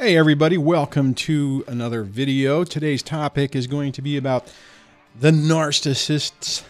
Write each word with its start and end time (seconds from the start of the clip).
Hey 0.00 0.16
everybody, 0.16 0.56
welcome 0.56 1.12
to 1.16 1.62
another 1.68 2.04
video. 2.04 2.64
Today's 2.64 3.02
topic 3.02 3.54
is 3.54 3.66
going 3.66 3.92
to 3.92 4.00
be 4.00 4.16
about 4.16 4.50
the 5.14 5.30
narcissist's 5.30 6.64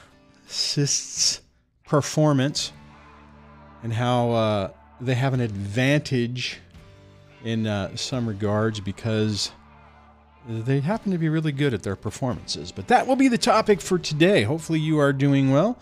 narcissist's 0.48 1.40
performance 1.86 2.72
and 3.84 3.92
how 3.92 4.32
uh, 4.32 4.70
they 5.00 5.14
have 5.14 5.32
an 5.32 5.38
advantage 5.38 6.58
in 7.44 7.68
uh, 7.68 7.94
some 7.94 8.26
regards 8.26 8.80
because 8.80 9.52
they 10.48 10.80
happen 10.80 11.12
to 11.12 11.18
be 11.18 11.28
really 11.28 11.52
good 11.52 11.72
at 11.72 11.84
their 11.84 11.94
performances. 11.94 12.72
But 12.72 12.88
that 12.88 13.06
will 13.06 13.14
be 13.14 13.28
the 13.28 13.38
topic 13.38 13.80
for 13.80 13.96
today. 13.96 14.42
Hopefully, 14.42 14.80
you 14.80 14.98
are 14.98 15.12
doing 15.12 15.52
well. 15.52 15.78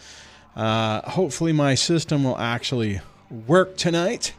Uh, 0.55 1.01
hopefully, 1.09 1.55
my 1.55 1.75
system 1.75 2.25
will 2.25 2.37
actually 2.37 3.01
work 3.31 3.79
tonight. 3.79 4.35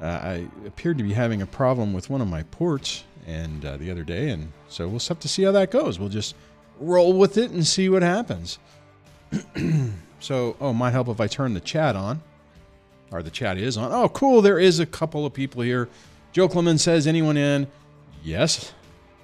Uh, 0.00 0.06
I 0.06 0.46
appeared 0.66 0.98
to 0.98 1.04
be 1.04 1.12
having 1.12 1.42
a 1.42 1.46
problem 1.46 1.92
with 1.92 2.08
one 2.08 2.20
of 2.20 2.28
my 2.28 2.42
ports 2.44 3.04
and 3.26 3.64
uh, 3.64 3.76
the 3.76 3.90
other 3.90 4.02
day, 4.02 4.30
and 4.30 4.50
so 4.68 4.88
we'll 4.88 5.00
have 5.00 5.20
to 5.20 5.28
see 5.28 5.42
how 5.42 5.52
that 5.52 5.70
goes. 5.70 5.98
We'll 5.98 6.08
just 6.08 6.34
roll 6.78 7.12
with 7.12 7.36
it 7.36 7.50
and 7.50 7.66
see 7.66 7.88
what 7.88 8.02
happens. 8.02 8.58
so, 10.20 10.56
oh, 10.60 10.72
might 10.72 10.92
help 10.92 11.08
if 11.08 11.20
I 11.20 11.26
turn 11.26 11.54
the 11.54 11.60
chat 11.60 11.96
on, 11.96 12.22
or 13.10 13.22
the 13.22 13.30
chat 13.30 13.58
is 13.58 13.76
on. 13.76 13.92
Oh, 13.92 14.08
cool! 14.08 14.40
There 14.40 14.58
is 14.58 14.80
a 14.80 14.86
couple 14.86 15.26
of 15.26 15.34
people 15.34 15.62
here. 15.62 15.88
Joe 16.32 16.48
Clemens 16.48 16.82
says, 16.82 17.06
"Anyone 17.06 17.36
in?" 17.36 17.66
Yes. 18.22 18.72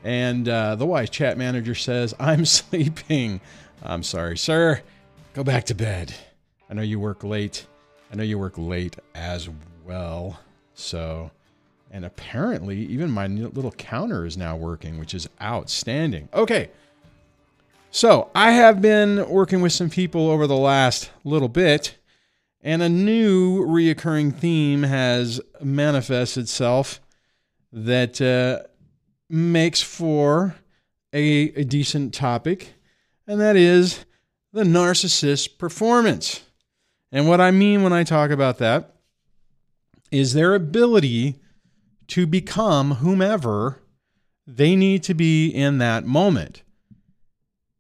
And 0.05 0.49
uh, 0.49 0.77
the 0.77 0.87
wise 0.87 1.11
chat 1.11 1.39
manager 1.39 1.75
says, 1.75 2.15
"I'm 2.21 2.45
sleeping." 2.45 3.41
I'm 3.83 4.03
sorry, 4.03 4.37
sir. 4.37 4.83
Go 5.35 5.45
back 5.45 5.65
to 5.65 5.75
bed. 5.75 6.15
I 6.69 6.75
know 6.75 6.83
you 6.83 6.99
work 6.99 7.23
late. 7.25 7.67
I 8.13 8.17
know 8.17 8.23
you 8.25 8.39
work 8.39 8.55
late 8.57 8.97
as 9.15 9.49
well. 9.85 10.41
So, 10.77 11.31
and 11.91 12.05
apparently, 12.05 12.79
even 12.87 13.11
my 13.11 13.27
little 13.27 13.73
counter 13.73 14.27
is 14.27 14.37
now 14.37 14.57
working, 14.57 14.99
which 14.99 15.15
is 15.15 15.29
outstanding. 15.41 16.29
Okay. 16.35 16.71
So, 17.91 18.31
I 18.35 18.53
have 18.53 18.83
been 18.83 19.27
working 19.29 19.63
with 19.63 19.73
some 19.73 19.89
people 19.89 20.29
over 20.29 20.47
the 20.47 20.57
last 20.57 21.11
little 21.25 21.49
bit, 21.49 21.97
and 22.63 22.83
a 22.83 22.91
new 22.91 23.65
reoccurring 23.65 24.35
theme 24.35 24.83
has 24.83 25.41
manifested 25.63 26.43
itself 26.43 27.01
that 27.73 28.21
uh, 28.21 28.69
makes 29.31 29.81
for 29.81 30.57
a, 31.15 31.53
a 31.55 31.65
decent 31.65 32.13
topic, 32.13 32.75
and 33.27 33.41
that 33.41 33.57
is 33.57 34.05
the 34.53 34.65
narcissist 34.65 35.57
performance. 35.57 36.43
And 37.11 37.27
what 37.27 37.41
I 37.41 37.51
mean 37.51 37.83
when 37.83 37.95
I 37.95 38.05
talk 38.05 38.31
about 38.31 38.59
that 38.59 38.96
is 40.17 40.33
their 40.33 40.55
ability 40.55 41.41
to 42.09 42.27
become 42.27 42.93
whomever 42.97 43.83
they 44.47 44.77
need 44.77 45.03
to 45.05 45.15
be 45.15 45.49
in 45.49 45.79
that 45.79 46.05
moment. 46.05 46.63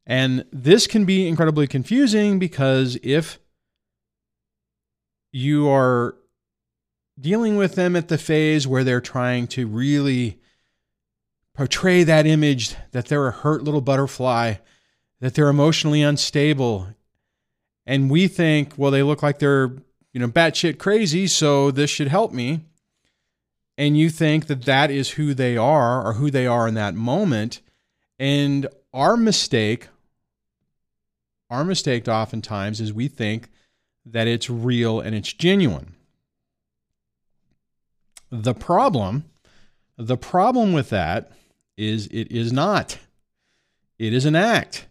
And 0.07 0.45
this 0.53 0.87
can 0.87 1.05
be 1.05 1.27
incredibly 1.27 1.67
confusing 1.67 2.39
because 2.39 2.99
if 3.03 3.39
you 5.33 5.69
are 5.69 6.17
dealing 7.19 7.57
with 7.57 7.75
them 7.75 7.97
at 7.97 8.09
the 8.09 8.19
phase 8.19 8.67
where 8.67 8.85
they're 8.85 9.01
trying 9.01 9.47
to 9.49 9.67
really 9.67 10.41
portray 11.55 12.05
that 12.05 12.27
image 12.27 12.75
that 12.93 13.07
they're 13.07 13.29
a 13.29 13.33
hurt 13.33 13.63
little 13.63 13.81
butterfly, 13.81 14.55
that 15.21 15.35
they're 15.35 15.49
emotionally 15.49 16.03
unstable, 16.03 16.89
and 17.87 18.11
we 18.11 18.29
think, 18.29 18.75
well, 18.77 18.91
they 18.91 19.03
look 19.03 19.23
like 19.23 19.39
they're 19.39 19.73
you 20.17 20.21
know, 20.21 20.29
batshit 20.29 20.79
crazy, 20.79 21.27
so 21.27 21.71
this 21.71 21.91
should 21.91 22.09
help 22.09 22.33
me. 22.33 22.63
And 23.77 23.99
you 23.99 24.09
think 24.09 24.47
that 24.47 24.63
that 24.63 24.91
is 24.91 25.11
who 25.11 25.35
they 25.35 25.59
are 25.59 26.03
or 26.03 26.15
who 26.15 26.31
they 26.31 26.47
are 26.47 26.67
in 26.67 26.73
that 26.73 26.95
moment. 26.95 27.61
And 28.19 28.67
our 28.95 29.19
mistake, 29.19 29.89
our 31.51 31.65
mistake 31.65 32.09
oftentimes 32.09 32.81
is 32.81 32.95
we 32.95 33.09
think 33.09 33.51
that 34.07 34.27
it's 34.27 34.49
real 34.49 35.01
and 35.01 35.15
it's 35.15 35.35
genuine. 35.35 35.95
The 38.31 38.55
problem, 38.55 39.27
the 39.99 40.17
problem 40.17 40.73
with 40.73 40.89
that 40.89 41.31
is 41.77 42.07
it 42.07 42.33
is 42.33 42.55
not. 42.55 42.97
It 43.99 44.15
is 44.15 44.25
an 44.25 44.35
act. 44.35 44.87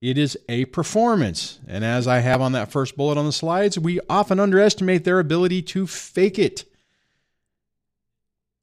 It 0.00 0.16
is 0.16 0.38
a 0.48 0.64
performance. 0.66 1.60
And 1.68 1.84
as 1.84 2.06
I 2.06 2.20
have 2.20 2.40
on 2.40 2.52
that 2.52 2.72
first 2.72 2.96
bullet 2.96 3.18
on 3.18 3.26
the 3.26 3.32
slides, 3.32 3.78
we 3.78 4.00
often 4.08 4.40
underestimate 4.40 5.04
their 5.04 5.18
ability 5.18 5.62
to 5.62 5.86
fake 5.86 6.38
it. 6.38 6.64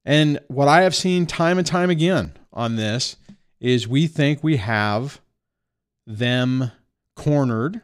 And 0.03 0.39
what 0.47 0.67
I 0.67 0.81
have 0.81 0.95
seen 0.95 1.25
time 1.25 1.57
and 1.57 1.67
time 1.67 1.89
again 1.89 2.31
on 2.53 2.75
this 2.75 3.17
is 3.59 3.87
we 3.87 4.07
think 4.07 4.43
we 4.43 4.57
have 4.57 5.21
them 6.07 6.71
cornered. 7.15 7.81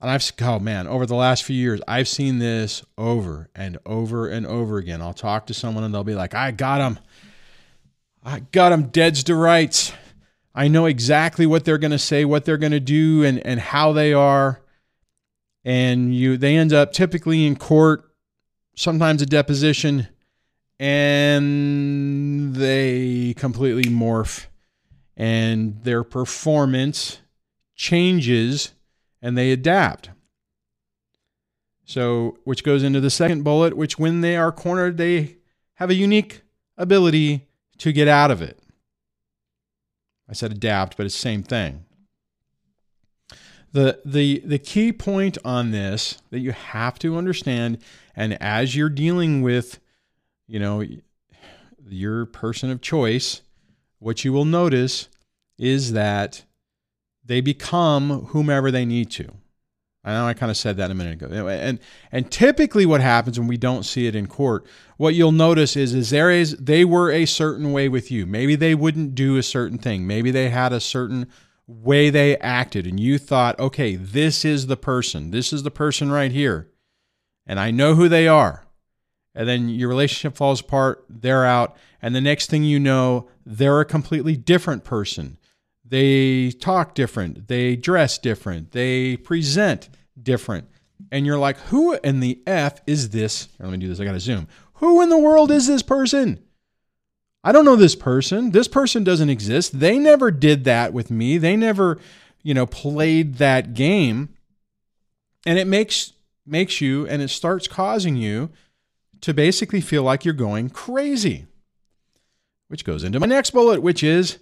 And 0.00 0.10
I've, 0.10 0.32
oh 0.40 0.60
man, 0.60 0.86
over 0.86 1.04
the 1.04 1.16
last 1.16 1.42
few 1.42 1.56
years, 1.56 1.80
I've 1.88 2.08
seen 2.08 2.38
this 2.38 2.84
over 2.96 3.50
and 3.54 3.78
over 3.84 4.28
and 4.28 4.46
over 4.46 4.78
again. 4.78 5.02
I'll 5.02 5.12
talk 5.12 5.48
to 5.48 5.54
someone 5.54 5.84
and 5.84 5.92
they'll 5.92 6.04
be 6.04 6.14
like, 6.14 6.34
I 6.34 6.52
got 6.52 6.80
him. 6.80 7.00
I 8.24 8.40
got 8.40 8.72
him 8.72 8.84
deads 8.84 9.24
to 9.24 9.34
rights. 9.34 9.92
I 10.58 10.66
know 10.66 10.86
exactly 10.86 11.46
what 11.46 11.64
they're 11.64 11.78
going 11.78 11.92
to 11.92 12.00
say, 12.00 12.24
what 12.24 12.44
they're 12.44 12.58
going 12.58 12.72
to 12.72 12.80
do, 12.80 13.22
and, 13.22 13.38
and 13.46 13.60
how 13.60 13.92
they 13.92 14.12
are. 14.12 14.60
And 15.64 16.12
you, 16.12 16.36
they 16.36 16.56
end 16.56 16.72
up 16.72 16.92
typically 16.92 17.46
in 17.46 17.54
court, 17.54 18.10
sometimes 18.74 19.22
a 19.22 19.26
deposition, 19.26 20.08
and 20.80 22.56
they 22.56 23.34
completely 23.34 23.84
morph, 23.84 24.46
and 25.16 25.80
their 25.84 26.02
performance 26.02 27.20
changes, 27.76 28.72
and 29.22 29.38
they 29.38 29.52
adapt. 29.52 30.10
So, 31.84 32.36
which 32.42 32.64
goes 32.64 32.82
into 32.82 33.00
the 33.00 33.10
second 33.10 33.44
bullet, 33.44 33.76
which 33.76 33.96
when 33.96 34.22
they 34.22 34.36
are 34.36 34.50
cornered, 34.50 34.96
they 34.96 35.36
have 35.74 35.90
a 35.90 35.94
unique 35.94 36.42
ability 36.76 37.46
to 37.78 37.92
get 37.92 38.08
out 38.08 38.32
of 38.32 38.42
it. 38.42 38.58
I 40.28 40.34
said 40.34 40.52
adapt, 40.52 40.96
but 40.96 41.06
it's 41.06 41.14
the 41.14 41.20
same 41.20 41.42
thing. 41.42 41.84
The, 43.72 44.00
the, 44.04 44.42
the 44.44 44.58
key 44.58 44.92
point 44.92 45.38
on 45.44 45.70
this 45.70 46.20
that 46.30 46.40
you 46.40 46.52
have 46.52 46.98
to 47.00 47.16
understand, 47.16 47.78
and 48.16 48.40
as 48.42 48.74
you're 48.74 48.88
dealing 48.88 49.42
with, 49.42 49.78
you 50.46 50.58
know, 50.58 50.84
your 51.86 52.26
person 52.26 52.70
of 52.70 52.80
choice, 52.80 53.42
what 53.98 54.24
you 54.24 54.32
will 54.32 54.44
notice 54.44 55.08
is 55.58 55.92
that 55.92 56.44
they 57.24 57.40
become 57.40 58.26
whomever 58.26 58.70
they 58.70 58.84
need 58.84 59.10
to. 59.12 59.32
I 60.08 60.12
know 60.12 60.26
I 60.26 60.32
kind 60.32 60.48
of 60.48 60.56
said 60.56 60.78
that 60.78 60.90
a 60.90 60.94
minute 60.94 61.22
ago. 61.22 61.48
And 61.48 61.78
and 62.10 62.30
typically 62.30 62.86
what 62.86 63.02
happens 63.02 63.38
when 63.38 63.46
we 63.46 63.58
don't 63.58 63.82
see 63.82 64.06
it 64.06 64.14
in 64.14 64.26
court, 64.26 64.64
what 64.96 65.14
you'll 65.14 65.32
notice 65.32 65.76
is 65.76 65.92
is 65.92 66.08
there 66.08 66.30
is 66.30 66.56
they 66.56 66.82
were 66.82 67.12
a 67.12 67.26
certain 67.26 67.72
way 67.72 67.90
with 67.90 68.10
you. 68.10 68.24
Maybe 68.24 68.56
they 68.56 68.74
wouldn't 68.74 69.14
do 69.14 69.36
a 69.36 69.42
certain 69.42 69.76
thing. 69.76 70.06
Maybe 70.06 70.30
they 70.30 70.48
had 70.48 70.72
a 70.72 70.80
certain 70.80 71.26
way 71.66 72.08
they 72.08 72.38
acted 72.38 72.86
and 72.86 72.98
you 72.98 73.18
thought, 73.18 73.60
"Okay, 73.60 73.96
this 73.96 74.46
is 74.46 74.66
the 74.66 74.78
person. 74.78 75.30
This 75.30 75.52
is 75.52 75.62
the 75.62 75.70
person 75.70 76.10
right 76.10 76.32
here." 76.32 76.70
And 77.46 77.60
I 77.60 77.70
know 77.70 77.94
who 77.94 78.08
they 78.08 78.26
are. 78.26 78.64
And 79.34 79.46
then 79.46 79.68
your 79.68 79.90
relationship 79.90 80.36
falls 80.36 80.62
apart, 80.62 81.04
they're 81.10 81.44
out, 81.44 81.76
and 82.00 82.14
the 82.14 82.20
next 82.22 82.48
thing 82.48 82.64
you 82.64 82.80
know, 82.80 83.28
they're 83.44 83.80
a 83.80 83.84
completely 83.84 84.36
different 84.36 84.84
person. 84.84 85.36
They 85.84 86.50
talk 86.50 86.94
different. 86.94 87.48
They 87.48 87.76
dress 87.76 88.18
different. 88.18 88.72
They 88.72 89.16
present 89.16 89.88
different. 90.22 90.68
And 91.12 91.24
you're 91.24 91.38
like, 91.38 91.58
who 91.58 91.94
in 91.94 92.20
the 92.20 92.40
F 92.46 92.80
is 92.86 93.10
this? 93.10 93.48
Here, 93.56 93.66
let 93.66 93.72
me 93.72 93.78
do 93.78 93.88
this. 93.88 94.00
I 94.00 94.04
got 94.04 94.12
to 94.12 94.20
zoom. 94.20 94.48
Who 94.74 95.00
in 95.02 95.08
the 95.08 95.18
world 95.18 95.50
is 95.50 95.66
this 95.66 95.82
person? 95.82 96.42
I 97.44 97.52
don't 97.52 97.64
know 97.64 97.76
this 97.76 97.94
person. 97.94 98.50
This 98.50 98.68
person 98.68 99.04
doesn't 99.04 99.30
exist. 99.30 99.78
They 99.78 99.98
never 99.98 100.30
did 100.30 100.64
that 100.64 100.92
with 100.92 101.10
me. 101.10 101.38
They 101.38 101.56
never, 101.56 101.98
you 102.42 102.52
know, 102.52 102.66
played 102.66 103.36
that 103.36 103.74
game. 103.74 104.34
And 105.46 105.58
it 105.58 105.66
makes 105.66 106.12
makes 106.44 106.80
you 106.80 107.06
and 107.06 107.22
it 107.22 107.28
starts 107.28 107.68
causing 107.68 108.16
you 108.16 108.50
to 109.20 109.34
basically 109.34 109.80
feel 109.80 110.02
like 110.02 110.24
you're 110.24 110.34
going 110.34 110.70
crazy. 110.70 111.46
Which 112.68 112.84
goes 112.84 113.04
into 113.04 113.20
my 113.20 113.26
next 113.26 113.50
bullet, 113.50 113.82
which 113.82 114.02
is 114.02 114.38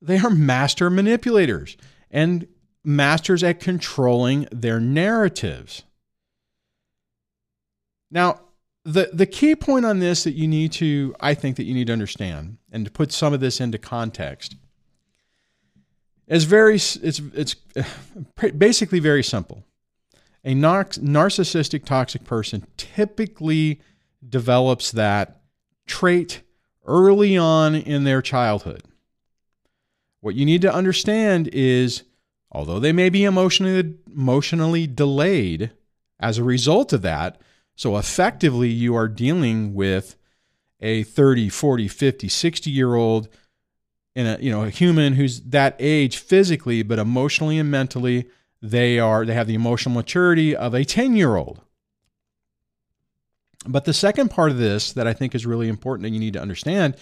they 0.00 0.18
are 0.18 0.30
master 0.30 0.90
manipulators 0.90 1.76
and 2.10 2.46
masters 2.84 3.42
at 3.42 3.60
controlling 3.60 4.46
their 4.52 4.78
narratives. 4.78 5.84
Now, 8.10 8.40
the, 8.84 9.10
the 9.12 9.26
key 9.26 9.56
point 9.56 9.86
on 9.86 9.98
this 9.98 10.24
that 10.24 10.34
you 10.34 10.46
need 10.46 10.72
to, 10.72 11.14
I 11.18 11.34
think, 11.34 11.56
that 11.56 11.64
you 11.64 11.74
need 11.74 11.86
to 11.86 11.92
understand 11.92 12.58
and 12.70 12.84
to 12.84 12.90
put 12.90 13.12
some 13.12 13.32
of 13.32 13.40
this 13.40 13.60
into 13.60 13.78
context 13.78 14.56
is 16.26 16.44
very, 16.44 16.74
it's, 16.74 16.98
it's 17.34 17.56
basically 18.58 19.00
very 19.00 19.22
simple. 19.22 19.64
A 20.44 20.54
narcissistic, 20.54 21.86
toxic 21.86 22.24
person 22.24 22.66
typically 22.76 23.80
develops 24.28 24.90
that 24.92 25.40
trait 25.86 26.42
early 26.86 27.36
on 27.36 27.74
in 27.74 28.04
their 28.04 28.20
childhood. 28.20 28.82
What 30.20 30.34
you 30.34 30.44
need 30.44 30.62
to 30.62 30.72
understand 30.72 31.48
is 31.52 32.02
although 32.54 32.78
they 32.78 32.92
may 32.92 33.10
be 33.10 33.24
emotionally 33.24 33.94
emotionally 34.06 34.86
delayed 34.86 35.72
as 36.20 36.38
a 36.38 36.44
result 36.44 36.92
of 36.92 37.02
that, 37.02 37.40
so 37.74 37.96
effectively 37.96 38.68
you 38.68 38.94
are 38.94 39.08
dealing 39.08 39.74
with 39.74 40.16
a 40.80 41.02
30, 41.02 41.48
40, 41.48 41.88
50, 41.88 42.28
60 42.28 42.70
year 42.70 42.94
old 42.94 43.28
in 44.14 44.26
a 44.26 44.38
you 44.40 44.50
know 44.50 44.64
a 44.64 44.70
human 44.70 45.14
who's 45.14 45.40
that 45.42 45.76
age 45.78 46.18
physically 46.18 46.82
but 46.82 46.98
emotionally 46.98 47.58
and 47.58 47.70
mentally 47.70 48.28
they 48.62 48.98
are 48.98 49.24
they 49.24 49.34
have 49.34 49.46
the 49.46 49.54
emotional 49.54 49.94
maturity 49.94 50.54
of 50.54 50.74
a 50.74 50.84
10 50.84 51.16
year 51.16 51.36
old 51.36 51.60
but 53.66 53.84
the 53.84 53.92
second 53.92 54.30
part 54.30 54.50
of 54.50 54.58
this 54.58 54.92
that 54.92 55.06
i 55.06 55.12
think 55.12 55.34
is 55.34 55.46
really 55.46 55.68
important 55.68 56.06
and 56.06 56.14
you 56.14 56.20
need 56.20 56.32
to 56.32 56.40
understand 56.40 56.96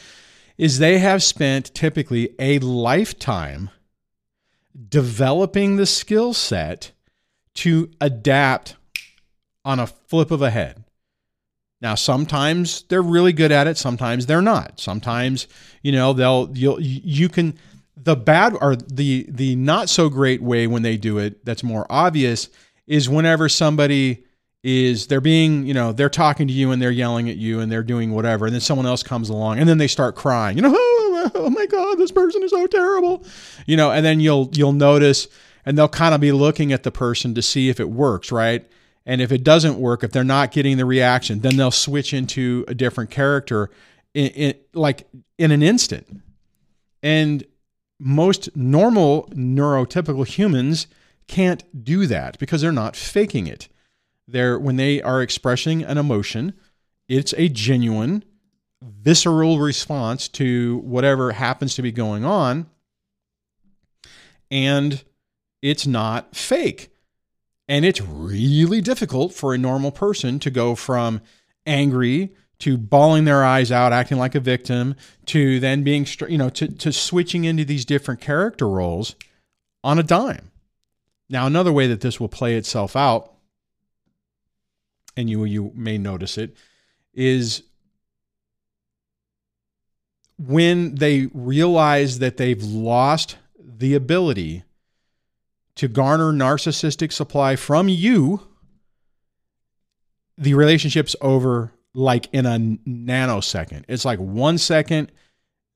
is 0.58 0.78
they 0.78 0.98
have 0.98 1.22
spent 1.22 1.75
typically 1.75 2.31
a 2.38 2.58
lifetime 2.60 3.70
developing 4.88 5.76
the 5.76 5.86
skill 5.86 6.32
set 6.32 6.92
to 7.54 7.90
adapt 8.00 8.76
on 9.64 9.78
a 9.78 9.86
flip 9.86 10.30
of 10.30 10.42
a 10.42 10.50
head 10.50 10.84
now, 11.82 11.96
sometimes 11.96 12.84
they're 12.84 13.02
really 13.02 13.32
good 13.32 13.50
at 13.50 13.66
it, 13.66 13.76
sometimes 13.76 14.26
they're 14.26 14.40
not. 14.40 14.78
Sometimes, 14.78 15.48
you 15.82 15.90
know, 15.90 16.12
they'll 16.12 16.48
you'll 16.54 16.80
you 16.80 17.28
can 17.28 17.58
the 17.96 18.14
bad 18.14 18.54
or 18.60 18.76
the 18.76 19.26
the 19.28 19.56
not 19.56 19.88
so 19.88 20.08
great 20.08 20.40
way 20.40 20.69
when 20.69 20.82
they 20.82 20.96
do 20.96 21.19
it 21.19 21.44
that's 21.44 21.64
more 21.64 21.84
obvious 21.90 22.48
is 22.86 23.08
whenever 23.08 23.48
somebody 23.48 24.24
is 24.62 25.08
they're 25.08 25.20
being, 25.20 25.66
you 25.66 25.74
know, 25.74 25.90
they're 25.90 26.08
talking 26.08 26.46
to 26.46 26.54
you 26.54 26.70
and 26.70 26.80
they're 26.80 26.92
yelling 26.92 27.28
at 27.28 27.36
you 27.36 27.58
and 27.58 27.70
they're 27.70 27.82
doing 27.82 28.12
whatever 28.12 28.46
and 28.46 28.54
then 28.54 28.60
someone 28.60 28.86
else 28.86 29.02
comes 29.02 29.28
along 29.28 29.58
and 29.58 29.69
then 29.69 29.78
they 29.78 29.88
start 29.88 30.14
crying. 30.14 30.56
You 30.56 30.62
know, 30.62 30.70
oh, 31.34 31.50
my 31.50 31.66
god, 31.66 31.96
this 31.98 32.12
person 32.12 32.42
is 32.42 32.50
so 32.50 32.66
terrible. 32.66 33.24
You 33.66 33.76
know, 33.76 33.90
and 33.90 34.04
then 34.04 34.20
you'll 34.20 34.50
you'll 34.52 34.72
notice 34.72 35.28
and 35.64 35.78
they'll 35.78 35.88
kind 35.88 36.14
of 36.14 36.20
be 36.20 36.32
looking 36.32 36.72
at 36.72 36.82
the 36.82 36.90
person 36.90 37.34
to 37.34 37.42
see 37.42 37.69
if 37.69 37.78
it 37.80 37.90
works, 37.90 38.32
right? 38.32 38.69
And 39.04 39.20
if 39.20 39.32
it 39.32 39.42
doesn't 39.42 39.78
work, 39.78 40.04
if 40.04 40.12
they're 40.12 40.24
not 40.24 40.52
getting 40.52 40.76
the 40.76 40.84
reaction, 40.84 41.40
then 41.40 41.56
they'll 41.56 41.70
switch 41.70 42.12
into 42.12 42.64
a 42.69 42.74
different 42.74 43.10
character 43.10 43.70
in, 44.14 44.28
in, 44.28 44.54
like 44.74 45.08
in 45.38 45.50
an 45.50 45.62
instant. 45.62 46.22
And 47.02 47.44
most 47.98 48.54
normal 48.56 49.28
neurotypical 49.32 50.26
humans 50.26 50.86
can't 51.28 51.84
do 51.84 52.06
that 52.06 52.38
because 52.38 52.60
they're 52.60 52.72
not 52.72 52.96
faking 52.96 53.46
it. 53.46 53.69
They're 54.28 54.58
when 54.58 54.76
they 54.76 55.02
are 55.02 55.22
expressing 55.22 55.82
an 55.82 55.98
emotion, 55.98 56.54
it's 57.08 57.34
a 57.36 57.48
genuine 57.48 58.24
visceral 58.82 59.58
response 59.58 60.29
to 60.29 60.79
whatever 60.79 61.32
happens 61.32 61.75
to 61.76 61.82
be 61.82 61.93
going 61.93 62.25
on 62.25 62.67
and 64.52 65.02
it's 65.62 65.87
not 65.87 66.37
fake. 66.37 66.90
And 67.67 67.87
it's 67.87 68.02
really 68.02 68.82
difficult 68.82 69.32
for 69.32 69.55
a 69.55 69.58
normal 69.58 69.90
person 69.90 70.38
to 70.40 70.50
go 70.50 70.75
from 70.75 71.23
angry 71.64 72.34
to 72.58 72.76
bawling 72.76 73.25
their 73.25 73.44
eyes 73.44 73.73
out, 73.73 73.93
acting 73.93 74.19
like 74.19 74.34
a 74.34 74.40
victim, 74.40 74.94
to 75.26 75.58
then 75.58 75.82
being, 75.82 76.06
you 76.29 76.37
know, 76.37 76.50
to, 76.50 76.69
to 76.69 76.93
switching 76.93 77.44
into 77.44 77.64
these 77.64 77.84
different 77.84 78.20
character 78.20 78.69
roles 78.69 79.17
on 79.82 79.99
a 79.99 80.02
dime. 80.02 80.50
Now, 81.31 81.46
another 81.46 81.73
way 81.73 81.87
that 81.87 82.02
this 82.02 82.20
will 82.20 82.29
play 82.29 82.55
itself 82.56 82.94
out, 82.94 83.32
and 85.17 85.31
you, 85.31 85.44
you 85.44 85.73
may 85.75 85.96
notice 85.96 86.37
it, 86.37 86.55
is 87.14 87.62
when 90.38 90.94
they 90.96 91.29
realize 91.32 92.19
that 92.19 92.37
they've 92.37 92.62
lost 92.62 93.37
the 93.58 93.94
ability 93.94 94.64
to 95.76 95.88
garner 95.88 96.32
narcissistic 96.32 97.12
supply 97.12 97.56
from 97.56 97.88
you, 97.88 98.46
the 100.37 100.55
relationship's 100.55 101.17
over 101.20 101.73
like 101.94 102.29
in 102.32 102.46
a 102.46 102.58
nanosecond. 102.88 103.84
It's 103.88 104.05
like 104.05 104.19
one 104.19 104.58
second 104.58 105.12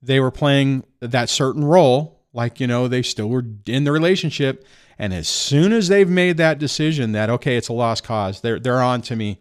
they 0.03 0.20
were 0.20 0.31
playing 0.31 0.85
that 1.00 1.29
certain 1.29 1.64
role, 1.64 2.23
like, 2.32 2.61
you 2.61 2.67
know, 2.67 2.87
they 2.87 3.03
still 3.03 3.29
were 3.29 3.44
in 3.67 3.85
the 3.85 3.93
relationship. 3.93 4.67
And 4.99 5.12
as 5.12 5.29
soon 5.29 5.73
as 5.73 5.88
they've 5.88 6.08
made 6.08 6.37
that 6.37 6.58
decision 6.58 7.12
that, 7.12 7.31
okay, 7.31 7.56
it's 7.56 7.69
a 7.69 7.73
lost 7.73 8.05
cause, 8.05 8.41
they're, 8.41 8.61
they're 8.61 8.82
on 8.82 9.03
to 9.03 9.17
me, 9.17 9.41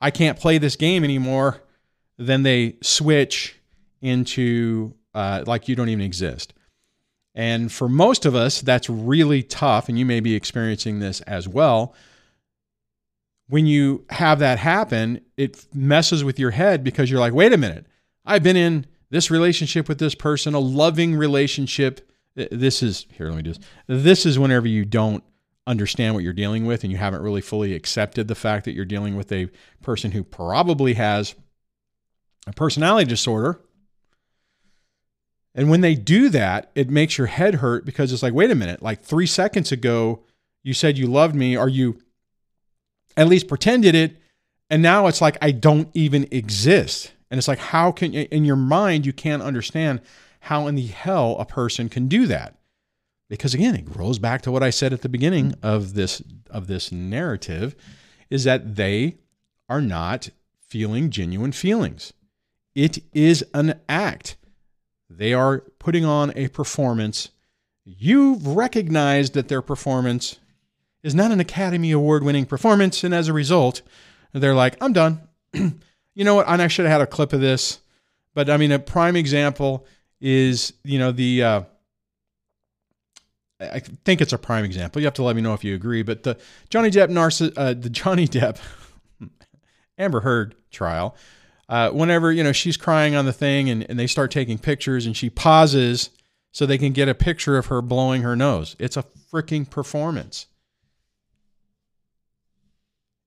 I 0.00 0.10
can't 0.10 0.38
play 0.38 0.58
this 0.58 0.76
game 0.76 1.04
anymore, 1.04 1.62
then 2.16 2.42
they 2.42 2.76
switch 2.82 3.57
into 4.00 4.94
uh, 5.14 5.44
like 5.46 5.68
you 5.68 5.76
don't 5.76 5.88
even 5.88 6.04
exist. 6.04 6.54
And 7.34 7.70
for 7.70 7.88
most 7.88 8.26
of 8.26 8.34
us, 8.34 8.60
that's 8.60 8.90
really 8.90 9.42
tough. 9.42 9.88
And 9.88 9.98
you 9.98 10.04
may 10.04 10.20
be 10.20 10.34
experiencing 10.34 10.98
this 10.98 11.20
as 11.22 11.46
well. 11.46 11.94
When 13.48 13.66
you 13.66 14.04
have 14.10 14.40
that 14.40 14.58
happen, 14.58 15.20
it 15.36 15.66
messes 15.72 16.24
with 16.24 16.38
your 16.38 16.50
head 16.50 16.84
because 16.84 17.10
you're 17.10 17.20
like, 17.20 17.32
wait 17.32 17.52
a 17.52 17.56
minute, 17.56 17.86
I've 18.26 18.42
been 18.42 18.56
in 18.56 18.86
this 19.10 19.30
relationship 19.30 19.88
with 19.88 19.98
this 19.98 20.14
person, 20.14 20.54
a 20.54 20.58
loving 20.58 21.14
relationship. 21.14 22.10
This 22.34 22.82
is, 22.82 23.06
here, 23.12 23.28
let 23.28 23.36
me 23.36 23.42
do 23.42 23.52
this. 23.54 23.60
This 23.86 24.26
is 24.26 24.38
whenever 24.38 24.68
you 24.68 24.84
don't 24.84 25.24
understand 25.66 26.14
what 26.14 26.24
you're 26.24 26.32
dealing 26.32 26.66
with 26.66 26.82
and 26.82 26.90
you 26.90 26.98
haven't 26.98 27.22
really 27.22 27.40
fully 27.40 27.74
accepted 27.74 28.26
the 28.26 28.34
fact 28.34 28.64
that 28.64 28.72
you're 28.72 28.84
dealing 28.84 29.16
with 29.16 29.30
a 29.30 29.48
person 29.82 30.10
who 30.10 30.24
probably 30.24 30.94
has 30.94 31.34
a 32.46 32.52
personality 32.52 33.08
disorder 33.08 33.60
and 35.58 35.68
when 35.68 35.80
they 35.80 35.96
do 35.96 36.28
that, 36.28 36.70
it 36.76 36.88
makes 36.88 37.18
your 37.18 37.26
head 37.26 37.56
hurt 37.56 37.84
because 37.84 38.12
it's 38.12 38.22
like, 38.22 38.32
wait 38.32 38.52
a 38.52 38.54
minute, 38.54 38.80
like 38.80 39.02
three 39.02 39.26
seconds 39.26 39.72
ago, 39.72 40.22
you 40.62 40.72
said 40.72 40.96
you 40.96 41.08
loved 41.08 41.34
me, 41.34 41.56
or 41.58 41.68
you 41.68 41.98
at 43.16 43.26
least 43.26 43.48
pretended 43.48 43.96
it. 43.96 44.18
And 44.70 44.82
now 44.82 45.08
it's 45.08 45.20
like, 45.20 45.36
I 45.42 45.50
don't 45.50 45.88
even 45.94 46.28
exist. 46.30 47.12
And 47.28 47.38
it's 47.38 47.48
like, 47.48 47.58
how 47.58 47.90
can, 47.90 48.14
in 48.14 48.44
your 48.44 48.54
mind, 48.54 49.04
you 49.04 49.12
can't 49.12 49.42
understand 49.42 50.00
how 50.38 50.68
in 50.68 50.76
the 50.76 50.86
hell 50.86 51.36
a 51.40 51.44
person 51.44 51.88
can 51.88 52.06
do 52.06 52.28
that. 52.28 52.54
Because 53.28 53.52
again, 53.52 53.74
it 53.74 53.96
rolls 53.96 54.20
back 54.20 54.42
to 54.42 54.52
what 54.52 54.62
I 54.62 54.70
said 54.70 54.92
at 54.92 55.02
the 55.02 55.08
beginning 55.08 55.56
of 55.60 55.94
this 55.94 56.22
of 56.50 56.68
this 56.68 56.92
narrative 56.92 57.74
is 58.30 58.44
that 58.44 58.76
they 58.76 59.16
are 59.68 59.82
not 59.82 60.30
feeling 60.60 61.10
genuine 61.10 61.50
feelings. 61.50 62.12
It 62.76 63.00
is 63.12 63.44
an 63.52 63.80
act. 63.88 64.36
They 65.10 65.32
are 65.32 65.60
putting 65.78 66.04
on 66.04 66.32
a 66.36 66.48
performance. 66.48 67.30
You've 67.84 68.46
recognized 68.46 69.34
that 69.34 69.48
their 69.48 69.62
performance 69.62 70.38
is 71.02 71.14
not 71.14 71.30
an 71.30 71.40
Academy 71.40 71.90
Award 71.92 72.22
winning 72.22 72.44
performance. 72.44 73.04
And 73.04 73.14
as 73.14 73.28
a 73.28 73.32
result, 73.32 73.82
they're 74.32 74.54
like, 74.54 74.76
I'm 74.80 74.92
done. 74.92 75.20
you 75.52 76.24
know 76.24 76.34
what? 76.34 76.48
And 76.48 76.60
I 76.60 76.68
should 76.68 76.84
have 76.84 76.92
had 76.92 77.00
a 77.00 77.06
clip 77.06 77.32
of 77.32 77.40
this. 77.40 77.80
But 78.34 78.50
I 78.50 78.56
mean, 78.56 78.72
a 78.72 78.78
prime 78.78 79.16
example 79.16 79.86
is, 80.20 80.74
you 80.84 80.98
know, 80.98 81.12
the, 81.12 81.42
uh, 81.42 81.62
I 83.60 83.80
think 83.80 84.20
it's 84.20 84.32
a 84.32 84.38
prime 84.38 84.64
example. 84.64 85.00
You 85.00 85.06
have 85.06 85.14
to 85.14 85.22
let 85.22 85.34
me 85.34 85.42
know 85.42 85.54
if 85.54 85.64
you 85.64 85.74
agree. 85.74 86.02
But 86.02 86.22
the 86.22 86.38
Johnny 86.68 86.90
Depp 86.90 87.08
narciss, 87.08 87.52
uh, 87.56 87.74
the 87.74 87.90
Johnny 87.90 88.28
Depp 88.28 88.58
Amber 89.98 90.20
Heard 90.20 90.54
trial 90.70 91.16
uh, 91.68 91.90
whenever 91.90 92.32
you 92.32 92.42
know 92.42 92.52
she's 92.52 92.76
crying 92.76 93.14
on 93.14 93.24
the 93.24 93.32
thing 93.32 93.68
and, 93.68 93.88
and 93.88 93.98
they 93.98 94.06
start 94.06 94.30
taking 94.30 94.58
pictures 94.58 95.06
and 95.06 95.16
she 95.16 95.28
pauses 95.28 96.10
so 96.50 96.64
they 96.64 96.78
can 96.78 96.92
get 96.92 97.08
a 97.08 97.14
picture 97.14 97.58
of 97.58 97.66
her 97.66 97.82
blowing 97.82 98.22
her 98.22 98.34
nose. 98.34 98.74
It's 98.78 98.96
a 98.96 99.04
freaking 99.32 99.68
performance. 99.68 100.46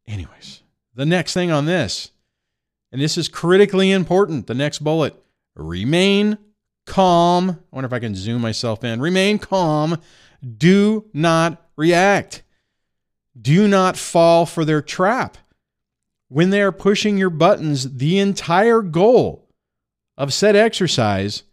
Anyways 0.08 0.64
the 0.96 1.06
next 1.06 1.34
thing 1.34 1.52
on 1.52 1.66
this 1.66 2.12
and 2.92 3.02
this 3.02 3.18
is 3.18 3.30
critically 3.30 3.92
important 3.92 4.48
the 4.48 4.54
next 4.54 4.80
bullet 4.80 5.16
remain 5.56 6.38
calm. 6.86 7.52
I 7.52 7.76
wonder 7.76 7.86
if 7.86 7.94
i 7.94 8.00
can 8.00 8.16
zoom 8.16 8.42
myself 8.42 8.84
in. 8.84 9.00
Remain 9.00 9.40
calm. 9.40 10.02
Do 10.58 11.06
not 11.14 11.70
react. 11.76 12.44
Do 13.40 13.68
not 13.68 13.96
fall 13.96 14.46
for 14.46 14.66
their 14.66 14.82
trap 14.82 15.38
when 16.32 16.50
they 16.50 16.62
are 16.62 16.72
pushing 16.72 17.18
your 17.18 17.30
buttons, 17.30 17.98
the 17.98 18.18
entire 18.18 18.82
goal 18.82 19.50
of 20.18 20.34
said 20.34 20.56
exercise 20.56 21.44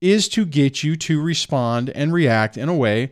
is 0.00 0.28
to 0.28 0.46
get 0.46 0.84
you 0.84 0.94
to 0.94 1.20
respond 1.20 1.90
and 1.90 2.12
react 2.12 2.56
in 2.56 2.68
a 2.68 2.74
way 2.74 3.10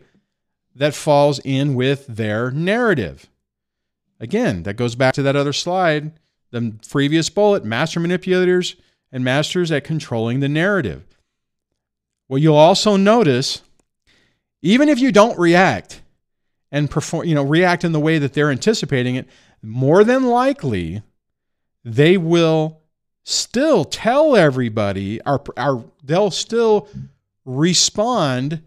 that 0.73 0.93
falls 0.93 1.39
in 1.39 1.75
with 1.75 2.07
their 2.07 2.49
narrative. 2.49 3.27
Again, 4.21 4.63
that 4.63 4.77
goes 4.77 4.95
back 4.95 5.13
to 5.15 5.23
that 5.23 5.35
other 5.35 5.51
slide, 5.51 6.13
the 6.51 6.75
previous 6.89 7.29
bullet 7.29 7.65
master 7.65 7.99
manipulators 7.99 8.77
and 9.11 9.21
masters 9.21 9.69
at 9.69 9.83
controlling 9.83 10.39
the 10.39 10.47
narrative. 10.47 11.03
Well, 12.29 12.37
you'll 12.37 12.55
also 12.55 12.95
notice, 12.95 13.61
even 14.61 14.87
if 14.87 14.97
you 14.97 15.11
don't 15.11 15.37
react 15.37 16.01
and 16.71 16.89
perform, 16.89 17.25
you 17.25 17.35
know, 17.35 17.43
react 17.43 17.83
in 17.83 17.91
the 17.91 17.99
way 17.99 18.17
that 18.17 18.31
they're 18.31 18.49
anticipating 18.49 19.15
it, 19.15 19.27
more 19.61 20.03
than 20.03 20.25
likely, 20.25 21.03
they 21.83 22.17
will 22.17 22.81
still 23.23 23.85
tell 23.85 24.35
everybody, 24.35 25.21
our, 25.21 25.41
our, 25.57 25.83
they'll 26.03 26.31
still 26.31 26.87
respond 27.45 28.61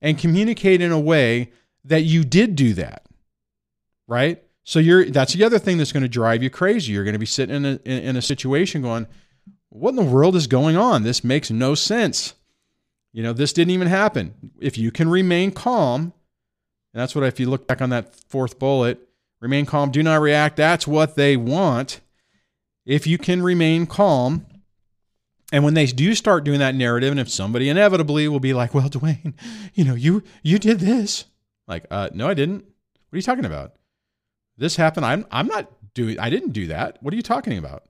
and 0.00 0.18
communicate 0.18 0.80
in 0.80 0.92
a 0.92 1.00
way 1.00 1.50
that 1.84 2.02
you 2.02 2.24
did 2.24 2.56
do 2.56 2.74
that, 2.74 3.04
right? 4.06 4.42
So 4.64 4.78
you're 4.78 5.06
that's 5.06 5.32
the 5.32 5.44
other 5.44 5.58
thing 5.58 5.78
that's 5.78 5.92
going 5.92 6.02
to 6.02 6.10
drive 6.10 6.42
you 6.42 6.50
crazy. 6.50 6.92
You're 6.92 7.04
going 7.04 7.14
to 7.14 7.18
be 7.18 7.24
sitting 7.24 7.56
in 7.56 7.64
a 7.64 7.76
in 7.88 8.16
a 8.16 8.22
situation 8.22 8.82
going, 8.82 9.06
"What 9.70 9.90
in 9.90 9.96
the 9.96 10.02
world 10.02 10.36
is 10.36 10.46
going 10.46 10.76
on? 10.76 11.04
This 11.04 11.24
makes 11.24 11.50
no 11.50 11.74
sense." 11.74 12.34
You 13.14 13.22
know, 13.22 13.32
this 13.32 13.54
didn't 13.54 13.70
even 13.70 13.88
happen. 13.88 14.34
If 14.60 14.76
you 14.76 14.90
can 14.90 15.08
remain 15.08 15.52
calm, 15.52 16.12
and 16.92 17.00
that's 17.00 17.14
what 17.14 17.24
if 17.24 17.40
you 17.40 17.48
look 17.48 17.66
back 17.66 17.80
on 17.80 17.88
that 17.90 18.14
fourth 18.14 18.58
bullet, 18.58 19.07
remain 19.40 19.66
calm, 19.66 19.90
do 19.90 20.02
not 20.02 20.20
react. 20.20 20.56
That's 20.56 20.86
what 20.86 21.14
they 21.14 21.36
want. 21.36 22.00
If 22.86 23.06
you 23.06 23.18
can 23.18 23.42
remain 23.42 23.86
calm, 23.86 24.46
and 25.52 25.64
when 25.64 25.74
they 25.74 25.86
do 25.86 26.14
start 26.14 26.44
doing 26.44 26.58
that 26.58 26.74
narrative, 26.74 27.10
and 27.10 27.20
if 27.20 27.30
somebody 27.30 27.68
inevitably 27.68 28.28
will 28.28 28.40
be 28.40 28.54
like, 28.54 28.74
"Well, 28.74 28.88
Duane, 28.88 29.34
you 29.74 29.84
know, 29.84 29.94
you 29.94 30.22
you 30.42 30.58
did 30.58 30.80
this," 30.80 31.24
like, 31.66 31.86
uh, 31.90 32.10
"No, 32.12 32.28
I 32.28 32.34
didn't." 32.34 32.64
What 32.64 33.14
are 33.14 33.16
you 33.16 33.22
talking 33.22 33.44
about? 33.44 33.74
This 34.56 34.76
happened. 34.76 35.06
I'm 35.06 35.26
I'm 35.30 35.46
not 35.46 35.70
doing. 35.94 36.18
I 36.18 36.30
didn't 36.30 36.52
do 36.52 36.66
that. 36.68 37.02
What 37.02 37.12
are 37.12 37.16
you 37.16 37.22
talking 37.22 37.58
about? 37.58 37.84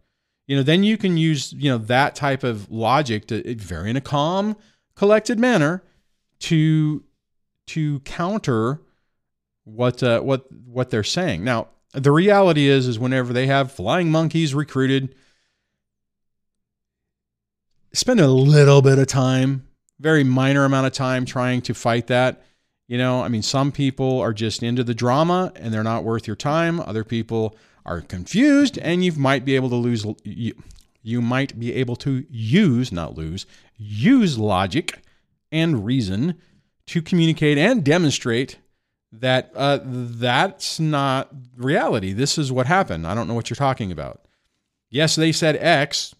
You 0.47 0.57
know, 0.57 0.63
then 0.63 0.83
you 0.83 0.97
can 0.97 1.17
use 1.17 1.53
you 1.53 1.71
know 1.71 1.79
that 1.79 2.15
type 2.15 2.43
of 2.43 2.71
logic 2.71 3.27
to 3.29 3.55
very 3.57 3.91
in 3.91 3.97
a 3.97 4.01
calm, 4.01 4.57
collected 4.95 5.39
manner 5.39 5.83
to 6.41 7.05
to 7.69 8.01
counter 8.01 8.81
what 9.69 10.03
uh, 10.03 10.21
what 10.21 10.51
what 10.51 10.91
they're 10.91 11.05
saying. 11.05 11.45
Now, 11.45 11.69
the 11.93 12.13
reality 12.13 12.69
is 12.69 12.87
is 12.87 12.99
whenever 12.99 13.33
they 13.33 13.47
have 13.47 13.73
flying 13.73 14.11
monkeys 14.11 14.55
recruited 14.55 15.15
spend 17.93 18.21
a 18.21 18.29
little 18.29 18.83
bit 18.83 18.99
of 18.99 19.07
time, 19.07 19.67
very 19.99 20.25
minor 20.25 20.65
amount 20.65 20.87
of 20.87 20.93
time 20.93 21.25
trying 21.25 21.63
to 21.63 21.75
fight 21.75 22.07
that. 22.09 22.45
You 22.87 22.99
know, 22.99 23.23
I 23.23 23.29
mean, 23.29 23.43
some 23.43 23.73
people 23.73 24.21
are 24.21 24.33
just 24.33 24.63
into 24.63 24.85
the 24.85 24.95
drama 24.95 25.53
and 25.57 25.73
they're 25.73 25.83
not 25.83 26.05
worth 26.05 26.27
your 26.27 26.37
time. 26.37 26.81
Other 26.81 27.05
people 27.05 27.57
are 27.85 28.01
confused 28.01 28.79
and 28.79 29.05
you 29.05 29.13
might 29.13 29.45
be 29.45 29.57
able 29.57 29.69
to 29.71 29.77
lose, 29.77 30.07
you, 30.23 30.55
you 31.03 31.21
might 31.21 31.59
be 31.59 31.75
able 31.75 31.97
to 31.97 32.25
use, 32.31 32.93
not 32.93 33.15
lose, 33.15 33.47
use 33.77 34.39
logic 34.39 35.03
and 35.53 35.85
reason 35.85 36.35
to 36.87 37.03
communicate 37.03 37.59
and 37.59 37.85
demonstrate 37.85 38.59
that 39.13 39.51
uh, 39.55 39.79
that's 39.85 40.79
not 40.79 41.31
reality. 41.57 42.13
This 42.13 42.39
is 42.39 42.53
what 42.53 42.67
happened. 42.67 43.07
I 43.07 43.15
don't 43.15 43.29
know 43.29 43.35
what 43.35 43.49
you're 43.51 43.57
talking 43.57 43.91
about. 43.91 44.23
Yes, 44.91 45.17
they 45.17 45.33
said 45.33 45.57
X. 45.57 46.15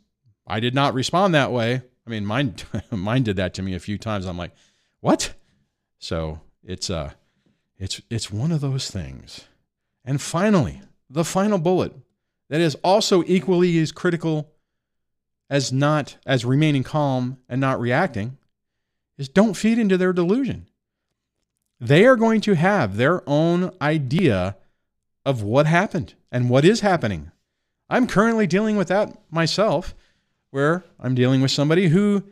I 0.47 0.61
did 0.61 0.75
not 0.75 0.95
respond 0.95 1.35
that 1.35 1.53
way. 1.53 1.83
I 2.07 2.11
mean, 2.11 2.25
mine 2.25 2.55
mine 2.91 3.23
did 3.23 3.37
that 3.37 3.55
to 3.55 3.63
me 3.63 3.75
a 3.75 3.81
few 3.81 3.99
times. 3.99 4.27
I'm 4.27 4.39
like, 4.39 4.53
what? 5.01 5.35
So 5.99 6.41
it's 6.65 6.91
uh 6.91 7.13
it's 7.77 8.01
it's 8.11 8.31
one 8.31 8.53
of 8.53 8.61
those 8.61 8.91
things. 8.91 9.47
And 10.05 10.21
finally, 10.21 10.81
the 11.11 11.25
final 11.25 11.59
bullet 11.59 11.93
that 12.49 12.61
is 12.61 12.75
also 12.77 13.23
equally 13.27 13.79
as 13.79 13.93
critical 13.93 14.53
as 15.51 15.73
not 15.73 16.17
as 16.27 16.45
remaining 16.45 16.83
calm 16.83 17.39
and 17.49 17.61
not 17.61 17.81
reacting 17.81 18.39
is 19.17 19.29
don't 19.29 19.55
feed 19.55 19.79
into 19.79 19.97
their 19.97 20.13
delusion. 20.13 20.68
They 21.81 22.05
are 22.07 22.17
going 22.17 22.41
to 22.43 22.55
have 22.55 22.97
their 22.97 23.23
own 23.29 23.73
idea 23.81 24.57
of 25.25 25.43
what 25.43 25.67
happened 25.67 26.15
and 26.33 26.51
what 26.51 26.65
is 26.65 26.81
happening. 26.81 27.31
I'm 27.89 28.07
currently 28.07 28.47
dealing 28.47 28.77
with 28.77 28.89
that 28.89 29.17
myself 29.31 29.95
where 30.51 30.85
I'm 30.99 31.15
dealing 31.15 31.41
with 31.41 31.51
somebody 31.51 31.89
who 31.89 32.25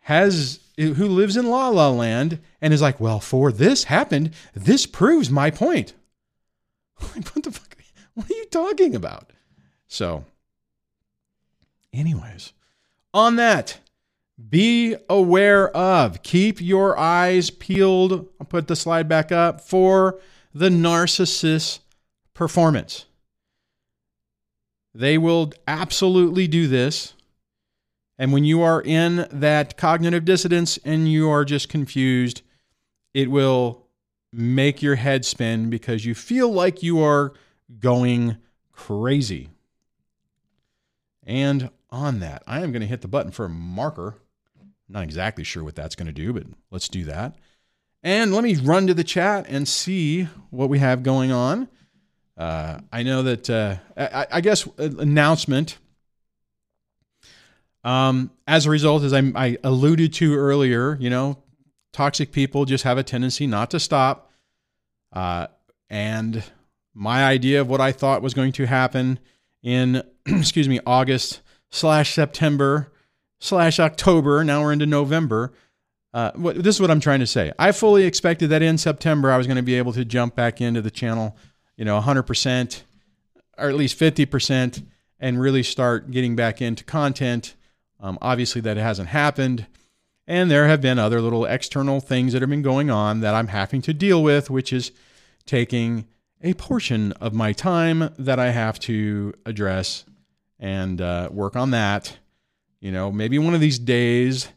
has 0.00 0.60
who 0.76 1.06
lives 1.06 1.36
in 1.36 1.46
la 1.46 1.68
la 1.68 1.90
land 1.90 2.40
and 2.60 2.72
is 2.72 2.80
like, 2.82 3.00
well, 3.00 3.20
for 3.20 3.52
this 3.52 3.84
happened, 3.84 4.32
this 4.54 4.86
proves 4.86 5.30
my 5.30 5.50
point. 5.50 5.94
what 6.98 7.42
the 7.42 7.50
fuck? 7.50 7.70
What 8.14 8.30
are 8.30 8.34
you 8.34 8.46
talking 8.46 8.94
about? 8.94 9.32
So, 9.86 10.24
anyways, 11.92 12.52
on 13.14 13.36
that, 13.36 13.78
be 14.48 14.96
aware 15.08 15.74
of, 15.76 16.22
keep 16.22 16.60
your 16.60 16.98
eyes 16.98 17.50
peeled. 17.50 18.28
I'll 18.40 18.46
put 18.46 18.68
the 18.68 18.76
slide 18.76 19.08
back 19.08 19.30
up 19.30 19.60
for 19.60 20.18
the 20.54 20.68
narcissist 20.68 21.80
performance. 22.32 23.06
They 24.94 25.18
will 25.18 25.52
absolutely 25.68 26.48
do 26.48 26.66
this 26.66 27.14
and 28.20 28.34
when 28.34 28.44
you 28.44 28.60
are 28.60 28.82
in 28.82 29.26
that 29.32 29.78
cognitive 29.78 30.26
dissonance 30.26 30.78
and 30.84 31.10
you 31.10 31.30
are 31.30 31.42
just 31.42 31.70
confused, 31.70 32.42
it 33.14 33.30
will 33.30 33.86
make 34.30 34.82
your 34.82 34.96
head 34.96 35.24
spin 35.24 35.70
because 35.70 36.04
you 36.04 36.14
feel 36.14 36.52
like 36.52 36.82
you 36.82 37.02
are 37.02 37.32
going 37.78 38.36
crazy. 38.72 39.48
And 41.24 41.70
on 41.88 42.20
that, 42.20 42.42
I 42.46 42.60
am 42.60 42.72
going 42.72 42.82
to 42.82 42.86
hit 42.86 43.00
the 43.00 43.08
button 43.08 43.32
for 43.32 43.46
a 43.46 43.48
marker. 43.48 44.18
Not 44.90 45.04
exactly 45.04 45.44
sure 45.44 45.62
what 45.62 45.76
that's 45.76 45.94
going 45.94 46.06
to 46.06 46.12
do, 46.12 46.32
but 46.32 46.44
let's 46.70 46.88
do 46.88 47.04
that. 47.04 47.36
And 48.02 48.34
let 48.34 48.42
me 48.42 48.56
run 48.56 48.88
to 48.88 48.94
the 48.94 49.04
chat 49.04 49.46
and 49.48 49.68
see 49.68 50.24
what 50.50 50.68
we 50.68 50.80
have 50.80 51.02
going 51.02 51.30
on. 51.30 51.68
Uh, 52.36 52.80
I 52.90 53.02
know 53.02 53.22
that, 53.22 53.48
uh, 53.48 53.76
I, 53.96 54.26
I, 54.32 54.40
guess, 54.40 54.66
announcement 54.78 55.78
um, 57.84 58.30
as 58.46 58.66
a 58.66 58.70
result, 58.70 59.02
as 59.04 59.12
I, 59.12 59.30
I 59.36 59.58
alluded 59.62 60.12
to 60.14 60.34
earlier, 60.34 60.96
you 60.98 61.10
know, 61.10 61.38
toxic 61.92 62.32
people 62.32 62.64
just 62.64 62.84
have 62.84 62.98
a 62.98 63.02
tendency 63.02 63.46
not 63.46 63.70
to 63.70 63.80
stop. 63.80 64.32
Uh, 65.12 65.48
and 65.88 66.42
my 66.94 67.24
idea 67.24 67.60
of 67.60 67.68
what 67.68 67.80
I 67.80 67.92
thought 67.92 68.22
was 68.22 68.34
going 68.34 68.52
to 68.52 68.66
happen 68.66 69.18
in, 69.62 70.02
excuse 70.26 70.68
me, 70.68 70.80
August 70.86 71.42
slash 71.70 72.14
September 72.14 72.92
slash 73.40 73.80
October. 73.80 74.44
Now 74.44 74.62
we're 74.62 74.72
into 74.72 74.86
November. 74.86 75.52
Uh, 76.14 76.30
this 76.54 76.76
is 76.76 76.80
what 76.80 76.90
I'm 76.90 77.00
trying 77.00 77.20
to 77.20 77.26
say. 77.26 77.52
I 77.58 77.72
fully 77.72 78.04
expected 78.04 78.50
that 78.50 78.62
in 78.62 78.78
September 78.78 79.32
I 79.32 79.36
was 79.36 79.46
going 79.46 79.56
to 79.56 79.62
be 79.62 79.74
able 79.74 79.92
to 79.94 80.04
jump 80.04 80.36
back 80.36 80.60
into 80.60 80.80
the 80.80 80.90
channel, 80.90 81.36
you 81.76 81.84
know, 81.84 82.00
100% 82.00 82.82
or 83.58 83.68
at 83.68 83.74
least 83.74 83.98
50% 83.98 84.84
and 85.18 85.40
really 85.40 85.62
start 85.62 86.10
getting 86.10 86.36
back 86.36 86.62
into 86.62 86.84
content 86.84 87.54
um, 88.00 88.18
obviously, 88.22 88.60
that 88.62 88.76
hasn't 88.76 89.08
happened. 89.08 89.66
And 90.26 90.50
there 90.50 90.68
have 90.68 90.80
been 90.80 90.98
other 90.98 91.20
little 91.20 91.44
external 91.44 92.00
things 92.00 92.32
that 92.32 92.42
have 92.42 92.50
been 92.50 92.62
going 92.62 92.90
on 92.90 93.20
that 93.20 93.34
I'm 93.34 93.48
having 93.48 93.82
to 93.82 93.92
deal 93.92 94.22
with, 94.22 94.48
which 94.48 94.72
is 94.72 94.92
taking 95.44 96.06
a 96.42 96.54
portion 96.54 97.12
of 97.12 97.34
my 97.34 97.52
time 97.52 98.10
that 98.18 98.38
I 98.38 98.50
have 98.50 98.78
to 98.80 99.34
address 99.44 100.04
and 100.58 101.00
uh, 101.00 101.28
work 101.32 101.56
on 101.56 101.72
that. 101.72 102.18
You 102.80 102.92
know, 102.92 103.12
maybe 103.12 103.38
one 103.38 103.54
of 103.54 103.60
these 103.60 103.78
days 103.78 104.48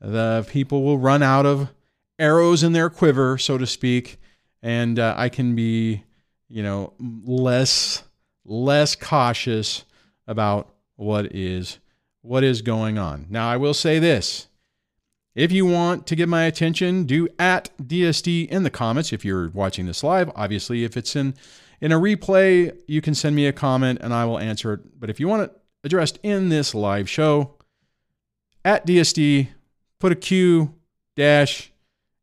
the 0.00 0.46
people 0.50 0.82
will 0.82 0.98
run 0.98 1.22
out 1.22 1.46
of 1.46 1.70
arrows 2.18 2.62
in 2.62 2.72
their 2.72 2.90
quiver, 2.90 3.38
so 3.38 3.56
to 3.56 3.66
speak, 3.66 4.18
and 4.62 4.98
uh, 4.98 5.14
I 5.16 5.28
can 5.28 5.54
be, 5.54 6.04
you 6.48 6.62
know, 6.62 6.92
less 6.98 8.04
less 8.44 8.94
cautious 8.94 9.84
about 10.26 10.74
what 10.96 11.34
is 11.34 11.78
what 12.20 12.44
is 12.44 12.62
going 12.62 12.98
on. 12.98 13.26
Now, 13.30 13.48
I 13.48 13.56
will 13.56 13.74
say 13.74 13.98
this. 13.98 14.48
If 15.34 15.50
you 15.50 15.66
want 15.66 16.06
to 16.06 16.14
get 16.14 16.28
my 16.28 16.44
attention, 16.44 17.04
do 17.04 17.28
at 17.38 17.70
DSD 17.82 18.48
in 18.48 18.62
the 18.62 18.70
comments 18.70 19.12
if 19.12 19.24
you're 19.24 19.50
watching 19.50 19.86
this 19.86 20.04
live. 20.04 20.30
Obviously, 20.36 20.84
if 20.84 20.96
it's 20.96 21.16
in 21.16 21.34
in 21.80 21.92
a 21.92 21.98
replay, 21.98 22.76
you 22.86 23.00
can 23.00 23.14
send 23.14 23.34
me 23.34 23.46
a 23.46 23.52
comment 23.52 23.98
and 24.02 24.14
I 24.14 24.26
will 24.26 24.38
answer 24.38 24.74
it. 24.74 25.00
But 25.00 25.10
if 25.10 25.18
you 25.18 25.28
want 25.28 25.42
it 25.42 25.60
addressed 25.84 26.18
in 26.22 26.48
this 26.48 26.74
live 26.74 27.08
show, 27.08 27.54
at 28.64 28.86
DSD, 28.86 29.48
put 30.00 30.10
a 30.10 30.16
Q 30.16 30.74
dash 31.14 31.70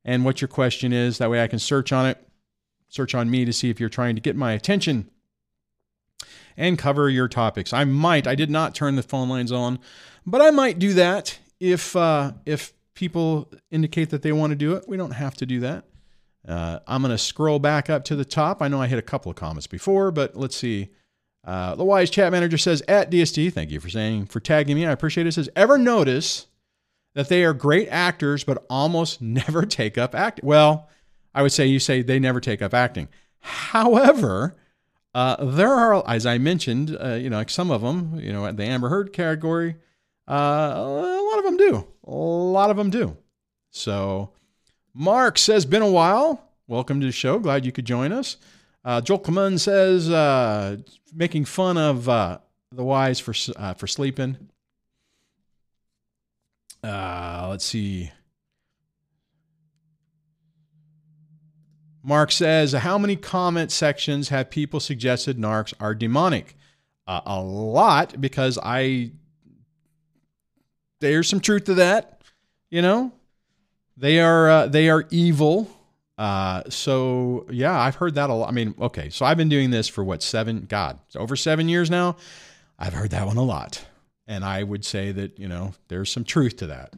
and 0.04 0.26
what 0.26 0.42
your 0.42 0.48
question 0.48 0.92
is. 0.92 1.20
That 1.20 1.30
way 1.30 1.42
I 1.42 1.48
can 1.48 1.60
search 1.60 1.94
on 1.94 2.08
it, 2.08 2.18
search 2.90 3.16
on 3.16 3.30
me 3.30 3.46
to 3.46 3.54
see 3.54 3.70
if 3.70 3.80
you're 3.80 3.90
trying 3.90 4.16
to 4.16 4.22
get 4.22 4.36
my 4.36 4.52
attention 4.54 5.10
and 6.58 6.78
cover 6.78 7.10
your 7.10 7.28
topics. 7.28 7.72
I 7.72 7.86
might, 7.86 8.28
I 8.28 8.36
did 8.36 8.50
not 8.50 8.76
turn 8.76 8.96
the 8.96 9.04
phone 9.04 9.30
lines 9.30 9.52
on, 9.52 9.80
but 10.26 10.42
I 10.42 10.52
might 10.52 10.80
do 10.80 10.94
that 10.96 11.40
if 11.60 11.96
uh, 11.96 12.34
if 12.46 12.74
people 12.94 13.52
indicate 13.72 14.10
that 14.10 14.22
they 14.22 14.32
want 14.32 14.52
to 14.52 14.56
do 14.56 14.74
it. 14.74 14.86
We 14.88 14.98
don't 14.98 15.12
have 15.12 15.36
to 15.36 15.46
do 15.46 15.60
that. 15.62 15.86
Uh, 16.48 16.80
I'm 16.88 17.02
going 17.02 17.12
to 17.12 17.18
scroll 17.18 17.60
back 17.60 17.90
up 17.90 18.04
to 18.06 18.16
the 18.16 18.26
top. 18.26 18.62
I 18.62 18.68
know 18.68 18.82
I 18.82 18.88
hit 18.88 19.00
a 19.00 19.04
couple 19.04 19.30
of 19.30 19.36
comments 19.36 19.68
before, 19.68 20.12
but 20.12 20.36
let's 20.36 20.56
see. 20.56 20.90
Uh, 21.44 21.76
the 21.76 21.84
wise 21.84 22.10
chat 22.10 22.32
manager 22.32 22.58
says 22.58 22.84
at 22.88 23.10
DSD, 23.10 23.52
thank 23.52 23.72
you 23.72 23.80
for 23.80 23.90
saying 23.90 24.26
for 24.28 24.40
tagging 24.40 24.76
me. 24.76 24.86
I 24.86 24.92
appreciate 24.92 25.26
it. 25.28 25.32
Says 25.32 25.50
ever 25.56 25.78
notice 25.78 26.48
that 27.16 27.30
they 27.30 27.44
are 27.44 27.54
great 27.54 27.88
actors, 27.90 28.44
but 28.44 28.64
almost 28.70 29.22
never 29.40 29.66
take 29.66 29.98
up 29.98 30.14
acting. 30.16 30.46
Well, 30.46 30.88
I 31.34 31.42
would 31.42 31.52
say 31.52 31.66
you 31.66 31.80
say 31.80 32.02
they 32.02 32.20
never 32.20 32.40
take 32.40 32.62
up 32.62 32.74
acting. 32.74 33.08
However, 33.40 34.56
Uh, 35.14 35.36
there 35.44 35.74
are, 35.74 36.08
as 36.08 36.26
I 36.26 36.38
mentioned, 36.38 36.96
uh, 37.04 37.16
you 37.16 37.30
know, 37.30 37.36
like 37.36 37.50
some 37.50 37.70
of 37.70 37.82
them, 37.82 38.18
you 38.24 38.32
know, 38.32 38.46
at 38.46 38.56
the 38.56 38.64
Amber 38.64 38.88
Heard 38.88 39.12
category, 39.12 39.76
uh, 40.30 40.74
a 40.78 41.22
lot 41.30 41.40
of 41.40 41.44
them 41.44 41.58
do. 41.58 41.86
A 42.06 42.12
lot 42.16 42.70
of 42.70 42.78
them 42.78 42.90
do. 42.90 43.18
So, 43.72 44.30
Mark 44.94 45.38
says, 45.38 45.66
been 45.66 45.82
a 45.82 45.92
while. 45.92 46.48
Welcome 46.66 47.02
to 47.02 47.06
the 47.08 47.12
show. 47.12 47.40
Glad 47.40 47.66
you 47.66 47.74
could 47.74 47.84
join 47.84 48.14
us. 48.14 48.38
Uh, 48.84 49.00
Joel 49.02 49.20
Clemon 49.20 49.60
says, 49.60 50.10
uh, 50.10 50.78
making 51.14 51.46
fun 51.46 51.78
of 51.78 52.10
uh, 52.10 52.40
the 52.72 52.84
wise 52.84 53.20
for 53.20 53.34
uh, 53.56 53.74
for 53.74 53.88
sleeping. 53.88 54.38
Uh, 56.84 57.48
let's 57.50 57.66
see. 57.66 58.12
Mark 62.04 62.32
says, 62.32 62.72
How 62.72 62.98
many 62.98 63.16
comment 63.16 63.72
sections 63.72 64.30
have 64.30 64.50
people 64.50 64.80
suggested 64.80 65.38
narcs 65.38 65.74
are 65.80 65.94
demonic? 65.94 66.56
Uh, 67.06 67.22
a 67.26 67.42
lot, 67.42 68.20
because 68.20 68.58
I. 68.62 69.12
There's 71.02 71.28
some 71.28 71.40
truth 71.40 71.66
to 71.66 71.76
that, 71.76 72.22
you 72.70 72.82
know. 72.82 73.12
They 73.98 74.20
are 74.20 74.68
they 74.68 74.90
are 74.90 75.06
evil. 75.12 75.70
Uh, 76.22 76.62
so 76.70 77.48
yeah, 77.50 77.76
I've 77.82 77.96
heard 77.96 78.14
that 78.14 78.30
a 78.30 78.34
lot. 78.36 78.48
I 78.48 78.52
mean, 78.52 78.76
okay, 78.80 79.10
so 79.10 79.26
I've 79.26 79.38
been 79.38 79.50
doing 79.50 79.72
this 79.72 79.88
for 79.88 80.04
what 80.04 80.22
seven? 80.22 80.68
God, 80.70 81.00
over 81.16 81.36
seven 81.36 81.68
years 81.68 81.90
now. 81.90 82.16
I've 82.78 82.94
heard 82.94 83.10
that 83.10 83.26
one 83.26 83.38
a 83.38 83.44
lot, 83.44 83.88
and 84.28 84.46
I 84.46 84.62
would 84.62 84.86
say 84.86 85.12
that 85.14 85.40
you 85.40 85.48
know 85.48 85.74
there's 85.88 86.12
some 86.12 86.24
truth 86.24 86.58
to 86.58 86.68
that. 86.68 86.94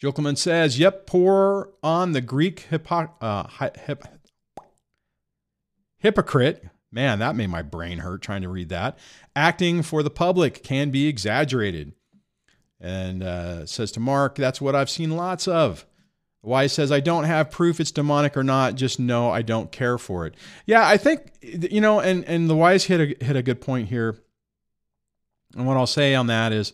Jokelman 0.00 0.38
says, 0.38 0.78
"Yep, 0.78 1.08
pour 1.08 1.70
on 1.82 2.12
the 2.12 2.20
Greek 2.20 2.68
hypo- 2.70 3.12
uh, 3.20 3.48
hip- 3.74 4.06
hypocrite." 5.98 6.68
Man, 6.92 7.18
that 7.18 7.34
made 7.34 7.48
my 7.48 7.62
brain 7.62 7.98
hurt 7.98 8.22
trying 8.22 8.42
to 8.42 8.48
read 8.48 8.68
that. 8.68 8.96
Acting 9.34 9.82
for 9.82 10.04
the 10.04 10.10
public 10.10 10.62
can 10.62 10.90
be 10.90 11.08
exaggerated. 11.08 11.94
And 12.80 13.22
uh, 13.22 13.66
says 13.66 13.92
to 13.92 14.00
Mark, 14.00 14.36
that's 14.36 14.60
what 14.60 14.74
I've 14.74 14.88
seen 14.88 15.10
lots 15.10 15.46
of. 15.46 15.84
Wise 16.42 16.72
says, 16.72 16.90
I 16.90 17.00
don't 17.00 17.24
have 17.24 17.50
proof 17.50 17.80
it's 17.80 17.90
demonic 17.90 18.36
or 18.36 18.42
not. 18.42 18.74
Just 18.74 18.98
know 18.98 19.30
I 19.30 19.42
don't 19.42 19.70
care 19.70 19.98
for 19.98 20.26
it. 20.26 20.34
Yeah, 20.64 20.86
I 20.86 20.96
think, 20.96 21.32
you 21.42 21.82
know, 21.82 22.00
and, 22.00 22.24
and 22.24 22.48
the 22.48 22.56
Wise 22.56 22.84
hit 22.84 23.00
a, 23.20 23.24
hit 23.24 23.36
a 23.36 23.42
good 23.42 23.60
point 23.60 23.88
here. 23.88 24.16
And 25.54 25.66
what 25.66 25.76
I'll 25.76 25.86
say 25.86 26.14
on 26.14 26.28
that 26.28 26.52
is, 26.52 26.72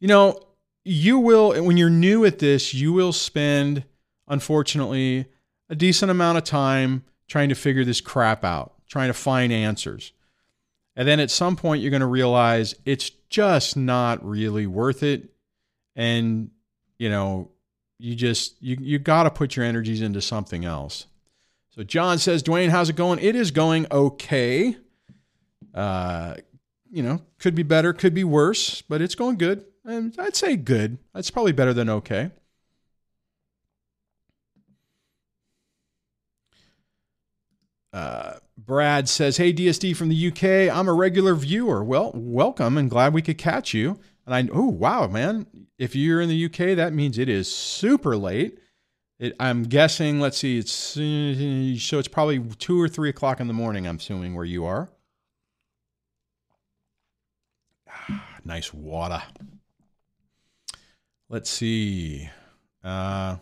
you 0.00 0.08
know, 0.08 0.40
you 0.84 1.18
will, 1.18 1.62
when 1.62 1.76
you're 1.76 1.90
new 1.90 2.24
at 2.24 2.38
this, 2.38 2.72
you 2.72 2.92
will 2.94 3.12
spend, 3.12 3.84
unfortunately, 4.26 5.26
a 5.68 5.74
decent 5.74 6.10
amount 6.10 6.38
of 6.38 6.44
time 6.44 7.04
trying 7.28 7.50
to 7.50 7.54
figure 7.54 7.84
this 7.84 8.00
crap 8.00 8.44
out, 8.44 8.72
trying 8.88 9.08
to 9.08 9.14
find 9.14 9.52
answers. 9.52 10.12
And 10.96 11.06
then 11.06 11.20
at 11.20 11.30
some 11.30 11.56
point, 11.56 11.82
you're 11.82 11.90
going 11.90 12.00
to 12.00 12.06
realize 12.06 12.74
it's 12.86 13.10
just 13.28 13.76
not 13.76 14.24
really 14.24 14.66
worth 14.66 15.02
it 15.02 15.33
and 15.96 16.50
you 16.98 17.08
know 17.08 17.50
you 17.98 18.14
just 18.14 18.60
you 18.62 18.76
you 18.80 18.98
got 18.98 19.24
to 19.24 19.30
put 19.30 19.56
your 19.56 19.64
energies 19.64 20.02
into 20.02 20.20
something 20.20 20.64
else 20.64 21.06
so 21.70 21.82
john 21.82 22.18
says 22.18 22.42
duane 22.42 22.70
how's 22.70 22.88
it 22.88 22.96
going 22.96 23.18
it 23.20 23.36
is 23.36 23.50
going 23.50 23.86
okay 23.90 24.76
uh 25.74 26.34
you 26.90 27.02
know 27.02 27.20
could 27.38 27.54
be 27.54 27.62
better 27.62 27.92
could 27.92 28.14
be 28.14 28.24
worse 28.24 28.82
but 28.82 29.00
it's 29.00 29.14
going 29.14 29.36
good 29.36 29.64
and 29.84 30.14
i'd 30.20 30.36
say 30.36 30.56
good 30.56 30.98
that's 31.12 31.30
probably 31.30 31.52
better 31.52 31.72
than 31.72 31.88
okay 31.88 32.30
uh, 37.92 38.34
Brad 38.58 39.08
says, 39.08 39.36
Hey, 39.36 39.52
DSD 39.52 39.96
from 39.96 40.08
the 40.08 40.28
UK. 40.28 40.74
I'm 40.74 40.88
a 40.88 40.92
regular 40.92 41.34
viewer. 41.34 41.84
Well, 41.84 42.10
welcome 42.14 42.76
and 42.76 42.90
glad 42.90 43.14
we 43.14 43.22
could 43.22 43.38
catch 43.38 43.72
you. 43.72 44.00
And 44.26 44.34
I, 44.34 44.48
oh, 44.52 44.68
wow, 44.68 45.06
man. 45.06 45.46
If 45.78 45.94
you're 45.94 46.20
in 46.20 46.28
the 46.28 46.44
UK, 46.46 46.76
that 46.76 46.92
means 46.92 47.18
it 47.18 47.28
is 47.28 47.52
super 47.52 48.16
late. 48.16 48.58
It, 49.18 49.34
I'm 49.38 49.64
guessing, 49.64 50.20
let's 50.20 50.38
see, 50.38 50.58
it's 50.58 50.72
so 50.72 51.98
it's 51.98 52.08
probably 52.08 52.40
two 52.58 52.80
or 52.80 52.88
three 52.88 53.10
o'clock 53.10 53.40
in 53.40 53.46
the 53.46 53.54
morning, 53.54 53.86
I'm 53.86 53.96
assuming, 53.96 54.34
where 54.34 54.44
you 54.44 54.64
are. 54.64 54.90
nice 58.44 58.72
water. 58.72 59.22
Let's 61.28 61.50
see. 61.50 62.28
Uh, 62.82 63.36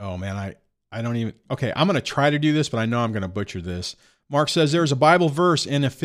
oh, 0.00 0.16
man, 0.16 0.36
I, 0.36 0.56
I 0.90 1.02
don't 1.02 1.16
even. 1.16 1.34
Okay, 1.50 1.72
I'm 1.74 1.86
going 1.86 1.94
to 1.94 2.00
try 2.00 2.30
to 2.30 2.38
do 2.38 2.52
this, 2.52 2.68
but 2.68 2.78
I 2.78 2.86
know 2.86 3.00
I'm 3.00 3.12
going 3.12 3.22
to 3.22 3.28
butcher 3.28 3.60
this. 3.60 3.96
Mark 4.32 4.48
says 4.48 4.72
there's 4.72 4.90
a 4.90 4.96
Bible 4.96 5.28
verse 5.28 5.66
in 5.66 5.84
if 5.84 6.00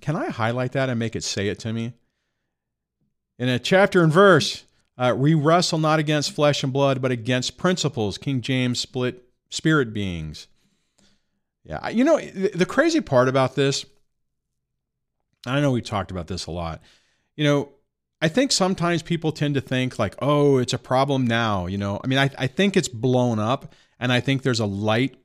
can 0.00 0.16
I 0.16 0.30
highlight 0.30 0.72
that 0.72 0.90
and 0.90 0.98
make 0.98 1.14
it 1.14 1.22
say 1.22 1.46
it 1.46 1.60
to 1.60 1.72
me? 1.72 1.92
In 3.38 3.48
a 3.48 3.60
chapter 3.60 4.02
and 4.02 4.12
verse, 4.12 4.64
uh, 4.98 5.14
we 5.16 5.34
wrestle 5.34 5.78
not 5.78 6.00
against 6.00 6.32
flesh 6.32 6.64
and 6.64 6.72
blood, 6.72 7.00
but 7.00 7.12
against 7.12 7.58
principles. 7.58 8.18
King 8.18 8.40
James 8.40 8.80
split 8.80 9.24
spirit 9.50 9.94
beings. 9.94 10.48
Yeah, 11.62 11.88
you 11.90 12.02
know 12.02 12.18
the, 12.18 12.50
the 12.54 12.66
crazy 12.66 13.00
part 13.00 13.28
about 13.28 13.54
this. 13.54 13.86
I 15.46 15.60
know 15.60 15.70
we 15.70 15.80
talked 15.80 16.10
about 16.10 16.26
this 16.26 16.46
a 16.46 16.50
lot. 16.50 16.82
You 17.36 17.44
know, 17.44 17.68
I 18.20 18.26
think 18.26 18.50
sometimes 18.50 19.00
people 19.00 19.30
tend 19.30 19.54
to 19.54 19.60
think 19.60 19.98
like, 20.00 20.16
oh, 20.20 20.58
it's 20.58 20.72
a 20.72 20.78
problem 20.78 21.24
now. 21.24 21.66
You 21.66 21.78
know, 21.78 22.00
I 22.02 22.08
mean, 22.08 22.18
I, 22.18 22.30
I 22.36 22.48
think 22.48 22.76
it's 22.76 22.88
blown 22.88 23.38
up, 23.38 23.72
and 24.00 24.12
I 24.12 24.18
think 24.18 24.42
there's 24.42 24.60
a 24.60 24.66
light 24.66 25.16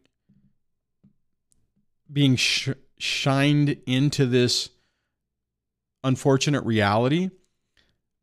being 2.12 2.36
sh- 2.36 2.70
shined 2.98 3.78
into 3.86 4.26
this 4.26 4.70
unfortunate 6.04 6.64
reality. 6.66 7.30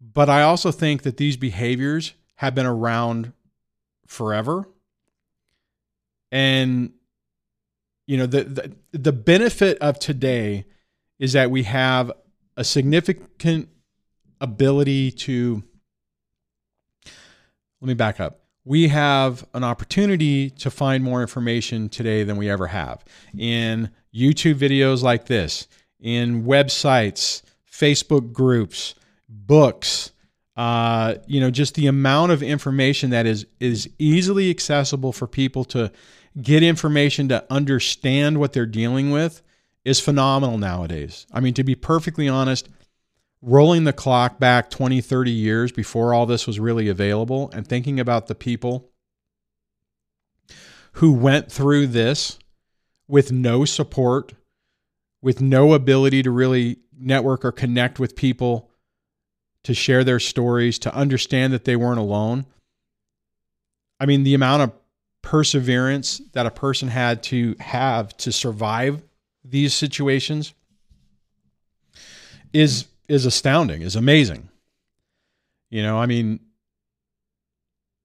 But 0.01 0.29
I 0.29 0.43
also 0.43 0.71
think 0.71 1.03
that 1.03 1.17
these 1.17 1.37
behaviors 1.37 2.15
have 2.37 2.55
been 2.55 2.67
around 2.67 3.33
forever. 4.07 4.69
And 6.31 6.93
you 8.07 8.17
know, 8.17 8.27
the, 8.27 8.45
the 8.45 8.73
the 8.93 9.13
benefit 9.13 9.79
of 9.79 9.99
today 9.99 10.67
is 11.19 11.33
that 11.33 11.51
we 11.51 11.65
have 11.65 12.13
a 12.57 12.63
significant 12.63 13.69
ability 14.41 15.11
to 15.11 15.63
let 17.81 17.89
me 17.89 17.95
back 17.95 18.21
up 18.21 18.46
we 18.67 18.89
have 18.89 19.47
an 19.55 19.63
opportunity 19.63 20.51
to 20.51 20.71
find 20.71 21.03
more 21.03 21.23
information 21.23 21.89
today 21.89 22.25
than 22.25 22.37
we 22.37 22.51
ever 22.51 22.67
have 22.67 23.05
in 23.39 23.89
YouTube 24.13 24.57
videos 24.57 25.03
like 25.03 25.27
this, 25.27 25.69
in 26.01 26.45
websites, 26.45 27.43
Facebook 27.73 28.33
groups, 28.33 28.97
books. 29.29 30.11
Uh, 30.57 31.15
you 31.27 31.41
know, 31.41 31.51
just 31.51 31.75
the 31.77 31.87
amount 31.87 32.33
of 32.33 32.43
information 32.43 33.11
that 33.11 33.25
is 33.25 33.47
is 33.61 33.89
easily 33.99 34.51
accessible 34.51 35.13
for 35.13 35.27
people 35.27 35.65
to 35.65 35.93
get 36.43 36.63
information 36.63 37.29
to 37.29 37.45
understand 37.51 38.41
what 38.41 38.53
they're 38.53 38.67
dealing 38.67 39.11
with 39.11 39.43
is 39.85 40.01
phenomenal 40.01 40.59
nowadays. 40.59 41.27
I 41.33 41.41
mean, 41.41 41.55
to 41.55 41.63
be 41.63 41.77
perfectly 41.77 42.29
honest, 42.29 42.69
rolling 43.47 43.85
the 43.85 43.93
clock 43.93 44.41
back 44.41 44.69
20, 44.71 45.01
30 45.01 45.31
years 45.31 45.71
before 45.71 46.13
all 46.13 46.27
this 46.27 46.49
was 46.49 46.59
really 46.59 46.89
available 46.89 47.49
and 47.55 47.67
thinking 47.67 48.01
about 48.01 48.27
the 48.27 48.35
people 48.35 48.91
who 50.95 51.13
went 51.13 51.51
through 51.51 51.87
this 51.87 52.41
with 53.07 53.31
no 53.31 53.65
support, 53.65 54.33
with 55.23 55.41
no 55.41 55.75
ability 55.75 56.25
to 56.25 56.31
really 56.31 56.79
network 56.99 57.45
or 57.45 57.53
connect 57.53 58.01
with 58.01 58.17
people 58.17 58.69
to 59.63 59.73
share 59.73 60.03
their 60.03 60.19
stories, 60.19 60.77
to 60.81 60.93
understand 60.93 61.53
that 61.53 61.65
they 61.65 61.77
weren't 61.77 62.01
alone. 62.01 62.47
I 64.01 64.07
mean, 64.07 64.25
the 64.25 64.35
amount 64.35 64.63
of 64.63 64.73
perseverance 65.23 66.21
that 66.33 66.47
a 66.47 66.51
person 66.51 66.89
had 66.89 67.23
to 67.25 67.55
have 67.61 68.17
to 68.17 68.33
survive 68.33 69.03
these 69.45 69.73
situations 69.73 70.53
is 72.53 72.87
is 73.09 73.27
astounding, 73.27 73.83
is 73.83 73.97
amazing. 73.97 74.49
You 75.71 75.83
know, 75.83 75.99
I 75.99 76.07
mean, 76.07 76.41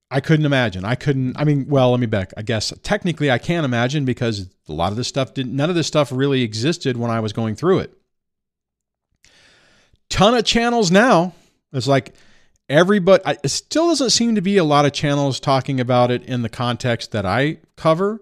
I 0.10 0.20
couldn't 0.20 0.46
imagine. 0.46 0.84
I 0.84 0.96
couldn't. 0.96 1.38
I 1.38 1.46
mean, 1.46 1.68
well, 1.70 1.92
let 1.92 2.00
me 2.00 2.06
back. 2.06 2.34
I 2.36 2.42
guess 2.42 2.74
technically 2.84 3.32
I 3.32 3.38
can't 3.38 3.64
imagine 3.64 4.04
because 4.04 4.50
a 4.68 4.74
lot 4.74 4.92
of 4.92 4.98
this 4.98 5.08
stuff 5.08 5.34
didn't. 5.34 5.56
None 5.56 5.70
of 5.70 5.76
this 5.76 5.88
stuff 5.88 6.12
really 6.12 6.42
existed 6.42 6.98
when 6.98 7.10
I 7.10 7.22
was 7.22 7.32
going 7.32 7.56
through 7.56 7.80
it. 7.80 7.98
Ton 10.10 10.36
of 10.36 10.44
channels 10.44 10.92
now. 10.92 11.34
It's 11.72 11.88
like 11.88 12.14
everybody. 12.68 13.24
It 13.42 13.50
still 13.50 13.88
doesn't 13.88 14.10
seem 14.10 14.36
to 14.36 14.42
be 14.42 14.58
a 14.58 14.66
lot 14.66 14.86
of 14.86 14.92
channels 14.92 15.40
talking 15.40 15.80
about 15.80 16.12
it 16.12 16.24
in 16.24 16.42
the 16.42 16.50
context 16.50 17.12
that 17.12 17.26
I 17.26 17.60
cover. 17.78 18.20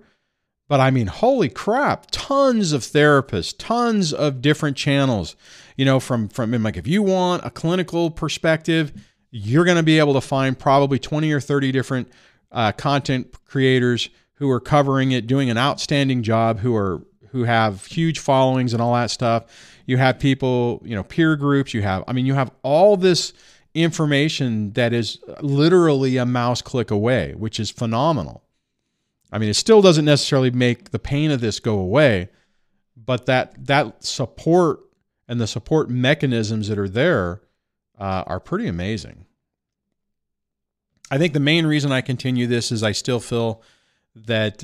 But 0.69 0.79
I 0.79 0.89
mean, 0.91 1.07
holy 1.07 1.49
crap! 1.49 2.07
Tons 2.11 2.71
of 2.71 2.83
therapists, 2.83 3.53
tons 3.57 4.13
of 4.13 4.41
different 4.41 4.77
channels 4.77 5.35
you 5.79 5.85
know, 5.85 6.01
from 6.01 6.27
from 6.27 6.51
like 6.61 6.75
if 6.75 6.87
you 6.87 7.01
want 7.01 7.45
a 7.45 7.49
clinical 7.49 8.11
perspective, 8.11 8.91
you're 9.31 9.63
going 9.63 9.77
to 9.77 9.83
be 9.83 9.97
able 9.97 10.13
to 10.13 10.19
find 10.19 10.59
probably 10.59 10.99
20 10.99 11.31
or 11.31 11.39
30 11.39 11.71
different 11.71 12.11
uh, 12.51 12.73
content 12.73 13.33
creators 13.45 14.09
who 14.33 14.51
are 14.51 14.59
covering 14.59 15.13
it, 15.13 15.25
doing 15.25 15.49
an 15.49 15.57
outstanding 15.57 16.21
job, 16.21 16.59
who 16.59 16.75
are 16.75 17.01
who 17.29 17.45
have 17.45 17.85
huge 17.85 18.19
followings 18.19 18.73
and 18.73 18.81
all 18.81 18.93
that 18.93 19.09
stuff. 19.09 19.45
You 19.85 19.95
have 19.95 20.19
people, 20.19 20.81
you 20.83 20.95
know, 20.95 21.03
peer 21.03 21.37
groups. 21.37 21.73
You 21.73 21.81
have, 21.81 22.03
I 22.09 22.11
mean, 22.11 22.25
you 22.25 22.33
have 22.33 22.51
all 22.61 22.97
this 22.97 23.31
information 23.73 24.73
that 24.73 24.91
is 24.91 25.19
literally 25.39 26.17
a 26.17 26.25
mouse 26.25 26.61
click 26.61 26.91
away, 26.91 27.35
which 27.37 27.57
is 27.57 27.71
phenomenal. 27.71 28.43
I 29.31 29.37
mean, 29.37 29.49
it 29.49 29.55
still 29.55 29.81
doesn't 29.81 30.05
necessarily 30.05 30.51
make 30.51 30.91
the 30.91 30.99
pain 30.99 31.31
of 31.31 31.41
this 31.41 31.59
go 31.59 31.77
away, 31.77 32.29
but 32.95 33.25
that 33.27 33.67
that 33.67 34.03
support 34.03 34.81
and 35.27 35.39
the 35.39 35.47
support 35.47 35.89
mechanisms 35.89 36.67
that 36.67 36.79
are 36.79 36.89
there 36.89 37.41
uh, 37.99 38.23
are 38.25 38.39
pretty 38.39 38.67
amazing. 38.67 39.25
I 41.11 41.17
think 41.17 41.33
the 41.33 41.39
main 41.39 41.65
reason 41.65 41.91
I 41.91 42.01
continue 42.01 42.47
this 42.47 42.71
is 42.71 42.83
I 42.83 42.91
still 42.91 43.19
feel 43.19 43.61
that 44.15 44.63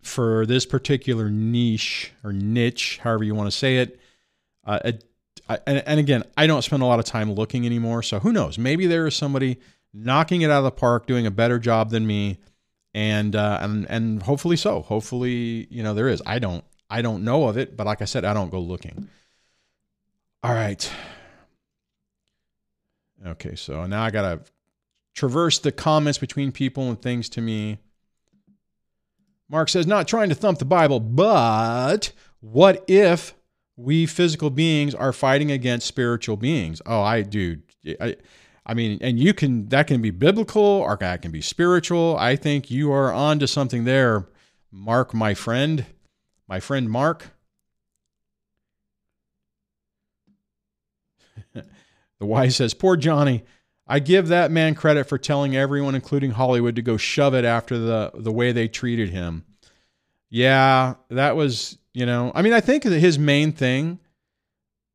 for 0.00 0.46
this 0.46 0.66
particular 0.66 1.30
niche 1.30 2.12
or 2.24 2.32
niche, 2.32 2.98
however 3.02 3.24
you 3.24 3.34
want 3.34 3.50
to 3.50 3.56
say 3.56 3.78
it, 3.78 4.00
uh, 4.64 4.80
it 4.84 5.04
I, 5.48 5.58
and, 5.66 5.82
and 5.86 6.00
again, 6.00 6.24
I 6.36 6.46
don't 6.46 6.62
spend 6.62 6.82
a 6.82 6.86
lot 6.86 6.98
of 6.98 7.04
time 7.04 7.32
looking 7.32 7.66
anymore. 7.66 8.02
So 8.02 8.20
who 8.20 8.32
knows? 8.32 8.58
Maybe 8.58 8.86
there 8.86 9.06
is 9.06 9.16
somebody 9.16 9.58
knocking 9.92 10.42
it 10.42 10.50
out 10.50 10.58
of 10.58 10.64
the 10.64 10.70
park, 10.70 11.06
doing 11.06 11.26
a 11.26 11.30
better 11.30 11.58
job 11.58 11.90
than 11.90 12.06
me, 12.06 12.38
and 12.94 13.34
uh, 13.34 13.58
and 13.60 13.86
and 13.88 14.22
hopefully 14.22 14.56
so. 14.56 14.82
Hopefully, 14.82 15.66
you 15.70 15.82
know 15.82 15.94
there 15.94 16.08
is. 16.08 16.22
I 16.26 16.38
don't 16.38 16.64
I 16.90 17.02
don't 17.02 17.24
know 17.24 17.48
of 17.48 17.56
it, 17.56 17.76
but 17.76 17.86
like 17.86 18.02
I 18.02 18.06
said, 18.06 18.24
I 18.24 18.34
don't 18.34 18.50
go 18.50 18.60
looking. 18.60 19.08
All 20.42 20.52
right. 20.52 20.90
Okay, 23.24 23.54
so 23.54 23.86
now 23.86 24.02
I 24.02 24.10
gotta 24.10 24.40
traverse 25.14 25.58
the 25.58 25.72
comments 25.72 26.18
between 26.18 26.52
people 26.52 26.88
and 26.88 27.00
things 27.00 27.28
to 27.30 27.40
me. 27.40 27.78
Mark 29.48 29.68
says, 29.68 29.86
not 29.86 30.08
trying 30.08 30.30
to 30.30 30.34
thump 30.34 30.58
the 30.58 30.64
Bible, 30.64 30.98
but 30.98 32.12
what 32.40 32.84
if 32.88 33.34
we 33.76 34.06
physical 34.06 34.50
beings 34.50 34.94
are 34.94 35.12
fighting 35.12 35.50
against 35.50 35.86
spiritual 35.86 36.36
beings? 36.36 36.80
Oh, 36.86 37.02
I 37.02 37.22
do. 37.22 37.58
I, 38.00 38.16
I 38.64 38.74
mean, 38.74 38.98
and 39.00 39.18
you 39.18 39.34
can, 39.34 39.68
that 39.70 39.86
can 39.88 40.00
be 40.00 40.10
biblical 40.10 40.62
or 40.62 40.96
that 41.00 41.22
can 41.22 41.32
be 41.32 41.40
spiritual. 41.40 42.16
I 42.18 42.36
think 42.36 42.70
you 42.70 42.92
are 42.92 43.12
on 43.12 43.38
to 43.40 43.48
something 43.48 43.84
there, 43.84 44.28
Mark, 44.70 45.12
my 45.12 45.34
friend, 45.34 45.84
my 46.46 46.60
friend 46.60 46.88
Mark. 46.88 47.30
the 51.54 51.64
wise 52.20 52.56
says, 52.56 52.72
poor 52.74 52.96
Johnny. 52.96 53.44
I 53.86 53.98
give 53.98 54.28
that 54.28 54.50
man 54.50 54.74
credit 54.74 55.04
for 55.04 55.18
telling 55.18 55.56
everyone, 55.56 55.94
including 55.94 56.30
Hollywood, 56.30 56.76
to 56.76 56.82
go 56.82 56.96
shove 56.96 57.34
it 57.34 57.44
after 57.44 57.78
the 57.78 58.12
the 58.14 58.32
way 58.32 58.52
they 58.52 58.68
treated 58.68 59.10
him. 59.10 59.44
Yeah, 60.30 60.94
that 61.10 61.36
was, 61.36 61.76
you 61.92 62.06
know, 62.06 62.32
I 62.34 62.42
mean, 62.42 62.52
I 62.52 62.60
think 62.60 62.84
that 62.84 62.98
his 62.98 63.18
main 63.18 63.52
thing 63.52 63.98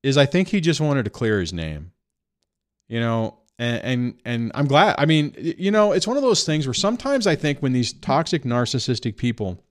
is 0.01 0.17
I 0.17 0.25
think 0.25 0.47
he 0.47 0.61
just 0.61 0.81
wanted 0.81 1.03
to 1.03 1.11
clear 1.11 1.39
his 1.39 1.53
name. 1.53 1.91
You 2.87 2.99
know, 2.99 3.36
and 3.59 3.83
and 3.83 4.21
and 4.25 4.51
I'm 4.55 4.67
glad. 4.67 4.95
I 4.97 5.05
mean, 5.05 5.33
you 5.37 5.71
know, 5.71 5.91
it's 5.91 6.07
one 6.07 6.17
of 6.17 6.23
those 6.23 6.43
things 6.43 6.67
where 6.67 6.73
sometimes 6.73 7.27
I 7.27 7.35
think 7.35 7.59
when 7.59 7.73
these 7.73 7.93
toxic 7.93 8.43
narcissistic 8.43 9.17
people 9.17 9.63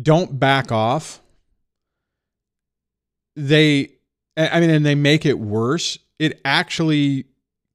don't 0.00 0.38
back 0.38 0.70
off, 0.70 1.20
they 3.36 3.92
I 4.36 4.60
mean, 4.60 4.70
and 4.70 4.86
they 4.86 4.94
make 4.94 5.26
it 5.26 5.38
worse 5.38 5.98
it 6.20 6.38
actually 6.44 7.24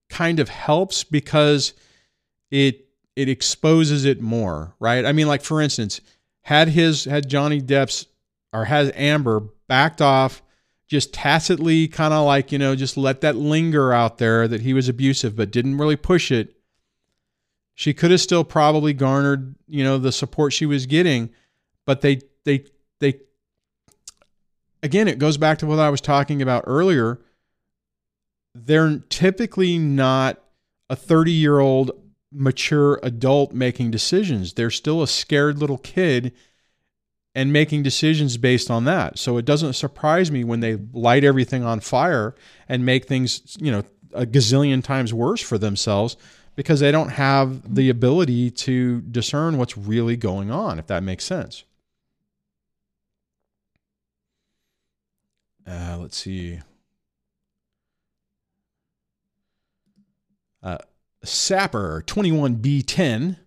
kind 0.08 0.40
of 0.40 0.48
helps 0.48 1.04
because 1.04 1.74
it 2.52 2.86
it 3.16 3.28
exposes 3.28 4.06
it 4.06 4.22
more, 4.22 4.76
right? 4.80 5.04
I 5.04 5.12
mean, 5.14 5.28
like 5.28 5.42
for 5.42 5.60
instance, 5.60 6.00
had 6.44 6.70
his 6.70 7.06
had 7.06 7.28
Johnny 7.28 7.60
Depp's 7.60 8.06
or 8.54 8.66
has 8.66 8.92
Amber 8.94 9.42
backed 9.68 10.00
off, 10.00 10.44
just 10.88 11.14
tacitly 11.14 11.88
kind 11.88 12.14
of 12.14 12.26
like, 12.26 12.52
you 12.52 12.60
know, 12.60 12.76
just 12.76 12.98
let 12.98 13.22
that 13.22 13.36
linger 13.36 13.92
out 13.92 14.18
there 14.18 14.48
that 14.48 14.62
he 14.62 14.74
was 14.74 14.88
abusive, 14.88 15.36
but 15.36 15.52
didn't 15.52 15.78
really 15.78 15.96
push 15.96 16.32
it. 16.32 16.56
She 17.74 17.94
could 17.94 18.12
have 18.12 18.22
still 18.22 18.44
probably 18.44 18.94
garnered, 18.94 19.56
you 19.68 19.84
know, 19.84 19.98
the 19.98 20.12
support 20.12 20.54
she 20.54 20.66
was 20.66 20.86
getting, 20.86 21.30
but 21.86 22.02
they 22.02 22.22
they 22.46 22.66
they 23.00 23.20
again, 24.82 25.08
it 25.08 25.20
goes 25.20 25.38
back 25.38 25.58
to 25.60 25.66
what 25.66 25.80
I 25.80 25.90
was 25.90 26.02
talking 26.02 26.42
about 26.42 26.64
earlier 26.68 27.20
they're 28.56 29.00
typically 29.10 29.78
not 29.78 30.42
a 30.90 30.96
30 30.96 31.32
year 31.32 31.60
old 31.60 31.92
mature 32.32 33.00
adult 33.04 33.52
making 33.52 33.92
decisions. 33.92 34.54
They're 34.54 34.72
still 34.72 35.04
a 35.04 35.08
scared 35.08 35.60
little 35.60 35.78
kid 35.78 36.32
and 37.36 37.52
making 37.52 37.84
decisions 37.84 38.38
based 38.38 38.72
on 38.72 38.86
that. 38.86 39.20
So 39.20 39.38
it 39.38 39.44
doesn't 39.44 39.74
surprise 39.74 40.32
me 40.32 40.46
when 40.46 40.62
they 40.62 40.78
light 40.94 41.26
everything 41.26 41.64
on 41.64 41.82
fire 41.82 42.34
and 42.70 42.86
make 42.86 43.06
things, 43.06 43.58
you 43.60 43.72
know, 43.72 43.84
a 44.14 44.26
gazillion 44.26 44.82
times 44.82 45.14
worse 45.14 45.42
for 45.42 45.58
themselves 45.58 46.16
because 46.56 46.80
they 46.80 46.92
don't 46.92 47.10
have 47.10 47.76
the 47.76 47.90
ability 47.90 48.50
to 48.50 49.02
discern 49.02 49.58
what's 49.58 49.78
really 49.78 50.16
going 50.16 50.50
on, 50.50 50.80
if 50.80 50.88
that 50.88 51.04
makes 51.04 51.26
sense. 51.26 51.66
Uh, 55.68 55.98
let's 56.00 56.16
see. 56.16 56.62
Uh, 60.64 60.78
Sapper 61.24 62.02
21B10, 62.08 63.38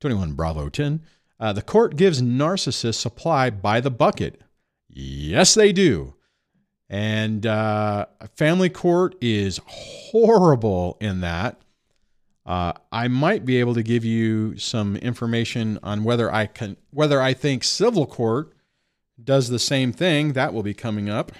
21 0.00 0.32
Bravo 0.32 0.68
10. 0.68 1.00
Uh, 1.40 1.52
the 1.52 1.62
court 1.62 1.96
gives 1.96 2.22
narcissists 2.22 2.94
supply 2.94 3.50
by 3.50 3.80
the 3.80 3.90
bucket. 3.90 4.40
Yes, 4.88 5.54
they 5.54 5.72
do. 5.72 6.14
And 6.88 7.46
uh, 7.46 8.06
family 8.36 8.68
court 8.68 9.16
is 9.20 9.60
horrible 9.66 10.96
in 11.00 11.22
that. 11.22 11.60
Uh, 12.46 12.74
I 12.92 13.08
might 13.08 13.44
be 13.44 13.58
able 13.58 13.74
to 13.74 13.82
give 13.82 14.04
you 14.04 14.56
some 14.58 14.96
information 14.96 15.78
on 15.82 16.04
whether 16.04 16.32
I 16.32 16.46
can, 16.46 16.76
whether 16.90 17.20
I 17.20 17.32
think 17.32 17.64
civil 17.64 18.06
court 18.06 18.52
does 19.22 19.48
the 19.48 19.58
same 19.58 19.92
thing. 19.92 20.34
That 20.34 20.52
will 20.52 20.62
be 20.62 20.74
coming 20.74 21.08
up 21.08 21.32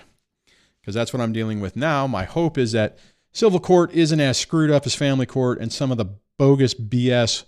because 0.80 0.94
that's 0.94 1.12
what 1.12 1.20
I'm 1.20 1.32
dealing 1.32 1.60
with 1.60 1.76
now. 1.76 2.06
My 2.06 2.24
hope 2.24 2.56
is 2.56 2.72
that 2.72 2.98
Civil 3.32 3.60
court 3.60 3.92
isn't 3.92 4.18
as 4.18 4.38
screwed 4.38 4.70
up 4.70 4.86
as 4.86 4.94
family 4.94 5.26
court, 5.26 5.60
and 5.60 5.72
some 5.72 5.92
of 5.92 5.98
the 5.98 6.06
bogus 6.36 6.74
BS 6.74 7.44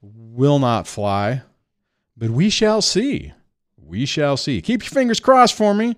will 0.00 0.58
not 0.58 0.86
fly. 0.86 1.42
But 2.16 2.30
we 2.30 2.50
shall 2.50 2.80
see. 2.82 3.32
We 3.76 4.06
shall 4.06 4.36
see. 4.36 4.60
Keep 4.62 4.84
your 4.84 4.90
fingers 4.90 5.20
crossed 5.20 5.54
for 5.54 5.74
me. 5.74 5.96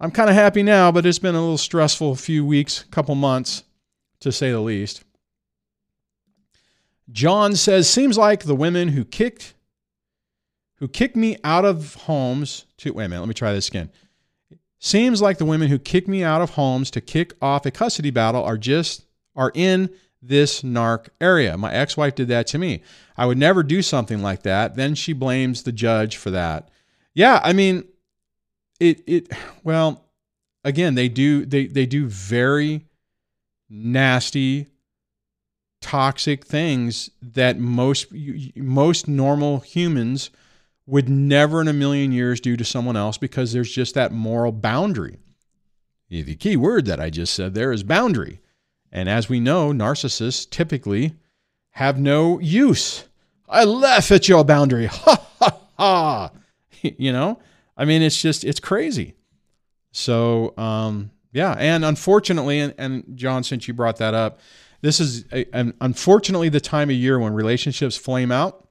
I'm 0.00 0.10
kind 0.10 0.28
of 0.28 0.34
happy 0.34 0.62
now, 0.62 0.90
but 0.90 1.06
it's 1.06 1.18
been 1.18 1.34
a 1.34 1.40
little 1.40 1.58
stressful 1.58 2.12
a 2.12 2.16
few 2.16 2.44
weeks, 2.44 2.84
couple 2.90 3.14
months, 3.14 3.64
to 4.20 4.32
say 4.32 4.50
the 4.50 4.60
least. 4.60 5.04
John 7.10 7.54
says, 7.54 7.88
seems 7.88 8.18
like 8.18 8.44
the 8.44 8.54
women 8.54 8.88
who 8.88 9.04
kicked 9.04 9.54
who 10.78 10.88
kicked 10.88 11.16
me 11.16 11.36
out 11.44 11.64
of 11.64 11.94
homes 11.94 12.66
to 12.78 12.92
wait 12.92 13.04
a 13.04 13.08
minute, 13.08 13.22
let 13.22 13.28
me 13.28 13.34
try 13.34 13.52
this 13.52 13.68
again. 13.68 13.90
Seems 14.80 15.22
like 15.22 15.38
the 15.38 15.44
women 15.44 15.68
who 15.68 15.78
kicked 15.78 16.08
me 16.08 16.22
out 16.24 16.42
of 16.42 16.50
homes 16.50 16.90
to 16.90 17.00
kick 17.00 17.32
off 17.40 17.64
a 17.64 17.70
custody 17.70 18.10
battle 18.10 18.42
are 18.42 18.58
just 18.58 19.06
are 19.36 19.52
in 19.54 19.88
this 20.20 20.62
narc 20.62 21.08
area. 21.20 21.56
My 21.56 21.72
ex-wife 21.72 22.14
did 22.14 22.28
that 22.28 22.46
to 22.48 22.58
me. 22.58 22.82
I 23.16 23.26
would 23.26 23.38
never 23.38 23.62
do 23.62 23.82
something 23.82 24.22
like 24.22 24.42
that. 24.42 24.76
Then 24.76 24.94
she 24.94 25.12
blames 25.12 25.62
the 25.62 25.72
judge 25.72 26.16
for 26.16 26.30
that. 26.30 26.68
Yeah, 27.14 27.40
I 27.42 27.52
mean 27.52 27.84
it 28.80 29.02
it 29.06 29.32
well, 29.64 30.04
again, 30.64 30.94
they 30.94 31.08
do 31.08 31.44
they 31.46 31.66
they 31.66 31.86
do 31.86 32.06
very 32.06 32.86
nasty 33.68 34.68
toxic 35.80 36.46
things 36.46 37.10
that 37.20 37.58
most 37.58 38.06
most 38.56 39.06
normal 39.06 39.60
humans 39.60 40.30
would 40.86 41.08
never 41.08 41.60
in 41.60 41.68
a 41.68 41.72
million 41.72 42.12
years 42.12 42.40
do 42.40 42.56
to 42.56 42.64
someone 42.64 42.96
else 42.96 43.16
because 43.16 43.52
there's 43.52 43.70
just 43.70 43.94
that 43.94 44.12
moral 44.12 44.52
boundary. 44.52 45.18
The 46.10 46.36
key 46.36 46.56
word 46.56 46.84
that 46.86 47.00
I 47.00 47.10
just 47.10 47.34
said 47.34 47.54
there 47.54 47.72
is 47.72 47.82
boundary. 47.82 48.40
And 48.92 49.08
as 49.08 49.28
we 49.28 49.40
know, 49.40 49.72
narcissists 49.72 50.48
typically 50.48 51.14
have 51.74 51.98
no 51.98 52.38
use. 52.40 53.04
I 53.48 53.64
laugh 53.64 54.10
at 54.10 54.28
your 54.28 54.44
boundary. 54.44 54.86
Ha 54.92 55.20
ha 55.38 55.60
ha. 55.78 56.30
You 56.82 57.12
know, 57.12 57.40
I 57.78 57.86
mean, 57.86 58.02
it's 58.02 58.20
just, 58.20 58.44
it's 58.44 58.60
crazy. 58.60 59.14
So, 59.90 60.52
um, 60.58 61.10
yeah. 61.32 61.54
And 61.58 61.82
unfortunately, 61.82 62.60
and, 62.60 62.74
and 62.76 63.16
John, 63.16 63.42
since 63.42 63.66
you 63.66 63.72
brought 63.72 63.96
that 63.96 64.12
up, 64.12 64.38
this 64.82 65.00
is 65.00 65.24
a, 65.32 65.46
unfortunately 65.80 66.50
the 66.50 66.60
time 66.60 66.90
of 66.90 66.96
year 66.96 67.18
when 67.18 67.32
relationships 67.32 67.96
flame 67.96 68.30
out 68.30 68.68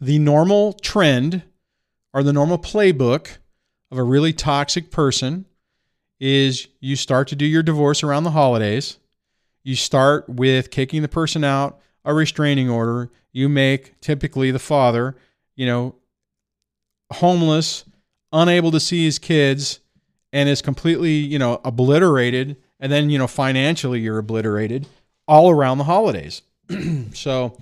the 0.00 0.18
normal 0.18 0.72
trend 0.74 1.42
or 2.12 2.22
the 2.22 2.32
normal 2.32 2.58
playbook 2.58 3.38
of 3.90 3.98
a 3.98 4.02
really 4.02 4.32
toxic 4.32 4.90
person 4.90 5.46
is 6.18 6.68
you 6.80 6.96
start 6.96 7.28
to 7.28 7.36
do 7.36 7.46
your 7.46 7.62
divorce 7.62 8.02
around 8.02 8.24
the 8.24 8.30
holidays. 8.32 8.98
You 9.66 9.74
start 9.74 10.28
with 10.28 10.70
kicking 10.70 11.02
the 11.02 11.08
person 11.08 11.42
out, 11.42 11.80
a 12.04 12.14
restraining 12.14 12.70
order. 12.70 13.10
You 13.32 13.48
make 13.48 14.00
typically 14.00 14.52
the 14.52 14.60
father, 14.60 15.16
you 15.56 15.66
know, 15.66 15.96
homeless, 17.14 17.84
unable 18.32 18.70
to 18.70 18.78
see 18.78 19.04
his 19.04 19.18
kids, 19.18 19.80
and 20.32 20.48
is 20.48 20.62
completely, 20.62 21.14
you 21.14 21.40
know, 21.40 21.60
obliterated. 21.64 22.58
And 22.78 22.92
then, 22.92 23.10
you 23.10 23.18
know, 23.18 23.26
financially 23.26 23.98
you're 23.98 24.18
obliterated 24.18 24.86
all 25.26 25.50
around 25.50 25.78
the 25.78 25.84
holidays. 25.84 26.42
so, 27.12 27.58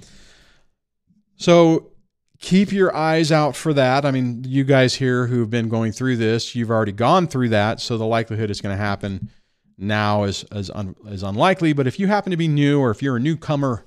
so 1.36 1.90
keep 2.38 2.70
your 2.70 2.94
eyes 2.94 3.32
out 3.32 3.56
for 3.56 3.72
that. 3.72 4.04
I 4.04 4.10
mean, 4.10 4.44
you 4.46 4.64
guys 4.64 4.92
here 4.92 5.26
who've 5.26 5.48
been 5.48 5.70
going 5.70 5.92
through 5.92 6.18
this, 6.18 6.54
you've 6.54 6.70
already 6.70 6.92
gone 6.92 7.28
through 7.28 7.48
that, 7.48 7.80
so 7.80 7.96
the 7.96 8.04
likelihood 8.04 8.50
it's 8.50 8.60
going 8.60 8.76
to 8.76 8.82
happen 8.82 9.30
now 9.76 10.24
is 10.24 10.44
is, 10.52 10.70
un, 10.70 10.94
is 11.06 11.22
unlikely. 11.22 11.72
But 11.72 11.86
if 11.86 11.98
you 11.98 12.06
happen 12.06 12.30
to 12.30 12.36
be 12.36 12.48
new, 12.48 12.80
or 12.80 12.90
if 12.90 13.02
you're 13.02 13.16
a 13.16 13.20
newcomer 13.20 13.84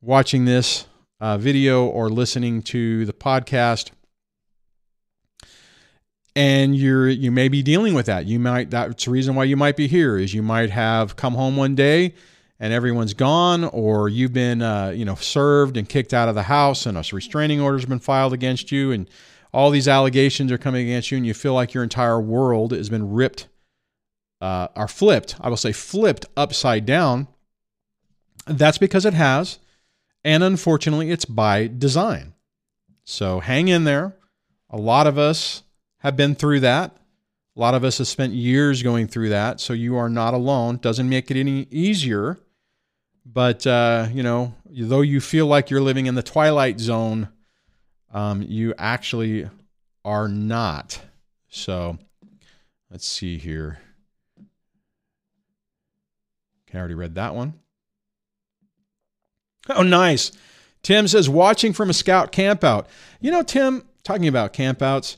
watching 0.00 0.44
this 0.44 0.86
uh, 1.20 1.38
video 1.38 1.86
or 1.86 2.08
listening 2.08 2.62
to 2.62 3.04
the 3.06 3.12
podcast, 3.12 3.90
and 6.36 6.76
you're 6.76 7.08
you 7.08 7.30
may 7.30 7.48
be 7.48 7.62
dealing 7.62 7.94
with 7.94 8.06
that, 8.06 8.26
you 8.26 8.38
might 8.38 8.70
that's 8.70 9.04
the 9.04 9.10
reason 9.10 9.34
why 9.34 9.44
you 9.44 9.56
might 9.56 9.76
be 9.76 9.88
here 9.88 10.16
is 10.16 10.34
you 10.34 10.42
might 10.42 10.70
have 10.70 11.16
come 11.16 11.34
home 11.34 11.56
one 11.56 11.74
day 11.74 12.14
and 12.60 12.72
everyone's 12.72 13.14
gone, 13.14 13.64
or 13.64 14.08
you've 14.08 14.32
been, 14.32 14.62
uh, 14.62 14.88
you 14.90 15.04
know, 15.04 15.14
served 15.14 15.76
and 15.76 15.88
kicked 15.88 16.12
out 16.12 16.28
of 16.28 16.34
the 16.34 16.42
house, 16.44 16.86
and 16.86 16.98
a 16.98 17.04
restraining 17.12 17.60
order's 17.60 17.86
been 17.86 18.00
filed 18.00 18.32
against 18.32 18.72
you, 18.72 18.90
and 18.90 19.08
all 19.52 19.70
these 19.70 19.88
allegations 19.88 20.50
are 20.50 20.58
coming 20.58 20.86
against 20.86 21.10
you, 21.10 21.16
and 21.16 21.26
you 21.26 21.34
feel 21.34 21.54
like 21.54 21.72
your 21.72 21.84
entire 21.84 22.20
world 22.20 22.72
has 22.72 22.88
been 22.88 23.12
ripped, 23.12 23.46
uh, 24.40 24.68
or 24.76 24.88
flipped. 24.88 25.36
I 25.40 25.48
will 25.48 25.56
say 25.56 25.72
flipped 25.72 26.26
upside 26.36 26.86
down. 26.86 27.28
That's 28.46 28.78
because 28.78 29.04
it 29.04 29.14
has, 29.14 29.58
and 30.24 30.42
unfortunately, 30.42 31.10
it's 31.10 31.24
by 31.24 31.66
design. 31.66 32.34
So 33.04 33.40
hang 33.40 33.68
in 33.68 33.84
there. 33.84 34.16
A 34.70 34.76
lot 34.76 35.06
of 35.06 35.18
us 35.18 35.62
have 35.98 36.16
been 36.16 36.34
through 36.34 36.60
that. 36.60 36.96
A 37.56 37.60
lot 37.60 37.74
of 37.74 37.84
us 37.84 37.98
have 37.98 38.08
spent 38.08 38.32
years 38.32 38.82
going 38.82 39.08
through 39.08 39.30
that. 39.30 39.60
So 39.60 39.72
you 39.72 39.96
are 39.96 40.08
not 40.08 40.32
alone. 40.32 40.76
Doesn't 40.76 41.08
make 41.08 41.30
it 41.30 41.36
any 41.36 41.66
easier 41.70 42.38
but 43.30 43.66
uh, 43.66 44.08
you 44.12 44.22
know, 44.22 44.54
though 44.66 45.02
you 45.02 45.20
feel 45.20 45.46
like 45.46 45.70
you're 45.70 45.82
living 45.82 46.06
in 46.06 46.14
the 46.14 46.22
twilight 46.22 46.80
zone, 46.80 47.28
um, 48.12 48.42
you 48.42 48.74
actually 48.78 49.48
are 50.04 50.28
not. 50.28 51.00
So 51.48 51.98
let's 52.90 53.06
see 53.06 53.36
here. 53.36 53.80
Okay, 56.68 56.78
I 56.78 56.80
already 56.80 56.94
read 56.94 57.14
that 57.14 57.34
one. 57.34 57.54
Oh, 59.70 59.82
nice. 59.82 60.32
Tim 60.82 61.08
says, 61.08 61.28
watching 61.28 61.72
from 61.72 61.90
a 61.90 61.94
scout 61.94 62.32
campout. 62.32 62.86
You 63.20 63.30
know, 63.30 63.42
Tim, 63.42 63.84
talking 64.04 64.28
about 64.28 64.52
campouts, 64.52 65.16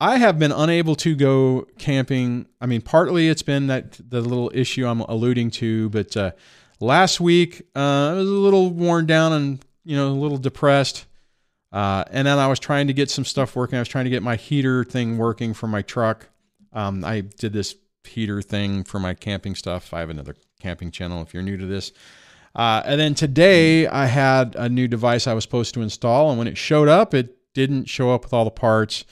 I 0.00 0.18
have 0.18 0.38
been 0.38 0.52
unable 0.52 0.94
to 0.96 1.16
go 1.16 1.66
camping. 1.78 2.46
I 2.60 2.66
mean, 2.66 2.82
partly 2.82 3.28
it's 3.28 3.42
been 3.42 3.66
that 3.68 3.98
the 4.10 4.20
little 4.20 4.50
issue 4.54 4.86
I'm 4.86 5.00
alluding 5.00 5.50
to, 5.52 5.88
but 5.90 6.16
uh, 6.16 6.32
Last 6.80 7.18
week, 7.20 7.62
uh, 7.74 8.10
I 8.10 8.12
was 8.12 8.28
a 8.28 8.30
little 8.30 8.70
worn 8.70 9.06
down 9.06 9.32
and 9.32 9.64
you 9.84 9.96
know 9.96 10.08
a 10.08 10.10
little 10.10 10.38
depressed. 10.38 11.06
Uh, 11.72 12.04
and 12.10 12.26
then 12.26 12.38
I 12.38 12.46
was 12.46 12.58
trying 12.58 12.86
to 12.86 12.92
get 12.92 13.10
some 13.10 13.24
stuff 13.24 13.56
working. 13.56 13.76
I 13.76 13.80
was 13.80 13.88
trying 13.88 14.04
to 14.04 14.10
get 14.10 14.22
my 14.22 14.36
heater 14.36 14.84
thing 14.84 15.18
working 15.18 15.54
for 15.54 15.66
my 15.66 15.82
truck. 15.82 16.28
Um, 16.72 17.04
I 17.04 17.20
did 17.20 17.52
this 17.52 17.74
heater 18.04 18.40
thing 18.40 18.84
for 18.84 18.98
my 18.98 19.12
camping 19.12 19.54
stuff. 19.54 19.92
I 19.92 20.00
have 20.00 20.08
another 20.08 20.34
camping 20.60 20.90
channel 20.90 21.22
if 21.22 21.32
you're 21.32 21.42
new 21.42 21.56
to 21.56 21.66
this. 21.66 21.92
Uh, 22.54 22.82
and 22.84 23.00
then 23.00 23.14
today 23.14 23.86
I 23.86 24.06
had 24.06 24.56
a 24.56 24.68
new 24.68 24.88
device 24.88 25.26
I 25.26 25.34
was 25.34 25.44
supposed 25.44 25.74
to 25.74 25.82
install, 25.82 26.30
and 26.30 26.38
when 26.38 26.48
it 26.48 26.58
showed 26.58 26.88
up, 26.88 27.14
it 27.14 27.36
didn't 27.54 27.86
show 27.86 28.12
up 28.12 28.24
with 28.24 28.32
all 28.32 28.44
the 28.44 28.50
parts. 28.50 29.04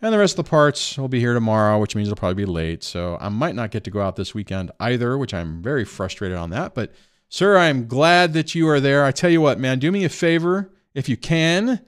And 0.00 0.12
the 0.12 0.18
rest 0.18 0.38
of 0.38 0.44
the 0.44 0.50
parts 0.50 0.98
will 0.98 1.08
be 1.08 1.20
here 1.20 1.34
tomorrow, 1.34 1.78
which 1.78 1.96
means 1.96 2.08
it'll 2.08 2.16
probably 2.16 2.44
be 2.44 2.50
late. 2.50 2.84
So 2.84 3.16
I 3.20 3.30
might 3.30 3.54
not 3.54 3.70
get 3.70 3.84
to 3.84 3.90
go 3.90 4.02
out 4.02 4.16
this 4.16 4.34
weekend 4.34 4.70
either, 4.78 5.16
which 5.16 5.32
I'm 5.32 5.62
very 5.62 5.84
frustrated 5.84 6.36
on 6.36 6.50
that. 6.50 6.74
But 6.74 6.92
Sir, 7.34 7.56
I'm 7.56 7.88
glad 7.88 8.32
that 8.34 8.54
you 8.54 8.68
are 8.68 8.78
there. 8.78 9.04
I 9.04 9.10
tell 9.10 9.28
you 9.28 9.40
what, 9.40 9.58
man, 9.58 9.80
do 9.80 9.90
me 9.90 10.04
a 10.04 10.08
favor 10.08 10.72
if 10.94 11.08
you 11.08 11.16
can. 11.16 11.80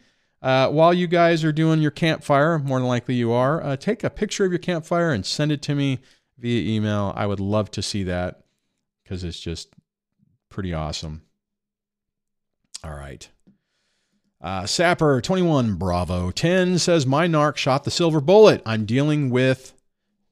Uh, 0.42 0.68
while 0.70 0.92
you 0.92 1.06
guys 1.06 1.44
are 1.44 1.52
doing 1.52 1.80
your 1.80 1.92
campfire, 1.92 2.58
more 2.58 2.80
than 2.80 2.88
likely 2.88 3.14
you 3.14 3.30
are, 3.30 3.62
uh, 3.62 3.76
take 3.76 4.02
a 4.02 4.10
picture 4.10 4.44
of 4.44 4.50
your 4.50 4.58
campfire 4.58 5.12
and 5.12 5.24
send 5.24 5.52
it 5.52 5.62
to 5.62 5.76
me 5.76 6.00
via 6.36 6.76
email. 6.76 7.12
I 7.14 7.26
would 7.26 7.38
love 7.38 7.70
to 7.72 7.82
see 7.82 8.02
that 8.02 8.45
because 9.06 9.22
it's 9.22 9.38
just 9.38 9.72
pretty 10.48 10.74
awesome. 10.74 11.22
All 12.82 12.94
right. 12.94 13.28
Uh, 14.40 14.66
Sapper 14.66 15.20
21 15.20 15.74
Bravo 15.74 16.30
10 16.30 16.78
says, 16.78 17.06
My 17.06 17.28
narc 17.28 17.56
shot 17.56 17.84
the 17.84 17.90
silver 17.90 18.20
bullet. 18.20 18.62
I'm 18.66 18.84
dealing 18.84 19.30
with, 19.30 19.72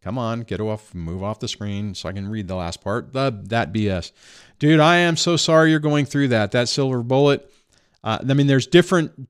come 0.03 0.19
on, 0.19 0.41
get 0.41 0.61
off, 0.61 0.93
move 0.93 1.23
off 1.23 1.39
the 1.39 1.49
screen 1.49 1.95
so 1.95 2.09
I 2.09 2.13
can 2.13 2.29
read 2.29 2.49
the 2.49 2.57
last 2.57 2.83
part. 2.83 3.13
The, 3.13 3.41
that 3.45 3.73
BS. 3.73 4.11
Dude, 4.59 4.81
I 4.81 4.97
am 4.97 5.17
so 5.17 5.37
sorry 5.37 5.71
you're 5.71 5.79
going 5.79 6.05
through 6.05 6.29
that. 6.29 6.51
That 6.51 6.69
silver 6.69 7.03
bullet. 7.03 7.49
Uh, 8.03 8.19
I 8.29 8.35
mean, 8.35 8.49
there's 8.49 8.67
different 8.67 9.29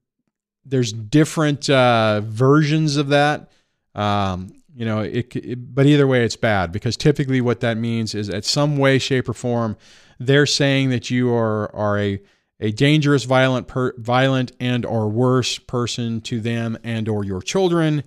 there's 0.67 0.95
different 0.95 1.69
uh, 1.69 2.23
versions 2.25 2.97
of 2.97 3.09
that. 3.09 3.51
Um, 3.95 4.55
you 4.75 4.85
know, 4.85 5.01
it, 5.01 5.35
it, 5.37 5.75
but 5.75 5.87
either 5.87 6.07
way, 6.07 6.25
it's 6.25 6.37
bad 6.37 6.73
because 6.73 6.97
typically 6.97 7.41
what 7.41 7.61
that 7.61 7.77
means 7.77 8.15
is, 8.15 8.29
at 8.29 8.45
some 8.45 8.77
way, 8.77 8.99
shape, 8.99 9.29
or 9.29 9.33
form, 9.33 9.77
they're 10.19 10.47
saying 10.47 10.91
that 10.91 11.11
you 11.11 11.33
are 11.33 11.75
are 11.75 11.99
a 11.99 12.21
a 12.61 12.73
dangerous, 12.73 13.25
violent, 13.25 13.69
per, 13.69 13.95
violent, 13.99 14.53
and 14.61 14.85
or 14.85 15.09
worse 15.09 15.59
person 15.59 16.21
to 16.23 16.41
them 16.41 16.79
and 16.83 17.09
or 17.09 17.25
your 17.25 17.43
children. 17.43 18.05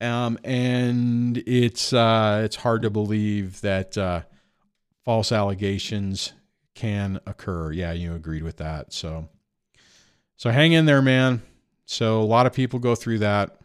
Um, 0.00 0.38
and 0.44 1.38
it's 1.38 1.92
uh, 1.92 2.42
it's 2.44 2.56
hard 2.56 2.82
to 2.82 2.90
believe 2.90 3.60
that 3.62 3.98
uh, 3.98 4.22
false 5.04 5.32
allegations 5.32 6.32
can 6.74 7.20
occur. 7.26 7.72
Yeah, 7.72 7.92
you 7.92 8.14
agreed 8.14 8.44
with 8.44 8.58
that. 8.58 8.92
So, 8.92 9.28
so 10.36 10.50
hang 10.50 10.72
in 10.72 10.86
there, 10.86 11.02
man. 11.02 11.42
So 11.84 12.20
a 12.20 12.22
lot 12.22 12.46
of 12.46 12.52
people 12.52 12.78
go 12.78 12.94
through 12.94 13.18
that. 13.20 13.56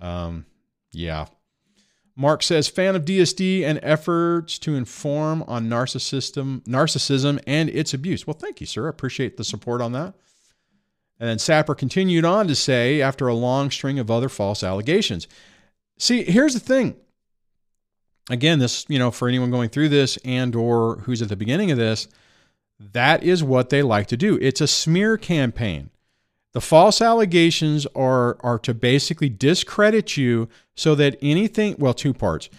Um, 0.00 0.46
yeah. 0.92 1.26
Mark 2.14 2.42
says, 2.42 2.68
fan 2.68 2.94
of 2.94 3.04
DSD 3.04 3.62
and 3.62 3.80
efforts 3.82 4.58
to 4.60 4.74
inform 4.74 5.42
on 5.44 5.68
narcissism, 5.68 6.62
narcissism 6.64 7.40
and 7.46 7.70
its 7.70 7.94
abuse. 7.94 8.26
Well, 8.26 8.36
thank 8.38 8.60
you, 8.60 8.66
sir. 8.66 8.86
I 8.86 8.90
appreciate 8.90 9.36
the 9.36 9.44
support 9.44 9.80
on 9.80 9.92
that. 9.92 10.14
And 11.18 11.28
then 11.28 11.38
Sapper 11.38 11.74
continued 11.74 12.24
on 12.24 12.48
to 12.48 12.54
say, 12.54 13.00
after 13.00 13.28
a 13.28 13.34
long 13.34 13.70
string 13.70 13.98
of 13.98 14.10
other 14.10 14.28
false 14.28 14.62
allegations. 14.62 15.28
See, 15.98 16.24
here's 16.24 16.54
the 16.54 16.60
thing. 16.60 16.96
Again, 18.28 18.58
this, 18.58 18.84
you 18.88 18.98
know, 18.98 19.10
for 19.10 19.28
anyone 19.28 19.50
going 19.50 19.68
through 19.68 19.88
this 19.88 20.16
and 20.24 20.54
or 20.54 20.96
who's 20.98 21.22
at 21.22 21.28
the 21.28 21.36
beginning 21.36 21.70
of 21.70 21.78
this, 21.78 22.08
that 22.78 23.22
is 23.22 23.44
what 23.44 23.70
they 23.70 23.82
like 23.82 24.08
to 24.08 24.16
do. 24.16 24.38
It's 24.40 24.60
a 24.60 24.66
smear 24.66 25.16
campaign. 25.16 25.90
The 26.52 26.60
false 26.60 27.00
allegations 27.00 27.86
are, 27.94 28.36
are 28.40 28.58
to 28.60 28.74
basically 28.74 29.28
discredit 29.30 30.16
you 30.16 30.48
so 30.74 30.94
that 30.94 31.16
anything, 31.22 31.76
well, 31.78 31.94
two 31.94 32.12
parts. 32.12 32.50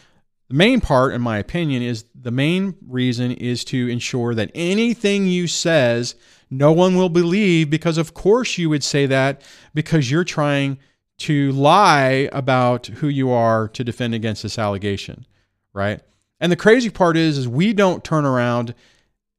The 0.50 0.56
main 0.56 0.82
part, 0.82 1.14
in 1.14 1.22
my 1.22 1.38
opinion, 1.38 1.84
is 1.84 2.06
the 2.14 2.32
main 2.32 2.76
reason 2.88 3.32
is 3.32 3.64
to 3.66 3.88
ensure 3.88 4.36
that 4.36 4.52
anything 4.54 5.28
you 5.28 5.48
says, 5.48 6.16
no 6.50 6.72
one 6.72 6.96
will 6.96 7.10
believe 7.10 7.70
because 7.70 7.98
of 7.98 8.14
course 8.14 8.58
you 8.58 8.70
would 8.70 8.84
say 8.84 9.06
that 9.06 9.42
because 9.74 10.12
you're 10.12 10.24
trying 10.24 10.78
to 11.20 11.52
lie 11.52 12.30
about 12.32 12.88
who 12.88 13.08
you 13.08 13.30
are 13.32 13.68
to 13.70 13.84
defend 13.84 14.14
against 14.14 14.44
this 14.44 14.60
allegation, 14.60 15.26
right? 15.72 16.02
And 16.40 16.52
the 16.52 16.58
crazy 16.58 16.90
part 16.90 17.16
is, 17.16 17.38
is 17.38 17.48
we 17.48 17.74
don't 17.74 18.04
turn 18.04 18.26
around 18.26 18.74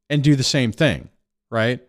and 0.08 0.22
do 0.22 0.36
the 0.36 0.42
same 0.42 0.72
thing, 0.72 1.08
right? 1.50 1.80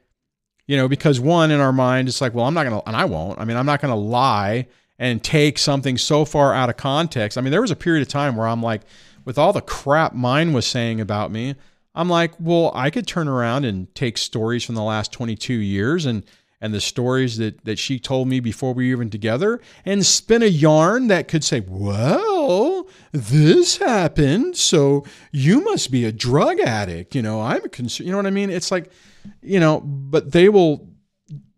You 0.67 0.77
know, 0.77 0.87
because 0.87 1.19
one 1.19 1.51
in 1.51 1.59
our 1.59 1.73
mind, 1.73 2.07
it's 2.07 2.21
like, 2.21 2.33
well, 2.33 2.45
I'm 2.45 2.53
not 2.53 2.63
going 2.63 2.79
to, 2.79 2.87
and 2.87 2.95
I 2.95 3.05
won't. 3.05 3.39
I 3.39 3.45
mean, 3.45 3.55
I'm 3.55 3.65
not 3.67 3.81
going 3.81 3.93
to 3.93 3.99
lie 3.99 4.67
and 4.97 5.23
take 5.23 5.57
something 5.57 5.97
so 5.97 6.25
far 6.25 6.53
out 6.53 6.69
of 6.69 6.77
context. 6.77 7.37
I 7.37 7.41
mean, 7.41 7.51
there 7.51 7.61
was 7.61 7.71
a 7.71 7.75
period 7.75 8.01
of 8.01 8.07
time 8.07 8.35
where 8.35 8.47
I'm 8.47 8.63
like, 8.63 8.81
with 9.25 9.37
all 9.37 9.53
the 9.53 9.61
crap 9.61 10.13
mine 10.13 10.53
was 10.53 10.65
saying 10.65 11.01
about 11.01 11.31
me, 11.31 11.55
I'm 11.93 12.09
like, 12.09 12.33
well, 12.39 12.71
I 12.73 12.89
could 12.89 13.07
turn 13.07 13.27
around 13.27 13.65
and 13.65 13.93
take 13.95 14.17
stories 14.17 14.63
from 14.63 14.75
the 14.75 14.83
last 14.83 15.11
22 15.11 15.53
years 15.53 16.05
and 16.05 16.23
and 16.65 16.73
the 16.73 16.81
stories 16.81 17.37
that 17.37 17.63
that 17.65 17.77
she 17.77 17.99
told 17.99 18.27
me 18.27 18.39
before 18.39 18.73
we 18.73 18.87
were 18.87 18.97
even 18.97 19.11
together 19.11 19.61
and 19.85 20.03
spin 20.03 20.41
a 20.41 20.47
yarn 20.47 21.09
that 21.09 21.27
could 21.27 21.43
say, 21.43 21.59
"Well, 21.59 22.87
this 23.11 23.77
happened, 23.77 24.57
so 24.57 25.05
you 25.31 25.61
must 25.61 25.91
be 25.91 26.05
a 26.05 26.11
drug 26.11 26.59
addict." 26.59 27.13
You 27.13 27.21
know, 27.21 27.39
I'm 27.39 27.63
a 27.63 27.69
concern. 27.69 28.07
You 28.07 28.11
know 28.11 28.17
what 28.17 28.25
I 28.25 28.31
mean? 28.31 28.49
It's 28.49 28.71
like, 28.71 28.91
you 29.43 29.59
know, 29.59 29.79
but 29.79 30.31
they 30.31 30.49
will 30.49 30.89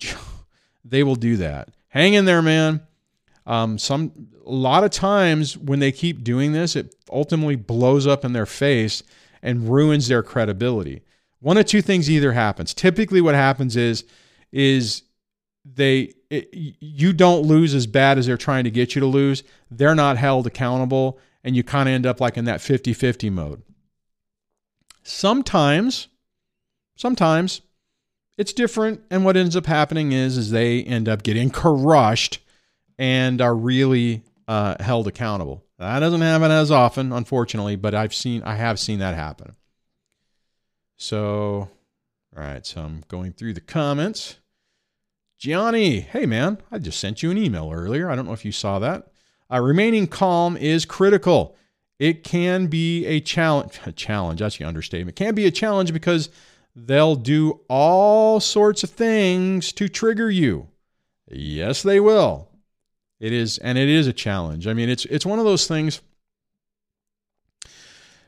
they 0.84 1.04
will 1.04 1.15
do 1.15 1.38
that. 1.38 1.70
Hang 1.88 2.13
in 2.13 2.26
there, 2.26 2.41
man. 2.41 2.82
Um, 3.46 3.78
some 3.78 4.12
a 4.46 4.52
lot 4.52 4.84
of 4.84 4.91
times 4.91 5.58
when 5.58 5.80
they 5.80 5.93
keep 5.93 6.22
doing 6.22 6.52
this, 6.52 6.76
it 6.76 6.93
ultimately 7.10 7.56
blows 7.56 8.06
up 8.06 8.26
in 8.26 8.34
their 8.34 8.46
face 8.46 9.04
and 9.41 9.70
ruins 9.70 10.10
their 10.10 10.22
credibility. 10.22 11.02
One 11.39 11.56
of 11.56 11.65
two 11.65 11.82
things 11.82 12.12
either 12.12 12.34
happens. 12.34 12.74
Typically, 12.74 13.22
what 13.22 13.36
happens 13.36 13.78
is 13.78 14.04
is 14.52 15.04
they 15.66 16.14
it, 16.30 16.50
you 16.54 17.14
don't 17.14 17.44
lose 17.44 17.74
as 17.74 17.88
bad 17.88 18.18
as 18.18 18.26
they're 18.26 18.38
trying 18.38 18.64
to 18.66 18.72
get 18.72 18.96
you 18.96 19.00
to 19.02 19.08
lose. 19.08 19.44
They're 19.72 19.96
not 19.96 20.18
held 20.18 20.48
accountable, 20.48 21.20
and 21.44 21.56
you 21.56 21.64
kind 21.64 21.88
of 21.88 21.94
end 21.94 22.06
up 22.06 22.20
like 22.20 22.38
in 22.38 22.46
that 22.46 22.60
50-50 22.60 23.32
mode. 23.32 23.62
Sometimes, 25.04 26.10
sometimes 26.96 27.62
it's 28.38 28.54
different, 28.54 29.02
and 29.10 29.24
what 29.24 29.38
ends 29.38 29.56
up 29.56 29.66
happening 29.66 30.12
is 30.12 30.38
is 30.38 30.52
they 30.52 30.84
end 30.84 31.08
up 31.08 31.24
getting 31.24 31.50
crushed 31.50 32.40
and 33.00 33.42
are 33.42 33.56
really 33.56 34.24
uh, 34.48 34.76
held 34.82 35.08
accountable. 35.08 35.64
That 35.80 36.00
doesn't 36.00 36.22
happen 36.22 36.52
as 36.52 36.72
often, 36.72 37.12
unfortunately, 37.12 37.76
but 37.76 37.94
I've 37.94 38.14
seen 38.14 38.44
I 38.44 38.56
have 38.56 38.80
seen 38.80 39.00
that 39.00 39.16
happen. 39.16 39.56
So, 40.98 41.70
all 42.38 42.43
right, 42.43 42.65
so 42.65 42.82
I'm 42.82 43.04
going 43.08 43.34
through 43.34 43.54
the 43.54 43.62
comments. 43.62 44.38
Gianni, 45.39 46.02
hey 46.02 46.28
man, 46.28 46.60
I 46.71 46.78
just 46.78 47.00
sent 47.00 47.23
you 47.23 47.32
an 47.32 47.38
email 47.38 47.71
earlier. 47.71 48.10
I 48.10 48.15
don't 48.15 48.28
know 48.28 48.34
if 48.34 48.45
you 48.45 48.52
saw 48.52 48.78
that. 48.80 49.08
Uh, 49.52 49.60
remaining 49.60 50.08
calm 50.08 50.56
is 50.56 50.86
critical. 50.86 51.56
It 52.00 52.23
can 52.23 52.67
be 52.67 53.06
a 53.06 53.19
challenge. 53.19 53.80
A 53.86 53.91
challenge, 53.91 54.39
that's 54.39 54.62
understatement. 54.62 55.15
Can 55.15 55.34
be 55.34 55.47
a 55.47 55.52
challenge 55.52 55.93
because 55.93 56.30
they'll 56.76 57.15
do 57.15 57.62
all 57.69 58.39
sorts 58.39 58.84
of 58.84 58.91
things 58.91 59.71
to 59.73 59.88
trigger 59.88 60.30
you. 60.30 60.67
Yes, 61.30 61.82
they 61.82 62.00
will. 62.00 62.50
It 63.19 63.34
is, 63.34 63.58
and 63.58 63.80
it 63.80 63.89
is 63.89 64.06
a 64.06 64.13
challenge. 64.13 64.67
I 64.67 64.73
mean, 64.73 64.89
it's 64.89 65.06
it's 65.06 65.26
one 65.26 65.39
of 65.39 65.45
those 65.45 65.65
things. 65.65 66.02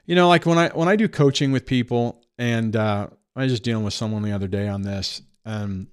You 0.07 0.15
know, 0.15 0.27
like 0.27 0.47
when 0.47 0.57
I 0.57 0.69
when 0.69 0.87
I 0.87 0.95
do 0.95 1.07
coaching 1.07 1.51
with 1.51 1.67
people, 1.67 2.23
and 2.39 2.75
uh, 2.75 3.09
I 3.39 3.43
was 3.43 3.53
just 3.53 3.63
dealing 3.63 3.83
with 3.83 3.93
someone 3.93 4.21
the 4.21 4.31
other 4.31 4.47
day 4.47 4.67
on 4.67 4.81
this. 4.81 5.21
Um, 5.45 5.87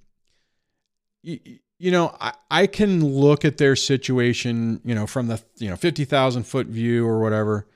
you, 1.23 1.39
you 1.79 1.91
know, 1.91 2.15
I, 2.19 2.33
I 2.49 2.67
can 2.67 3.05
look 3.05 3.45
at 3.45 3.57
their 3.57 3.75
situation, 3.75 4.81
you 4.83 4.95
know, 4.95 5.07
from 5.07 5.27
the 5.27 5.41
you 5.57 5.69
know 5.69 5.75
fifty 5.75 6.05
thousand 6.05 6.43
foot 6.43 6.67
view 6.67 7.05
or 7.05 7.19
whatever, 7.19 7.67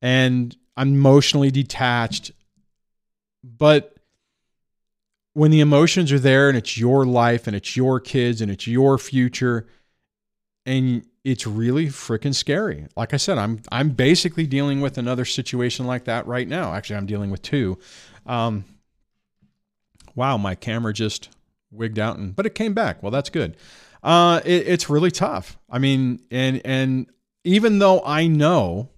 and 0.00 0.56
I'm 0.76 0.94
emotionally 0.94 1.50
detached. 1.50 2.32
But 3.42 3.96
when 5.32 5.50
the 5.50 5.60
emotions 5.60 6.12
are 6.12 6.18
there, 6.18 6.48
and 6.48 6.56
it's 6.58 6.78
your 6.78 7.04
life, 7.04 7.46
and 7.46 7.54
it's 7.54 7.76
your 7.76 8.00
kids, 8.00 8.40
and 8.40 8.50
it's 8.50 8.66
your 8.66 8.98
future 8.98 9.66
and 10.66 11.04
it's 11.24 11.46
really 11.46 11.86
freaking 11.86 12.34
scary. 12.34 12.86
Like 12.96 13.12
I 13.12 13.16
said, 13.16 13.38
I'm 13.38 13.60
I'm 13.70 13.90
basically 13.90 14.46
dealing 14.46 14.80
with 14.80 14.98
another 14.98 15.24
situation 15.24 15.86
like 15.86 16.04
that 16.04 16.26
right 16.26 16.48
now. 16.48 16.72
Actually, 16.72 16.96
I'm 16.96 17.06
dealing 17.06 17.30
with 17.30 17.42
two. 17.42 17.78
Um, 18.26 18.64
wow, 20.20 20.36
my 20.36 20.54
camera 20.54 20.92
just 20.92 21.30
wigged 21.70 21.98
out, 21.98 22.18
and 22.18 22.36
but 22.36 22.46
it 22.46 22.54
came 22.54 22.74
back. 22.74 23.02
Well, 23.02 23.10
that's 23.10 23.30
good. 23.30 23.56
Uh, 24.02 24.40
it, 24.44 24.68
it's 24.68 24.90
really 24.90 25.10
tough. 25.10 25.58
I 25.68 25.78
mean, 25.78 26.20
and 26.30 26.60
and 26.64 27.06
even 27.44 27.78
though 27.78 28.02
I 28.04 28.26
know 28.26 28.90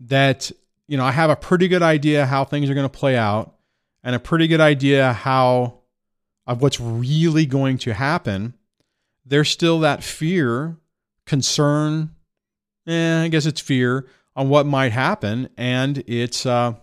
that 0.00 0.50
you 0.86 0.96
know 0.96 1.04
I 1.04 1.12
have 1.12 1.30
a 1.30 1.36
pretty 1.36 1.68
good 1.68 1.82
idea 1.82 2.26
how 2.26 2.44
things 2.44 2.70
are 2.70 2.74
going 2.74 2.88
to 2.88 2.98
play 2.98 3.16
out, 3.16 3.56
and 4.04 4.14
a 4.14 4.20
pretty 4.20 4.46
good 4.46 4.60
idea 4.60 5.12
how 5.12 5.80
of 6.46 6.62
what's 6.62 6.80
really 6.80 7.46
going 7.46 7.78
to 7.78 7.92
happen 7.92 8.54
there's 9.24 9.48
still 9.48 9.80
that 9.80 10.02
fear, 10.02 10.76
concern, 11.26 12.14
eh, 12.86 13.22
I 13.22 13.28
guess 13.28 13.46
it's 13.46 13.60
fear 13.60 14.06
on 14.34 14.48
what 14.48 14.66
might 14.66 14.92
happen. 14.92 15.48
And 15.56 16.02
it's, 16.06 16.44
uh, 16.46 16.74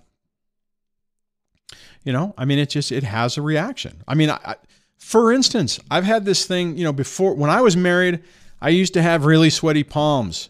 you 2.03 2.13
know, 2.13 2.33
I 2.37 2.45
mean, 2.45 2.59
it 2.59 2.69
just, 2.69 2.91
it 2.91 3.03
has 3.03 3.37
a 3.37 3.41
reaction. 3.41 4.03
I 4.07 4.15
mean, 4.15 4.29
I, 4.29 4.55
for 4.97 5.31
instance, 5.31 5.79
I've 5.89 6.03
had 6.03 6.25
this 6.25 6.45
thing, 6.45 6.77
you 6.77 6.83
know, 6.83 6.93
before 6.93 7.33
when 7.33 7.49
I 7.49 7.61
was 7.61 7.75
married, 7.77 8.21
I 8.61 8.69
used 8.69 8.93
to 8.93 9.01
have 9.01 9.25
really 9.25 9.49
sweaty 9.49 9.83
palms, 9.83 10.49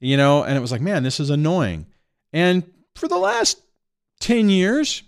you 0.00 0.16
know, 0.16 0.44
and 0.44 0.56
it 0.56 0.60
was 0.60 0.72
like, 0.72 0.80
man, 0.80 1.02
this 1.02 1.20
is 1.20 1.30
annoying. 1.30 1.86
And 2.32 2.64
for 2.94 3.08
the 3.08 3.16
last 3.16 3.60
10 4.20 4.50
years, 4.50 5.02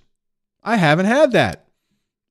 I 0.63 0.77
haven't 0.77 1.07
had 1.07 1.33
that. 1.33 1.67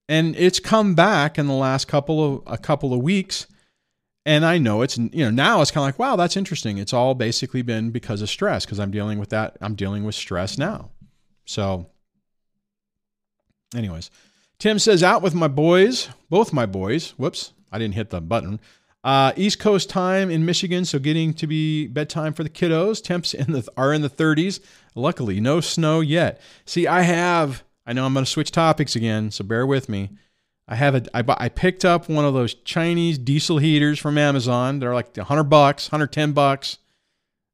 And 0.07 0.35
it's 0.35 0.59
come 0.59 0.95
back 0.95 1.37
in 1.37 1.47
the 1.47 1.53
last 1.53 1.87
couple 1.87 2.35
of 2.35 2.43
a 2.47 2.57
couple 2.57 2.93
of 2.93 3.01
weeks 3.01 3.45
and 4.25 4.45
I 4.45 4.57
know 4.57 4.81
it's 4.81 4.97
you 4.97 5.25
know 5.25 5.31
now 5.31 5.61
it's 5.61 5.71
kind 5.71 5.83
of 5.83 5.87
like 5.87 5.99
wow 5.99 6.15
that's 6.15 6.37
interesting. 6.37 6.77
It's 6.77 6.93
all 6.93 7.15
basically 7.15 7.61
been 7.61 7.89
because 7.89 8.21
of 8.21 8.29
stress 8.29 8.65
because 8.65 8.79
I'm 8.79 8.91
dealing 8.91 9.17
with 9.17 9.29
that. 9.29 9.57
I'm 9.61 9.75
dealing 9.75 10.03
with 10.03 10.15
stress 10.15 10.57
now. 10.57 10.91
So, 11.45 11.87
anyways, 13.75 14.09
Tim 14.57 14.79
says 14.79 15.03
out 15.03 15.21
with 15.21 15.35
my 15.35 15.47
boys, 15.47 16.09
both 16.29 16.53
my 16.53 16.65
boys. 16.65 17.11
Whoops, 17.11 17.53
I 17.71 17.79
didn't 17.79 17.95
hit 17.95 18.09
the 18.09 18.21
button. 18.21 18.59
Uh, 19.03 19.31
East 19.37 19.59
Coast 19.59 19.89
time 19.89 20.29
in 20.29 20.45
Michigan, 20.45 20.83
so 20.83 20.99
getting 20.99 21.33
to 21.35 21.47
be 21.47 21.87
bedtime 21.87 22.33
for 22.33 22.43
the 22.43 22.49
kiddos. 22.49 23.01
Temps 23.01 23.33
in 23.33 23.53
the 23.53 23.65
are 23.77 23.93
in 23.93 24.01
the 24.01 24.09
30s. 24.09 24.59
Luckily, 24.93 25.39
no 25.39 25.61
snow 25.61 26.01
yet. 26.01 26.41
See, 26.65 26.87
I 26.87 27.01
have. 27.01 27.63
I 27.85 27.93
know 27.93 28.05
I'm 28.05 28.13
going 28.13 28.25
to 28.25 28.31
switch 28.31 28.51
topics 28.51 28.95
again, 28.95 29.31
so 29.31 29.43
bear 29.43 29.65
with 29.65 29.87
me. 29.87 30.09
I 30.67 30.75
have 30.75 30.95
a 30.95 31.03
I, 31.13 31.23
I 31.45 31.49
picked 31.49 31.85
up 31.85 32.09
one 32.09 32.25
of 32.25 32.33
those 32.33 32.53
Chinese 32.53 33.17
diesel 33.17 33.57
heaters 33.57 33.97
from 33.97 34.17
Amazon. 34.17 34.79
They're 34.79 34.93
like 34.93 35.15
100 35.15 35.45
bucks, 35.45 35.87
110 35.87 36.33
bucks. 36.33 36.77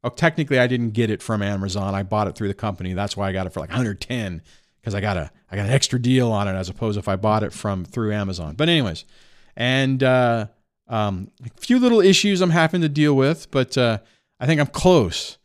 Oh, 0.03 0.09
technically 0.09 0.59
I 0.59 0.67
didn't 0.67 0.91
get 0.91 1.09
it 1.09 1.21
from 1.23 1.41
Amazon. 1.41 1.95
I 1.95 2.03
bought 2.03 2.27
it 2.27 2.35
through 2.35 2.49
the 2.49 2.53
company. 2.53 2.93
That's 2.93 3.15
why 3.15 3.29
I 3.29 3.31
got 3.31 3.47
it 3.47 3.53
for 3.53 3.59
like 3.59 3.69
110 3.69 4.41
because 4.81 4.93
I 4.93 5.01
got 5.01 5.17
a 5.17 5.31
I 5.55 5.59
got 5.59 5.67
an 5.67 5.71
extra 5.71 6.01
deal 6.01 6.33
on 6.33 6.49
it 6.49 6.53
as 6.53 6.67
opposed 6.67 6.99
if 6.99 7.07
I 7.07 7.15
bought 7.15 7.41
it 7.41 7.53
from 7.53 7.85
through 7.85 8.11
Amazon. 8.11 8.55
But 8.55 8.67
anyways, 8.67 9.05
and 9.55 10.03
uh, 10.03 10.47
um, 10.89 11.31
a 11.45 11.49
few 11.61 11.79
little 11.79 12.01
issues 12.01 12.41
I'm 12.41 12.49
having 12.49 12.81
to 12.81 12.89
deal 12.89 13.13
with, 13.13 13.49
but 13.51 13.77
uh, 13.77 13.99
I 14.37 14.47
think 14.47 14.59
I'm 14.59 14.67
close. 14.67 15.37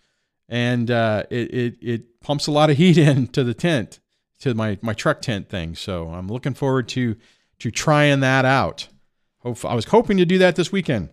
And 0.48 0.90
uh, 0.90 1.22
it, 1.30 1.54
it 1.54 1.76
it 1.80 2.20
pumps 2.20 2.48
a 2.48 2.50
lot 2.50 2.70
of 2.70 2.76
heat 2.76 2.98
into 2.98 3.44
the 3.44 3.54
tent, 3.54 4.00
to 4.40 4.52
my 4.52 4.78
my 4.82 4.94
truck 4.94 5.22
tent 5.22 5.48
thing. 5.48 5.76
So 5.76 6.08
I'm 6.08 6.26
looking 6.26 6.54
forward 6.54 6.88
to 6.88 7.14
to 7.60 7.70
trying 7.70 8.18
that 8.18 8.44
out. 8.44 8.88
Hope, 9.42 9.64
I 9.64 9.74
was 9.74 9.84
hoping 9.84 10.16
to 10.16 10.24
do 10.24 10.38
that 10.38 10.56
this 10.56 10.72
weekend. 10.72 11.10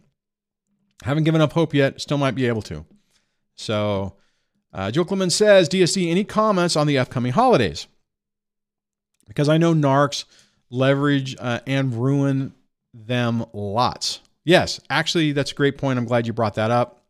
Haven't 1.04 1.26
given 1.26 1.40
up 1.40 1.54
hope 1.54 1.76
yet. 1.76 2.02
Still 2.02 2.18
might 2.18 2.34
be 2.34 2.48
able 2.48 2.64
to. 2.64 2.84
So, 3.54 4.16
uh, 4.74 4.90
Joe 4.90 5.06
Clemens 5.06 5.36
says, 5.36 5.70
DSD, 5.70 6.10
any 6.10 6.24
comments 6.24 6.76
on 6.76 6.88
the 6.88 6.98
upcoming 6.98 7.34
holidays? 7.34 7.86
Because 9.28 9.50
I 9.50 9.58
know 9.58 9.74
narcs 9.74 10.26
leverage 10.70 11.36
uh, 11.40 11.60
and 11.68 11.94
ruin 11.94 12.54
them 12.94 13.46
lots. 13.54 14.22
Yes, 14.44 14.80
actually, 14.90 15.34
that's 15.34 15.52
a 15.52 15.56
great 15.56 15.78
point. 15.78 16.00
I'm 16.00 16.06
glad 16.06 16.26
you 16.26 16.34
brought 16.34 16.56
that 16.56 16.72
up. 16.72 17.04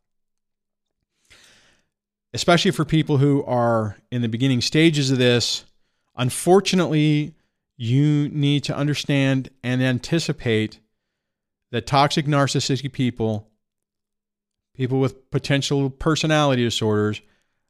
Especially 2.33 2.71
for 2.71 2.85
people 2.85 3.17
who 3.17 3.43
are 3.45 3.97
in 4.11 4.21
the 4.21 4.27
beginning 4.27 4.61
stages 4.61 5.11
of 5.11 5.17
this. 5.17 5.65
Unfortunately, 6.15 7.35
you 7.77 8.29
need 8.29 8.63
to 8.65 8.75
understand 8.75 9.49
and 9.63 9.81
anticipate 9.83 10.79
that 11.71 11.85
toxic 11.85 12.25
narcissistic 12.25 12.91
people, 12.91 13.47
people 14.75 14.99
with 14.99 15.29
potential 15.31 15.89
personality 15.89 16.63
disorders, 16.63 17.21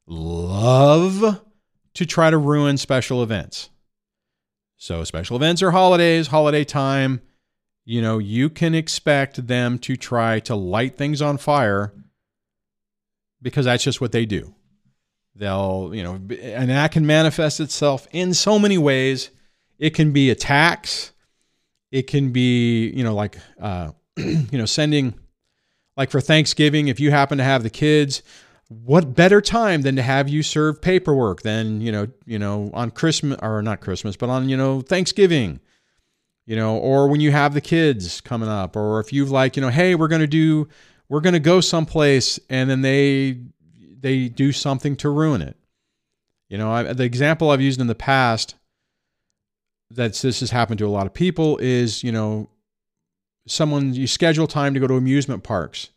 love 0.06 1.42
to 1.94 2.06
try 2.06 2.30
to 2.30 2.38
ruin 2.38 2.78
special 2.78 3.22
events. 3.22 3.70
So, 4.78 5.04
special 5.04 5.36
events 5.36 5.62
are 5.64 5.72
holidays, 5.72 6.28
holiday 6.28 6.64
time. 6.64 7.22
You 7.84 8.02
know, 8.02 8.18
you 8.18 8.50
can 8.50 8.76
expect 8.76 9.48
them 9.48 9.80
to 9.80 9.96
try 9.96 10.40
to 10.42 10.56
light 10.56 10.98
things 10.98 11.22
on 11.22 11.38
fire 11.38 11.94
because 13.42 13.66
that's 13.66 13.84
just 13.84 14.02
what 14.02 14.12
they 14.12 14.26
do. 14.26 14.54
They'll, 15.36 15.92
you 15.94 16.04
know, 16.04 16.16
and 16.16 16.70
that 16.70 16.92
can 16.92 17.06
manifest 17.06 17.60
itself 17.60 18.08
in 18.12 18.34
so 18.34 18.60
many 18.60 18.78
ways 18.78 19.30
it 19.80 19.92
can 19.92 20.12
be 20.12 20.30
attacks. 20.30 21.12
It 21.92 22.08
can 22.08 22.32
be, 22.32 22.90
you 22.90 23.04
know, 23.04 23.14
like, 23.14 23.38
uh, 23.62 23.92
you 24.18 24.48
know, 24.52 24.66
sending, 24.66 25.14
like 25.96 26.10
for 26.10 26.22
Thanksgiving, 26.22 26.88
if 26.88 27.00
you 27.00 27.12
happen 27.12 27.38
to 27.38 27.44
have 27.44 27.64
the 27.64 27.70
kids, 27.70 28.24
what 28.70 29.16
better 29.16 29.40
time 29.40 29.82
than 29.82 29.96
to 29.96 30.02
have 30.02 30.28
you 30.28 30.44
serve 30.44 30.82
paperwork 30.82 31.42
than, 31.42 31.80
you 31.80 31.92
know, 31.92 32.08
you 32.26 32.38
know, 32.38 32.70
on 32.74 32.92
Christmas 32.92 33.40
or 33.42 33.62
not 33.62 33.80
Christmas, 33.80 34.18
but 34.18 34.30
on, 34.30 34.50
you 34.50 34.58
know, 34.58 34.82
Thanksgiving, 34.82 35.60
you 36.46 36.56
know, 36.56 36.78
or 36.78 37.08
when 37.08 37.22
you 37.22 37.32
have 37.32 37.54
the 37.54 37.62
kids 37.62 38.20
coming 38.22 38.50
up, 38.50 38.76
or 38.76 39.00
if 39.00 39.14
you've 39.14 39.32
like, 39.32 39.56
you 39.56 39.62
know, 39.62 39.70
hey, 39.70 39.96
we're 39.96 40.10
going 40.10 40.22
to 40.22 40.28
do, 40.28 40.68
we're 41.08 41.22
going 41.22 41.34
to 41.34 41.40
go 41.40 41.62
someplace 41.62 42.40
and 42.50 42.70
then 42.70 42.82
they, 42.82 43.40
they 44.00 44.28
do 44.28 44.52
something 44.52 44.98
to 44.98 45.10
ruin 45.10 45.42
it. 45.42 45.56
You 46.50 46.58
know, 46.58 46.72
I, 46.72 46.94
the 46.94 47.04
example 47.04 47.50
I've 47.50 47.62
used 47.62 47.80
in 47.80 47.88
the 47.88 47.96
past 47.96 48.56
that 49.92 50.14
this 50.16 50.42
has 50.42 50.52
happened 50.52 50.80
to 50.80 50.88
a 50.88 50.90
lot 50.90 51.08
of 51.08 51.14
people 51.14 51.58
is, 51.58 52.04
you 52.04 52.12
know, 52.12 52.50
someone 53.48 53.94
you 53.94 54.08
schedule 54.08 54.48
time 54.48 54.74
to 54.74 54.80
go 54.82 54.88
to 54.88 54.96
amusement 54.96 55.44
parks 55.44 55.90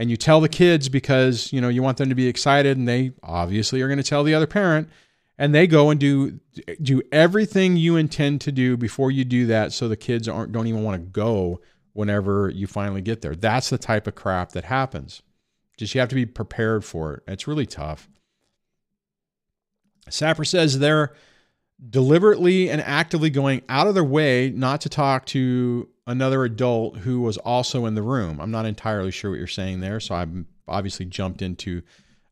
and 0.00 0.10
you 0.10 0.16
tell 0.16 0.40
the 0.40 0.48
kids 0.48 0.88
because 0.88 1.52
you 1.52 1.60
know 1.60 1.68
you 1.68 1.82
want 1.82 1.98
them 1.98 2.08
to 2.08 2.14
be 2.14 2.26
excited 2.26 2.78
and 2.78 2.88
they 2.88 3.12
obviously 3.22 3.82
are 3.82 3.86
going 3.86 3.98
to 3.98 4.02
tell 4.02 4.24
the 4.24 4.34
other 4.34 4.46
parent. 4.46 4.88
And 5.36 5.54
they 5.54 5.66
go 5.66 5.90
and 5.90 6.00
do 6.00 6.40
do 6.80 7.02
everything 7.12 7.76
you 7.76 7.96
intend 7.96 8.40
to 8.42 8.52
do 8.52 8.78
before 8.78 9.10
you 9.10 9.24
do 9.24 9.46
that 9.46 9.72
so 9.74 9.88
the 9.88 9.98
kids 9.98 10.26
aren't 10.26 10.52
don't 10.52 10.66
even 10.66 10.82
want 10.82 11.02
to 11.02 11.10
go 11.10 11.60
whenever 11.92 12.48
you 12.48 12.66
finally 12.66 13.02
get 13.02 13.20
there. 13.20 13.34
That's 13.34 13.68
the 13.68 13.76
type 13.76 14.06
of 14.06 14.14
crap 14.14 14.52
that 14.52 14.64
happens. 14.64 15.20
Just 15.76 15.94
you 15.94 16.00
have 16.00 16.08
to 16.08 16.14
be 16.14 16.26
prepared 16.26 16.82
for 16.82 17.14
it. 17.14 17.22
It's 17.26 17.46
really 17.46 17.66
tough. 17.66 18.08
Sapper 20.08 20.46
says 20.46 20.78
they're 20.78 21.12
deliberately 21.88 22.70
and 22.70 22.80
actively 22.80 23.28
going 23.28 23.62
out 23.68 23.86
of 23.86 23.94
their 23.94 24.04
way 24.04 24.50
not 24.50 24.80
to 24.82 24.88
talk 24.88 25.26
to 25.26 25.88
another 26.10 26.44
adult 26.44 26.98
who 26.98 27.20
was 27.20 27.36
also 27.38 27.86
in 27.86 27.94
the 27.94 28.02
room 28.02 28.40
i'm 28.40 28.50
not 28.50 28.66
entirely 28.66 29.10
sure 29.10 29.30
what 29.30 29.38
you're 29.38 29.46
saying 29.46 29.80
there 29.80 30.00
so 30.00 30.14
i've 30.14 30.44
obviously 30.68 31.06
jumped 31.06 31.42
into 31.42 31.82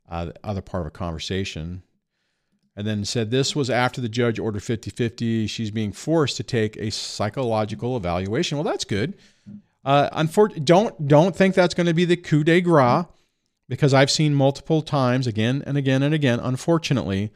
uh, 0.08 0.26
the 0.26 0.34
other 0.44 0.62
part 0.62 0.80
of 0.82 0.86
a 0.86 0.90
conversation 0.90 1.82
and 2.78 2.86
then 2.86 3.04
said 3.04 3.32
this 3.32 3.56
was 3.56 3.68
after 3.68 4.00
the 4.00 4.08
judge 4.08 4.38
ordered 4.38 4.62
50 4.62 4.90
50. 4.90 5.48
She's 5.48 5.72
being 5.72 5.90
forced 5.90 6.36
to 6.36 6.44
take 6.44 6.76
a 6.76 6.92
psychological 6.92 7.96
evaluation. 7.96 8.56
Well, 8.56 8.62
that's 8.62 8.84
good. 8.84 9.14
Uh, 9.84 10.24
don't, 10.62 11.08
don't 11.08 11.34
think 11.34 11.56
that's 11.56 11.74
going 11.74 11.88
to 11.88 11.92
be 11.92 12.04
the 12.04 12.16
coup 12.16 12.44
de 12.44 12.60
grace 12.60 13.06
because 13.68 13.92
I've 13.92 14.12
seen 14.12 14.32
multiple 14.32 14.80
times, 14.80 15.26
again 15.26 15.64
and 15.66 15.76
again 15.76 16.04
and 16.04 16.14
again, 16.14 16.38
unfortunately, 16.38 17.32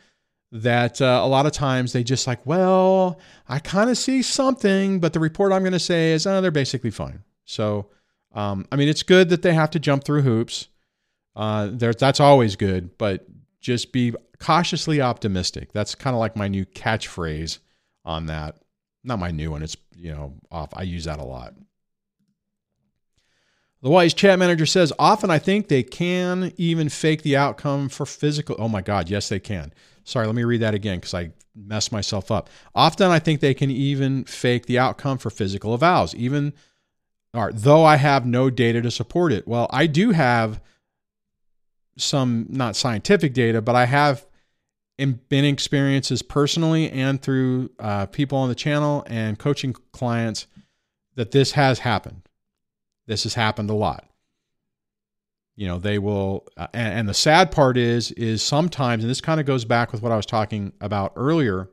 that 0.52 1.00
uh, 1.00 1.20
a 1.24 1.26
lot 1.26 1.46
of 1.46 1.52
times 1.52 1.92
they 1.92 2.04
just 2.04 2.26
like, 2.26 2.44
well, 2.46 3.18
I 3.48 3.58
kind 3.58 3.88
of 3.88 3.96
see 3.96 4.20
something, 4.20 5.00
but 5.00 5.14
the 5.14 5.20
report 5.20 5.50
I'm 5.50 5.62
going 5.62 5.72
to 5.72 5.78
say 5.78 6.12
is, 6.12 6.26
oh, 6.26 6.42
they're 6.42 6.50
basically 6.50 6.90
fine. 6.90 7.22
So, 7.46 7.88
um, 8.34 8.66
I 8.70 8.76
mean, 8.76 8.88
it's 8.88 9.02
good 9.02 9.30
that 9.30 9.40
they 9.40 9.54
have 9.54 9.70
to 9.70 9.78
jump 9.78 10.04
through 10.04 10.22
hoops. 10.22 10.68
Uh, 11.34 11.70
that's 11.72 12.20
always 12.20 12.56
good, 12.56 12.98
but 12.98 13.26
just 13.60 13.92
be 13.92 14.12
cautiously 14.38 15.00
optimistic. 15.00 15.72
That's 15.72 15.94
kind 15.94 16.14
of 16.14 16.20
like 16.20 16.36
my 16.36 16.48
new 16.48 16.66
catchphrase 16.66 17.58
on 18.04 18.26
that. 18.26 18.56
Not 19.02 19.18
my 19.18 19.30
new 19.30 19.50
one. 19.50 19.62
It's, 19.62 19.76
you 19.96 20.12
know, 20.12 20.34
off. 20.50 20.68
I 20.74 20.82
use 20.82 21.04
that 21.04 21.18
a 21.18 21.24
lot. 21.24 21.54
The 23.80 23.90
Wise 23.90 24.14
Chat 24.14 24.38
Manager 24.38 24.66
says, 24.66 24.92
often 24.98 25.30
I 25.30 25.38
think 25.38 25.68
they 25.68 25.82
can 25.82 26.52
even 26.56 26.88
fake 26.88 27.22
the 27.22 27.36
outcome 27.36 27.88
for 27.88 28.06
physical. 28.06 28.54
Oh 28.58 28.68
my 28.68 28.82
God, 28.82 29.08
yes, 29.08 29.28
they 29.28 29.40
can. 29.40 29.72
Sorry, 30.04 30.26
let 30.26 30.34
me 30.34 30.44
read 30.44 30.60
that 30.60 30.74
again 30.74 30.98
because 30.98 31.14
I 31.14 31.30
messed 31.54 31.92
myself 31.92 32.30
up. 32.30 32.48
Often 32.74 33.10
I 33.10 33.18
think 33.18 33.40
they 33.40 33.54
can 33.54 33.70
even 33.70 34.24
fake 34.24 34.66
the 34.66 34.78
outcome 34.78 35.18
for 35.18 35.30
physical 35.30 35.74
avowals, 35.74 36.14
even 36.14 36.52
or, 37.34 37.50
though 37.52 37.84
I 37.84 37.96
have 37.96 38.26
no 38.26 38.50
data 38.50 38.82
to 38.82 38.90
support 38.90 39.32
it. 39.32 39.48
Well, 39.48 39.66
I 39.70 39.86
do 39.86 40.10
have 40.10 40.60
some 41.96 42.46
not 42.50 42.76
scientific 42.76 43.32
data, 43.32 43.62
but 43.62 43.74
I 43.74 43.86
have 43.86 44.26
been 44.98 45.44
experiences 45.44 46.22
personally 46.22 46.90
and 46.90 47.20
through 47.20 47.70
uh, 47.78 48.06
people 48.06 48.38
on 48.38 48.48
the 48.48 48.54
channel 48.54 49.04
and 49.06 49.38
coaching 49.38 49.72
clients 49.92 50.46
that 51.14 51.30
this 51.30 51.52
has 51.52 51.80
happened. 51.80 52.22
This 53.06 53.24
has 53.24 53.34
happened 53.34 53.70
a 53.70 53.74
lot. 53.74 54.06
You 55.54 55.68
know, 55.68 55.78
they 55.78 55.98
will, 55.98 56.46
uh, 56.56 56.68
and, 56.72 57.00
and 57.00 57.08
the 57.08 57.14
sad 57.14 57.50
part 57.50 57.76
is, 57.76 58.10
is 58.12 58.42
sometimes, 58.42 59.04
and 59.04 59.10
this 59.10 59.20
kind 59.20 59.38
of 59.38 59.46
goes 59.46 59.64
back 59.64 59.92
with 59.92 60.00
what 60.02 60.10
I 60.10 60.16
was 60.16 60.26
talking 60.26 60.72
about 60.80 61.12
earlier 61.14 61.68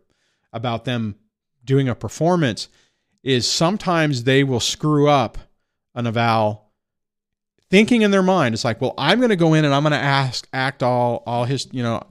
about 0.52 0.84
them 0.86 1.16
doing 1.64 1.88
a 1.88 1.96
performance, 1.96 2.68
is 3.24 3.50
sometimes 3.50 4.24
they 4.24 4.44
will 4.44 4.60
screw 4.60 5.08
up 5.08 5.38
an 5.96 6.08
eval 6.08 6.72
thinking 7.70 8.02
in 8.02 8.12
their 8.12 8.24
mind. 8.24 8.54
It's 8.54 8.66
like, 8.66 8.82
well, 8.82 8.96
I'm 8.98 9.20
going 9.20 9.30
to 9.30 9.36
go 9.36 9.54
in 9.54 9.64
and 9.64 9.74
I'm 9.74 9.84
going 9.84 9.92
to 9.92 9.98
ask, 9.98 10.48
act 10.52 10.84
all, 10.84 11.24
all 11.26 11.46
his, 11.46 11.68
you 11.72 11.84
know, 11.84 12.02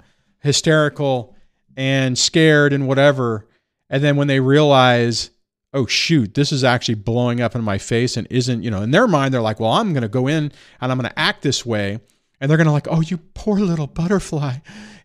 hysterical 0.40 1.36
and 1.76 2.16
scared 2.16 2.72
and 2.72 2.88
whatever. 2.88 3.46
And 3.90 4.02
then 4.02 4.16
when 4.16 4.28
they 4.28 4.40
realize, 4.40 5.30
oh 5.74 5.86
shoot, 5.86 6.34
this 6.34 6.52
is 6.52 6.64
actually 6.64 6.94
blowing 6.94 7.40
up 7.40 7.54
in 7.54 7.62
my 7.62 7.78
face 7.78 8.16
and 8.16 8.26
isn't, 8.30 8.62
you 8.62 8.70
know, 8.70 8.82
in 8.82 8.90
their 8.90 9.06
mind, 9.06 9.34
they're 9.34 9.40
like, 9.40 9.60
well, 9.60 9.72
I'm 9.72 9.92
going 9.92 10.02
to 10.02 10.08
go 10.08 10.26
in 10.26 10.52
and 10.80 10.92
I'm 10.92 10.98
going 10.98 11.10
to 11.10 11.18
act 11.18 11.42
this 11.42 11.64
way. 11.66 12.00
And 12.40 12.48
they're 12.48 12.56
going 12.56 12.66
to 12.66 12.72
like, 12.72 12.86
oh, 12.88 13.00
you 13.00 13.18
poor 13.34 13.58
little 13.58 13.88
butterfly. 13.88 14.58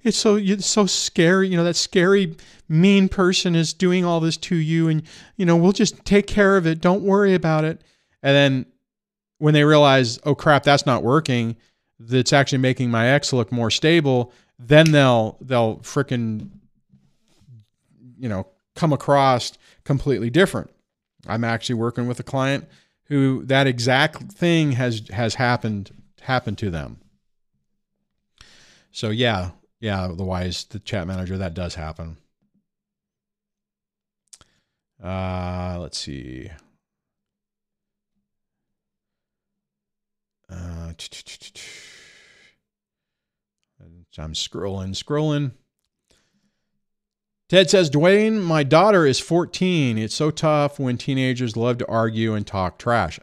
It's 0.03 0.18
so 0.18 0.36
it's 0.36 0.68
so 0.68 0.86
scary. 0.86 1.47
You 1.47 1.57
know, 1.57 1.64
that 1.64 1.76
scary, 1.76 2.36
mean 2.70 3.09
person 3.09 3.55
is 3.55 3.74
doing 3.74 4.05
all 4.05 4.20
this 4.20 4.38
to 4.38 4.55
you. 4.55 4.88
And, 4.88 5.03
you 5.38 5.45
know, 5.45 5.55
we'll 5.55 5.72
just 5.72 6.05
take 6.05 6.28
care 6.28 6.57
of 6.57 6.68
it. 6.68 6.80
Don't 6.80 7.01
worry 7.01 7.34
about 7.34 7.64
it. 7.64 7.82
And 8.22 8.36
then 8.36 8.66
when 9.39 9.53
they 9.53 9.64
realize, 9.64 10.20
oh 10.26 10.36
crap, 10.36 10.64
that's 10.64 10.86
not 10.86 11.03
working, 11.03 11.55
that's 11.99 12.34
actually 12.34 12.59
making 12.59 12.91
my 12.91 13.07
ex 13.07 13.34
look 13.34 13.51
more 13.51 13.72
stable, 13.72 14.32
then 14.59 14.91
they'll 14.91 15.38
they'll 15.41 15.78
freaking 15.78 16.49
you 18.18 18.30
know 18.30 18.47
come 18.76 18.93
across 18.93 19.53
completely 19.84 20.29
different. 20.29 20.69
I'm 21.27 21.43
actually 21.43 21.75
working 21.75 22.07
with 22.07 22.19
a 22.19 22.23
client 22.23 22.67
who 23.05 23.43
that 23.45 23.67
exact 23.67 24.31
thing 24.31 24.73
has 24.73 25.07
has 25.09 25.36
happened 25.36 25.91
happened 26.21 26.57
to 26.59 26.69
them. 26.69 26.99
So 28.91 29.09
yeah, 29.09 29.51
yeah, 29.79 30.07
the 30.15 30.23
wise 30.23 30.65
the 30.65 30.79
chat 30.79 31.07
manager 31.07 31.38
that 31.38 31.53
does 31.53 31.75
happen. 31.75 32.17
Uh, 35.03 35.77
let's 35.79 35.97
see. 35.97 36.49
Uh, 40.49 40.93
I'm 44.17 44.34
scrolling, 44.34 44.91
scrolling. 44.91 45.51
Ted 47.53 47.69
says, 47.69 47.91
Duane, 47.91 48.41
my 48.41 48.63
daughter 48.63 49.05
is 49.05 49.19
14. 49.19 49.99
It's 49.99 50.15
so 50.15 50.31
tough 50.31 50.79
when 50.79 50.97
teenagers 50.97 51.55
love 51.55 51.77
to 51.77 51.87
argue 51.87 52.33
and 52.33 52.47
talk 52.47 52.79
trash. 52.79 53.19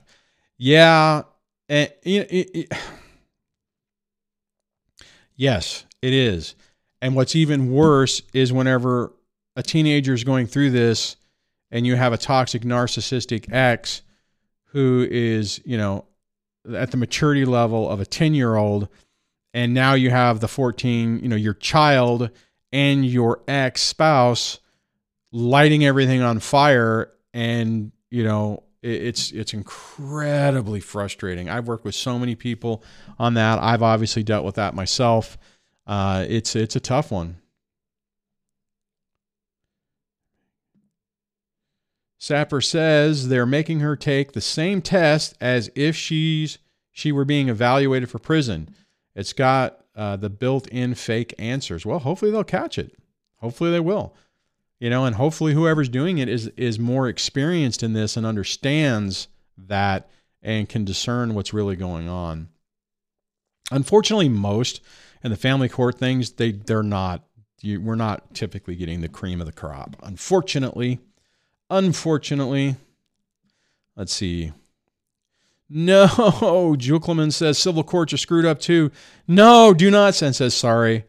Yeah. 0.57 1.23
And, 1.69 1.93
it, 2.05 2.31
it, 2.31 2.51
it, 2.55 2.73
yes, 5.35 5.85
it 6.01 6.13
is. 6.13 6.55
And 7.03 7.17
what's 7.17 7.35
even 7.35 7.73
worse 7.73 8.23
is 8.33 8.53
whenever 8.53 9.13
a 9.57 9.65
teenager 9.65 10.15
is 10.15 10.23
going 10.23 10.47
through 10.47 10.71
this 10.71 11.17
and 11.73 11.85
you 11.85 11.97
have 11.97 12.13
a 12.13 12.17
toxic 12.17 12.63
narcissistic 12.63 13.53
ex 13.53 14.03
who 14.67 15.09
is, 15.11 15.61
you 15.65 15.77
know, 15.77 16.05
at 16.73 16.93
the 16.93 16.97
maturity 16.97 17.45
level 17.45 17.91
of 17.91 18.01
a 18.01 18.07
10 18.07 18.35
year 18.35 18.55
old 18.55 18.87
and 19.53 19.75
now 19.75 19.95
you 19.95 20.11
have 20.11 20.39
the 20.39 20.47
14 20.47 21.19
you 21.19 21.29
know 21.29 21.35
your 21.35 21.55
child 21.55 22.31
and 22.73 23.05
your 23.05 23.43
ex 23.49 23.83
spouse 23.83 24.61
lighting 25.33 25.85
everything 25.85 26.23
on 26.23 26.41
fire 26.41 27.13
and 27.33 27.93
you 28.11 28.25
know 28.25 28.63
it's 28.83 29.31
it's 29.33 29.53
incredibly 29.53 30.81
frustrating. 30.81 31.51
I've 31.51 31.69
worked 31.69 31.85
with 31.85 31.95
so 31.95 32.19
many 32.19 32.35
people 32.35 32.83
on 33.19 33.35
that. 33.35 33.59
I've 33.63 33.83
obviously 33.83 34.23
dealt 34.23 34.45
with 34.45 34.55
that 34.55 34.75
myself. 34.75 35.37
Uh, 35.87 36.25
it's 36.29 36.57
it's 36.57 36.77
a 36.77 36.81
tough 36.81 37.11
one. 37.11 37.37
Sapper 42.19 42.61
says 42.61 43.29
they're 43.29 43.47
making 43.47 43.81
her 43.81 43.97
take 43.97 44.33
the 44.33 44.41
same 44.41 44.83
test 44.83 45.35
as 45.41 45.71
if 45.75 45.97
she's 45.97 46.59
she 46.93 47.13
were 47.13 47.25
being 47.25 47.49
evaluated 47.49 48.11
for 48.11 48.19
prison. 48.19 48.75
It's 49.15 49.33
got 49.33 49.80
uh, 49.97 50.17
the 50.17 50.31
built-in 50.31 50.95
fake 50.95 51.35
answers. 51.39 51.85
Well, 51.85 51.99
hopefully 51.99 52.31
they'll 52.31 52.45
catch 52.45 52.79
it. 52.79 52.97
Hopefully 53.37 53.71
they 53.71 53.81
will. 53.81 54.15
You 54.79 54.89
know, 54.89 55.05
and 55.05 55.17
hopefully 55.17 55.53
whoever's 55.53 55.89
doing 55.91 56.19
it 56.19 56.29
is 56.29 56.47
is 56.57 56.79
more 56.79 57.07
experienced 57.09 57.83
in 57.83 57.93
this 57.93 58.17
and 58.17 58.25
understands 58.25 59.29
that 59.59 60.09
and 60.43 60.69
can 60.69 60.85
discern 60.85 61.35
what's 61.35 61.53
really 61.53 61.77
going 61.77 62.09
on. 62.09 62.49
Unfortunately, 63.71 64.29
most 64.29 64.81
and 65.23 65.33
the 65.33 65.37
family 65.37 65.69
court 65.69 65.99
things 65.99 66.33
they 66.33 66.53
they're 66.53 66.83
not. 66.83 67.25
You, 67.61 67.79
we're 67.79 67.95
not 67.95 68.33
typically 68.33 68.75
getting 68.75 69.03
the 69.03 69.09
cream 69.09 69.39
of 69.39 69.47
the 69.47 69.53
crop. 69.53 69.97
Unfortunately, 70.03 70.99
unfortunately, 71.69 72.77
let's 73.97 74.15
see. 74.15 74.53
No, 75.73 76.75
Jewel 76.79 77.31
says 77.31 77.59
civil 77.59 77.85
courts 77.85 78.13
are 78.13 78.19
screwed 78.19 78.45
up 78.45 78.59
too. 78.59 78.91
No, 79.29 79.73
do 79.73 79.89
not. 79.91 80.17
send 80.17 80.35
says 80.35 80.53
sorry. 80.53 81.05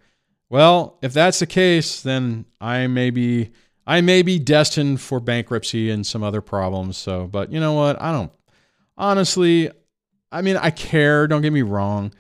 Well, 0.50 1.00
if 1.02 1.14
that's 1.14 1.40
the 1.40 1.48
case, 1.48 2.02
then 2.02 2.46
I 2.62 2.86
may 2.86 3.10
be 3.10 3.50
I 3.88 4.02
may 4.02 4.22
be 4.22 4.38
destined 4.38 5.02
for 5.02 5.20
bankruptcy 5.20 5.90
and 5.90 6.06
some 6.06 6.22
other 6.22 6.42
problems. 6.42 6.98
So, 6.98 7.26
but 7.26 7.52
you 7.52 7.60
know 7.60 7.74
what? 7.74 8.00
I 8.00 8.12
don't 8.12 8.32
honestly. 8.98 9.72
I 10.32 10.42
mean, 10.42 10.58
I 10.58 10.70
care. 10.70 11.28
Don't 11.28 11.42
get 11.42 11.52
me 11.52 11.64
wrong, 11.64 12.14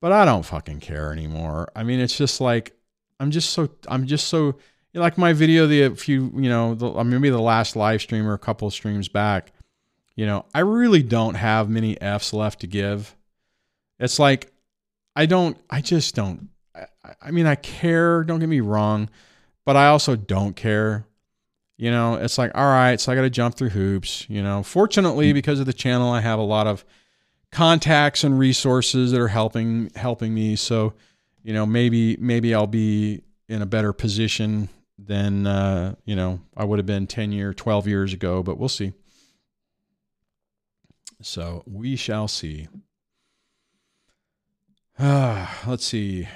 but 0.00 0.12
I 0.12 0.24
don't 0.24 0.44
fucking 0.44 0.80
care 0.80 1.10
anymore. 1.10 1.72
I 1.74 1.82
mean, 1.82 2.00
it's 2.00 2.16
just 2.16 2.40
like 2.40 2.76
I'm 3.18 3.30
just 3.30 3.50
so 3.50 3.70
I'm 3.88 4.06
just 4.06 4.28
so 4.28 4.56
like 4.92 5.16
my 5.16 5.32
video 5.32 5.66
the 5.66 5.88
few 5.90 6.32
you 6.36 6.50
know 6.50 6.74
the, 6.74 7.02
maybe 7.04 7.30
the 7.30 7.40
last 7.40 7.76
live 7.76 8.02
stream 8.02 8.26
or 8.26 8.34
a 8.34 8.38
couple 8.38 8.68
of 8.68 8.74
streams 8.74 9.08
back 9.08 9.52
you 10.18 10.26
know, 10.26 10.44
I 10.52 10.60
really 10.60 11.04
don't 11.04 11.36
have 11.36 11.70
many 11.70 11.98
F's 12.02 12.32
left 12.32 12.62
to 12.62 12.66
give. 12.66 13.14
It's 14.00 14.18
like, 14.18 14.52
I 15.14 15.26
don't, 15.26 15.56
I 15.70 15.80
just 15.80 16.16
don't. 16.16 16.48
I, 16.74 16.86
I 17.22 17.30
mean, 17.30 17.46
I 17.46 17.54
care, 17.54 18.24
don't 18.24 18.40
get 18.40 18.48
me 18.48 18.58
wrong, 18.58 19.10
but 19.64 19.76
I 19.76 19.86
also 19.86 20.16
don't 20.16 20.56
care. 20.56 21.06
You 21.76 21.92
know, 21.92 22.16
it's 22.16 22.36
like, 22.36 22.50
all 22.56 22.66
right, 22.66 23.00
so 23.00 23.12
I 23.12 23.14
got 23.14 23.22
to 23.22 23.30
jump 23.30 23.54
through 23.54 23.68
hoops. 23.68 24.26
You 24.28 24.42
know, 24.42 24.64
fortunately, 24.64 25.32
because 25.32 25.60
of 25.60 25.66
the 25.66 25.72
channel, 25.72 26.10
I 26.10 26.20
have 26.20 26.40
a 26.40 26.42
lot 26.42 26.66
of 26.66 26.84
contacts 27.52 28.24
and 28.24 28.36
resources 28.36 29.12
that 29.12 29.20
are 29.20 29.28
helping 29.28 29.92
helping 29.94 30.34
me. 30.34 30.56
So, 30.56 30.94
you 31.44 31.52
know, 31.52 31.64
maybe 31.64 32.16
maybe 32.16 32.56
I'll 32.56 32.66
be 32.66 33.22
in 33.48 33.62
a 33.62 33.66
better 33.66 33.92
position 33.92 34.68
than 34.98 35.46
uh, 35.46 35.94
you 36.04 36.16
know 36.16 36.40
I 36.56 36.64
would 36.64 36.80
have 36.80 36.86
been 36.86 37.06
ten 37.06 37.30
year, 37.30 37.54
twelve 37.54 37.86
years 37.86 38.12
ago. 38.12 38.42
But 38.42 38.58
we'll 38.58 38.68
see. 38.68 38.94
So 41.20 41.62
we 41.66 41.96
shall 41.96 42.28
see. 42.28 42.68
Ah, 44.98 45.62
let's 45.66 45.84
see. 45.84 46.28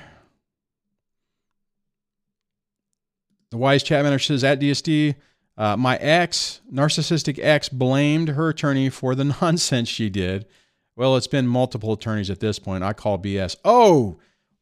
The 3.51 3.59
wise 3.59 3.83
chat 3.83 4.03
manager 4.03 4.25
says 4.25 4.45
at 4.45 4.61
DSD, 4.61 5.15
uh, 5.59 5.77
my 5.77 5.97
ex, 5.97 6.61
narcissistic 6.73 7.39
ex, 7.41 7.69
blamed 7.69 8.31
her 8.31 8.49
attorney 8.49 8.89
for 8.89 9.15
the 9.15 9.25
nonsense 9.41 9.89
she 9.89 10.09
did. 10.09 10.47
Well, 10.97 11.17
it's 11.17 11.27
been 11.27 11.47
multiple 11.47 11.93
attorneys 11.93 12.31
at 12.31 12.41
this 12.41 12.59
point. 12.59 12.85
I 12.85 12.93
call 12.93 13.19
BS. 13.19 13.57
Oh, 13.65 14.19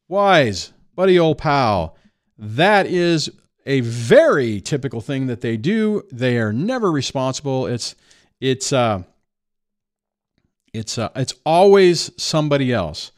wise, 0.08 0.72
buddy, 0.94 1.18
old 1.18 1.38
pal. 1.38 1.96
That 2.38 2.86
is 2.86 3.30
a 3.66 3.80
very 3.80 4.60
typical 4.60 5.00
thing 5.00 5.26
that 5.26 5.40
they 5.40 5.56
do. 5.56 6.02
They 6.10 6.38
are 6.38 6.52
never 6.52 6.90
responsible. 6.90 7.66
It's 7.66 7.94
it's 8.40 8.72
uh, 8.72 9.02
it's 10.72 10.98
uh, 10.98 11.10
it's 11.16 11.34
always 11.44 12.10
somebody 12.20 12.72
else. 12.72 13.12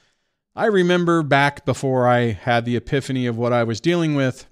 I 0.54 0.66
remember 0.66 1.22
back 1.22 1.64
before 1.64 2.06
I 2.06 2.32
had 2.32 2.64
the 2.64 2.76
epiphany 2.76 3.26
of 3.26 3.38
what 3.38 3.52
I 3.52 3.64
was 3.64 3.80
dealing 3.80 4.14
with, 4.14 4.46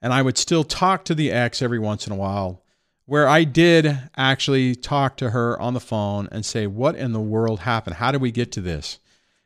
and 0.00 0.12
I 0.12 0.22
would 0.22 0.36
still 0.36 0.64
talk 0.64 1.04
to 1.04 1.14
the 1.14 1.30
ex 1.30 1.62
every 1.62 1.78
once 1.78 2.06
in 2.06 2.12
a 2.12 2.16
while, 2.16 2.64
where 3.06 3.28
I 3.28 3.44
did 3.44 3.98
actually 4.16 4.74
talk 4.74 5.16
to 5.18 5.30
her 5.30 5.58
on 5.60 5.74
the 5.74 5.80
phone 5.80 6.28
and 6.32 6.44
say, 6.44 6.66
What 6.66 6.96
in 6.96 7.12
the 7.12 7.20
world 7.20 7.60
happened? 7.60 7.96
How 7.96 8.10
did 8.10 8.20
we 8.20 8.32
get 8.32 8.50
to 8.52 8.60
this? 8.60 8.98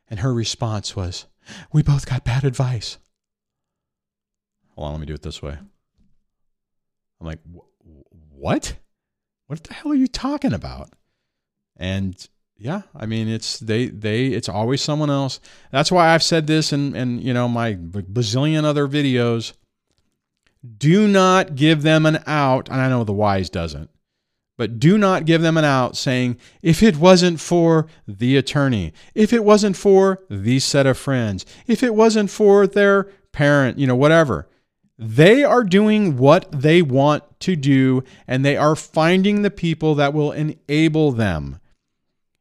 And 0.09 0.21
her 0.21 0.33
response 0.33 0.95
was, 0.95 1.25
We 1.71 1.83
both 1.83 2.07
got 2.07 2.25
bad 2.25 2.43
advice. 2.43 2.97
Hold 4.75 4.87
on, 4.87 4.93
let 4.93 4.99
me 4.99 5.05
do 5.05 5.13
it 5.13 5.21
this 5.21 5.41
way. 5.41 5.57
I'm 7.19 7.27
like, 7.27 7.39
What? 8.31 8.77
What 9.45 9.63
the 9.63 9.73
hell 9.73 9.91
are 9.91 9.95
you 9.95 10.07
talking 10.07 10.53
about? 10.53 10.89
And 11.77 12.27
yeah, 12.57 12.81
I 12.95 13.05
mean 13.05 13.27
it's 13.27 13.59
they 13.59 13.87
they 13.87 14.27
it's 14.27 14.49
always 14.49 14.81
someone 14.81 15.09
else. 15.09 15.39
That's 15.71 15.91
why 15.91 16.13
I've 16.13 16.23
said 16.23 16.47
this 16.47 16.73
and 16.73 16.95
and 16.95 17.21
you 17.21 17.33
know 17.33 17.47
my 17.47 17.75
bazillion 17.75 18.63
other 18.63 18.87
videos. 18.87 19.53
Do 20.77 21.07
not 21.07 21.55
give 21.55 21.83
them 21.83 22.05
an 22.05 22.23
out, 22.25 22.67
and 22.67 22.81
I 22.81 22.89
know 22.89 23.03
the 23.03 23.13
wise 23.13 23.49
doesn't, 23.49 23.89
but 24.57 24.79
do 24.79 24.97
not 24.97 25.25
give 25.25 25.41
them 25.41 25.55
an 25.55 25.63
out 25.63 25.95
saying, 25.95 26.37
if 26.61 26.81
it 26.81 26.97
wasn't 26.97 27.39
for 27.39 27.87
the 28.07 28.35
attorney, 28.35 28.91
if 29.13 29.31
it 29.31 29.45
wasn't 29.45 29.77
for 29.77 30.23
the 30.29 30.59
set 30.59 30.87
of 30.87 30.97
friends, 30.97 31.45
if 31.67 31.83
it 31.83 31.93
wasn't 31.93 32.31
for 32.31 32.65
their 32.65 33.03
parent, 33.31 33.77
you 33.77 33.85
know, 33.85 33.95
whatever. 33.95 34.49
They 34.97 35.43
are 35.43 35.63
doing 35.63 36.17
what 36.17 36.51
they 36.51 36.81
want 36.81 37.39
to 37.41 37.55
do, 37.55 38.03
and 38.27 38.43
they 38.43 38.57
are 38.57 38.75
finding 38.75 39.43
the 39.43 39.51
people 39.51 39.93
that 39.95 40.13
will 40.13 40.31
enable 40.31 41.11
them. 41.11 41.59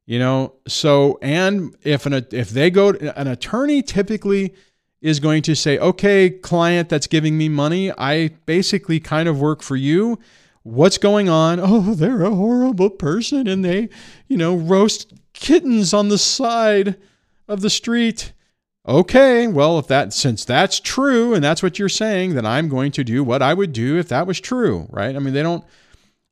You 0.07 0.21
know, 0.21 0.55
so 0.69 1.19
and 1.21 1.75
if 1.83 2.07
an 2.07 2.27
if 2.31 2.51
they 2.51 2.71
go 2.71 2.91
an 2.91 3.27
attorney 3.27 3.83
typically 3.83 4.55
is 5.01 5.19
going 5.19 5.43
to 5.43 5.57
say, 5.57 5.79
"Okay, 5.79 6.31
client 6.31 6.89
that's 6.89 7.09
giving 7.09 7.37
me 7.37 7.49
money, 7.49 7.91
I 7.91 8.31
basically 8.47 9.01
kind 9.01 9.29
of 9.29 9.41
work 9.41 9.63
for 9.63 9.75
you. 9.75 10.21
What's 10.63 10.99
going 10.99 11.29
on? 11.29 11.59
Oh, 11.63 11.95
they're 11.95 12.23
a 12.23 12.35
horrible 12.35 12.91
person 12.91 13.49
and 13.49 13.65
they, 13.65 13.89
you 14.29 14.37
know, 14.37 14.55
roast 14.55 15.13
kittens 15.33 15.93
on 15.93 16.09
the 16.09 16.19
side 16.19 16.97
of 17.49 17.61
the 17.61 17.71
street." 17.71 18.33
Okay, 18.89 19.49
well, 19.49 19.81
if 19.81 19.89
that 19.89 20.13
since 20.13 20.45
that's 20.45 20.79
true 20.79 21.35
and 21.35 21.43
that's 21.43 21.61
what 21.65 21.81
you're 21.81 21.89
saying, 21.89 22.37
then 22.37 22.47
I'm 22.47 22.69
going 22.69 22.93
to 22.93 23.03
do 23.03 23.25
what 23.25 23.43
I 23.43 23.53
would 23.53 23.73
do 23.73 23.99
if 23.99 24.07
that 24.11 24.29
was 24.29 24.39
true, 24.39 24.87
right? 24.91 25.17
I 25.17 25.19
mean, 25.19 25.35
they 25.35 25.43
don't 25.43 25.65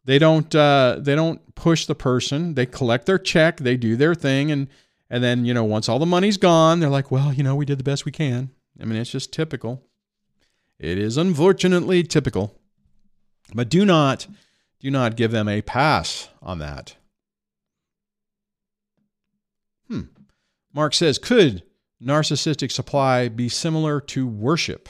they 0.04 0.18
don't 0.18 0.54
uh, 0.54 0.98
they 1.00 1.14
don't 1.14 1.54
push 1.54 1.86
the 1.86 1.94
person. 1.94 2.54
They 2.54 2.66
collect 2.66 3.06
their 3.06 3.18
check. 3.18 3.58
They 3.58 3.76
do 3.76 3.96
their 3.96 4.14
thing, 4.14 4.50
and 4.50 4.68
and 5.08 5.24
then 5.24 5.44
you 5.44 5.54
know 5.54 5.64
once 5.64 5.88
all 5.88 5.98
the 5.98 6.06
money's 6.06 6.36
gone, 6.36 6.80
they're 6.80 6.90
like, 6.90 7.10
well, 7.10 7.32
you 7.32 7.42
know, 7.42 7.54
we 7.54 7.64
did 7.64 7.78
the 7.78 7.84
best 7.84 8.04
we 8.04 8.12
can. 8.12 8.50
I 8.80 8.84
mean, 8.84 8.98
it's 8.98 9.10
just 9.10 9.32
typical. 9.32 9.82
It 10.78 10.98
is 10.98 11.16
unfortunately 11.16 12.02
typical, 12.02 12.54
but 13.54 13.68
do 13.68 13.84
not 13.84 14.26
do 14.80 14.90
not 14.90 15.16
give 15.16 15.30
them 15.30 15.48
a 15.48 15.62
pass 15.62 16.28
on 16.42 16.58
that. 16.58 16.96
Hmm. 19.88 20.02
Mark 20.74 20.92
says, 20.92 21.18
could 21.18 21.62
narcissistic 22.02 22.70
supply 22.70 23.28
be 23.28 23.48
similar 23.48 24.00
to 24.00 24.26
worship? 24.26 24.88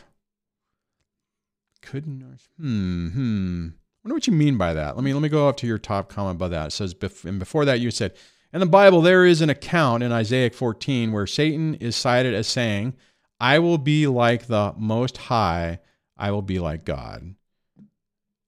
Could 1.82 2.04
hmm 2.58 3.08
hmm 3.08 3.68
wonder 4.04 4.14
what 4.14 4.26
you 4.26 4.32
mean 4.32 4.56
by 4.58 4.74
that. 4.74 4.96
Let 4.96 5.04
me 5.04 5.14
let 5.14 5.22
me 5.22 5.28
go 5.28 5.48
up 5.48 5.56
to 5.58 5.66
your 5.66 5.78
top 5.78 6.08
comment 6.08 6.36
about 6.36 6.50
that. 6.50 6.66
It 6.68 6.70
says, 6.72 6.94
and 7.24 7.38
before 7.38 7.64
that, 7.64 7.80
you 7.80 7.90
said, 7.90 8.14
in 8.52 8.60
the 8.60 8.66
Bible, 8.66 9.00
there 9.00 9.24
is 9.24 9.40
an 9.40 9.50
account 9.50 10.02
in 10.02 10.12
Isaiah 10.12 10.50
14 10.50 11.10
where 11.10 11.26
Satan 11.26 11.74
is 11.76 11.96
cited 11.96 12.34
as 12.34 12.46
saying, 12.46 12.94
I 13.40 13.58
will 13.58 13.78
be 13.78 14.06
like 14.06 14.46
the 14.46 14.74
Most 14.76 15.16
High, 15.16 15.80
I 16.16 16.30
will 16.30 16.42
be 16.42 16.58
like 16.58 16.84
God. 16.84 17.34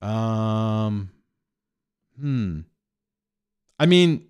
Um, 0.03 1.11
hmm. 2.21 2.61
I 3.79 3.87
mean, 3.87 4.27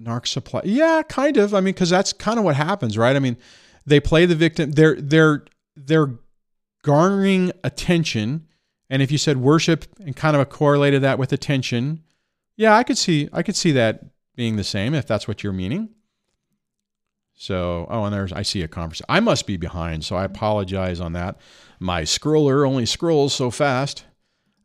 narc 0.00 0.26
supply. 0.26 0.60
Yeah, 0.64 1.02
kind 1.08 1.36
of. 1.38 1.54
I 1.54 1.60
mean, 1.60 1.74
because 1.74 1.90
that's 1.90 2.12
kind 2.12 2.38
of 2.38 2.44
what 2.44 2.54
happens, 2.54 2.96
right? 2.96 3.16
I 3.16 3.18
mean, 3.18 3.36
they 3.86 3.98
play 3.98 4.26
the 4.26 4.34
victim. 4.34 4.72
They're 4.72 4.94
they're 5.00 5.44
they're 5.74 6.18
garnering 6.82 7.52
attention 7.64 8.46
and 8.90 9.00
if 9.00 9.12
you 9.12 9.18
said 9.18 9.36
worship 9.38 9.86
and 10.00 10.14
kind 10.14 10.36
of 10.36 10.48
correlated 10.48 11.02
that 11.02 11.18
with 11.18 11.32
attention, 11.32 12.02
yeah, 12.56 12.76
I 12.76 12.82
could 12.82 12.98
see 12.98 13.28
I 13.32 13.42
could 13.42 13.56
see 13.56 13.72
that 13.72 14.04
being 14.34 14.56
the 14.56 14.64
same 14.64 14.92
if 14.94 15.06
that's 15.06 15.28
what 15.28 15.42
you're 15.42 15.52
meaning. 15.52 15.90
So, 17.34 17.86
oh, 17.88 18.04
and 18.04 18.12
there's 18.12 18.32
I 18.32 18.42
see 18.42 18.62
a 18.62 18.68
conversation. 18.68 19.06
I 19.08 19.20
must 19.20 19.46
be 19.46 19.56
behind, 19.56 20.04
so 20.04 20.16
I 20.16 20.24
apologize 20.24 21.00
on 21.00 21.14
that. 21.14 21.38
My 21.78 22.02
scroller 22.02 22.68
only 22.68 22.84
scrolls 22.84 23.32
so 23.32 23.50
fast. 23.50 24.04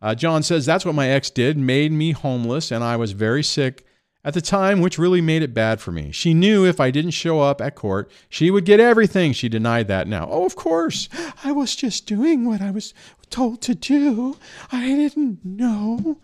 Uh, 0.01 0.13
John 0.13 0.43
says 0.43 0.65
that's 0.65 0.85
what 0.85 0.95
my 0.95 1.07
ex 1.07 1.29
did, 1.29 1.57
made 1.57 1.91
me 1.91 2.11
homeless, 2.11 2.71
and 2.71 2.83
I 2.83 2.97
was 2.97 3.13
very 3.13 3.43
sick 3.43 3.85
at 4.25 4.33
the 4.33 4.41
time, 4.41 4.81
which 4.81 4.97
really 4.97 5.21
made 5.21 5.43
it 5.43 5.53
bad 5.53 5.79
for 5.79 5.91
me. 5.91 6.11
She 6.11 6.33
knew 6.33 6.65
if 6.65 6.79
I 6.79 6.89
didn't 6.89 7.11
show 7.11 7.41
up 7.41 7.61
at 7.61 7.75
court, 7.75 8.11
she 8.27 8.49
would 8.49 8.65
get 8.65 8.79
everything. 8.79 9.33
She 9.33 9.47
denied 9.47 9.87
that 9.87 10.07
now. 10.07 10.27
Oh, 10.29 10.45
of 10.45 10.55
course. 10.55 11.07
I 11.43 11.51
was 11.51 11.75
just 11.75 12.07
doing 12.07 12.43
what 12.43 12.59
I 12.59 12.71
was 12.71 12.93
told 13.29 13.61
to 13.63 13.75
do. 13.75 14.37
I 14.71 14.87
didn't 14.87 15.43
know. 15.43 16.19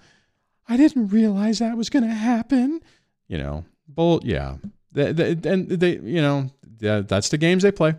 I 0.68 0.78
didn't 0.78 1.08
realize 1.10 1.60
that 1.60 1.78
was 1.78 1.90
going 1.90 2.04
to 2.04 2.14
happen. 2.14 2.82
You 3.28 3.38
know, 3.38 3.66
bull, 3.88 4.22
yeah. 4.24 4.58
They, 4.92 5.12
they, 5.12 5.50
and 5.50 5.70
they, 5.70 5.98
you 5.98 6.22
know, 6.22 6.50
that's 6.80 7.30
the 7.30 7.38
games 7.38 7.64
they 7.64 7.72
play. 7.72 7.96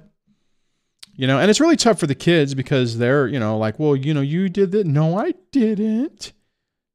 You 1.14 1.26
know, 1.26 1.38
and 1.38 1.50
it's 1.50 1.60
really 1.60 1.76
tough 1.76 1.98
for 1.98 2.06
the 2.06 2.14
kids 2.14 2.54
because 2.54 2.98
they're, 2.98 3.26
you 3.28 3.38
know, 3.38 3.58
like, 3.58 3.78
well, 3.78 3.94
you 3.94 4.14
know, 4.14 4.22
you 4.22 4.48
did 4.48 4.72
that. 4.72 4.86
No, 4.86 5.18
I 5.18 5.34
didn't. 5.50 6.32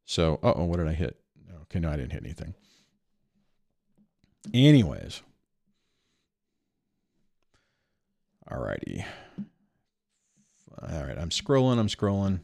So, 0.06 0.40
uh 0.42 0.54
oh, 0.56 0.66
what 0.66 0.78
did 0.78 0.88
I 0.88 0.94
hit? 0.94 1.18
Okay, 1.64 1.80
no, 1.80 1.90
I 1.90 1.98
didn't 1.98 2.14
hit 2.14 2.24
anything. 2.24 2.56
Anyways. 4.54 5.22
Alrighty. 8.50 9.06
All 10.90 11.04
right, 11.04 11.18
I'm 11.18 11.30
scrolling, 11.30 11.80
I'm 11.80 11.88
scrolling. 11.88 12.40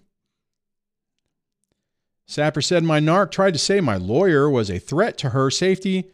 Sapper 2.25 2.61
said 2.61 2.83
my 2.83 2.99
narc 2.99 3.31
tried 3.31 3.53
to 3.53 3.59
say 3.59 3.79
my 3.79 3.95
lawyer 3.95 4.49
was 4.49 4.69
a 4.69 4.79
threat 4.79 5.17
to 5.19 5.29
her 5.29 5.49
safety. 5.49 6.11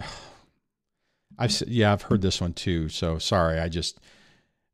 I've 1.38 1.62
yeah, 1.66 1.92
I've 1.92 2.02
heard 2.02 2.22
this 2.22 2.40
one 2.40 2.52
too. 2.52 2.88
So 2.88 3.18
sorry, 3.18 3.58
I 3.58 3.68
just 3.68 3.98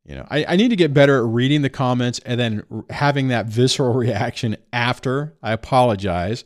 you 0.05 0.15
know, 0.15 0.27
I, 0.31 0.45
I 0.49 0.57
need 0.57 0.69
to 0.69 0.77
get 0.77 0.95
better 0.95 1.19
at 1.19 1.33
reading 1.33 1.63
the 1.63 1.71
comments 1.71 2.21
and 2.25 2.39
then 2.39 2.63
having 2.91 3.29
that 3.29 3.47
visceral 3.47 3.93
reaction 3.95 4.57
after. 4.73 5.35
I 5.43 5.53
apologize. 5.53 6.45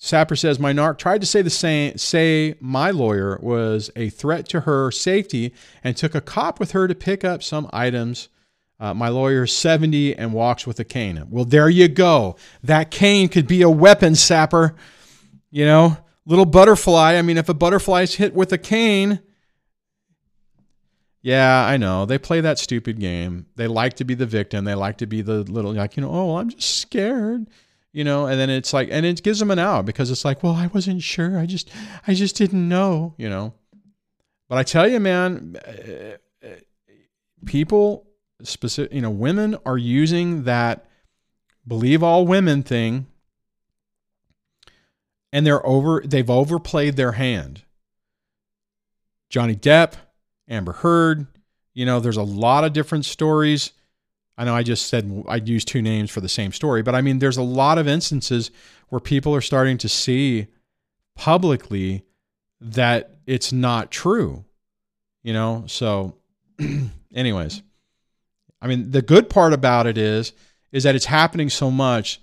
Sapper 0.00 0.36
says 0.36 0.60
my 0.60 0.72
narc 0.72 0.98
tried 0.98 1.20
to 1.22 1.26
say 1.26 1.42
the 1.42 1.50
same 1.50 1.98
say 1.98 2.54
my 2.60 2.90
lawyer 2.90 3.38
was 3.42 3.90
a 3.96 4.10
threat 4.10 4.48
to 4.50 4.60
her 4.60 4.90
safety 4.90 5.52
and 5.82 5.96
took 5.96 6.14
a 6.14 6.20
cop 6.20 6.60
with 6.60 6.70
her 6.70 6.86
to 6.86 6.94
pick 6.94 7.24
up 7.24 7.42
some 7.42 7.68
items. 7.72 8.28
Uh, 8.80 8.94
my 8.94 9.08
lawyer's 9.08 9.52
70 9.52 10.14
and 10.16 10.32
walks 10.32 10.66
with 10.66 10.78
a 10.78 10.84
cane. 10.84 11.24
Well, 11.30 11.44
there 11.44 11.68
you 11.68 11.88
go. 11.88 12.36
That 12.62 12.90
cane 12.90 13.28
could 13.28 13.48
be 13.48 13.62
a 13.62 13.70
weapon, 13.70 14.14
Sapper. 14.14 14.76
You 15.50 15.64
know, 15.64 15.96
little 16.26 16.46
butterfly. 16.46 17.14
I 17.14 17.22
mean, 17.22 17.38
if 17.38 17.48
a 17.48 17.54
butterfly's 17.54 18.14
hit 18.14 18.34
with 18.34 18.52
a 18.52 18.58
cane, 18.58 19.20
yeah, 21.22 21.64
I 21.66 21.76
know. 21.76 22.06
They 22.06 22.18
play 22.18 22.40
that 22.40 22.58
stupid 22.58 23.00
game. 23.00 23.46
They 23.56 23.66
like 23.66 23.94
to 23.94 24.04
be 24.04 24.14
the 24.14 24.26
victim. 24.26 24.64
They 24.64 24.74
like 24.74 24.98
to 24.98 25.06
be 25.06 25.22
the 25.22 25.42
little, 25.42 25.72
like, 25.72 25.96
you 25.96 26.02
know, 26.02 26.10
oh, 26.10 26.36
I'm 26.36 26.50
just 26.50 26.78
scared, 26.78 27.48
you 27.92 28.04
know, 28.04 28.26
and 28.26 28.38
then 28.38 28.50
it's 28.50 28.72
like, 28.72 28.88
and 28.92 29.04
it 29.04 29.22
gives 29.22 29.40
them 29.40 29.50
an 29.50 29.58
out 29.58 29.86
because 29.86 30.10
it's 30.10 30.24
like, 30.24 30.42
well, 30.42 30.54
I 30.54 30.68
wasn't 30.68 31.02
sure. 31.02 31.38
I 31.38 31.46
just, 31.46 31.70
I 32.06 32.14
just 32.14 32.36
didn't 32.36 32.68
know, 32.68 33.14
you 33.18 33.28
know. 33.28 33.54
But 34.48 34.58
I 34.58 34.62
tell 34.62 34.86
you, 34.86 35.00
man, 35.00 35.56
people, 37.44 38.07
specific, 38.42 38.92
you 38.92 39.00
know, 39.00 39.10
women 39.10 39.56
are 39.66 39.78
using 39.78 40.44
that 40.44 40.86
believe 41.66 42.02
all 42.02 42.26
women 42.26 42.62
thing 42.62 43.06
and 45.32 45.46
they're 45.46 45.64
over 45.66 46.02
they've 46.04 46.30
overplayed 46.30 46.96
their 46.96 47.12
hand. 47.12 47.62
Johnny 49.28 49.54
Depp, 49.54 49.94
Amber 50.48 50.72
Heard, 50.72 51.26
you 51.74 51.84
know, 51.84 52.00
there's 52.00 52.16
a 52.16 52.22
lot 52.22 52.64
of 52.64 52.72
different 52.72 53.04
stories. 53.04 53.72
I 54.36 54.44
know 54.44 54.54
I 54.54 54.62
just 54.62 54.86
said 54.86 55.24
I'd 55.28 55.48
use 55.48 55.64
two 55.64 55.82
names 55.82 56.10
for 56.10 56.20
the 56.20 56.28
same 56.28 56.52
story, 56.52 56.82
but 56.82 56.94
I 56.94 57.00
mean 57.00 57.18
there's 57.18 57.36
a 57.36 57.42
lot 57.42 57.78
of 57.78 57.88
instances 57.88 58.50
where 58.88 59.00
people 59.00 59.34
are 59.34 59.40
starting 59.40 59.76
to 59.78 59.88
see 59.88 60.46
publicly 61.14 62.04
that 62.60 63.18
it's 63.26 63.52
not 63.52 63.90
true. 63.90 64.44
You 65.22 65.32
know, 65.34 65.64
so 65.66 66.16
anyways, 67.14 67.62
I 68.60 68.66
mean 68.66 68.90
the 68.90 69.02
good 69.02 69.30
part 69.30 69.52
about 69.52 69.86
it 69.86 69.98
is 69.98 70.32
is 70.72 70.82
that 70.82 70.94
it's 70.94 71.06
happening 71.06 71.48
so 71.48 71.70
much 71.70 72.20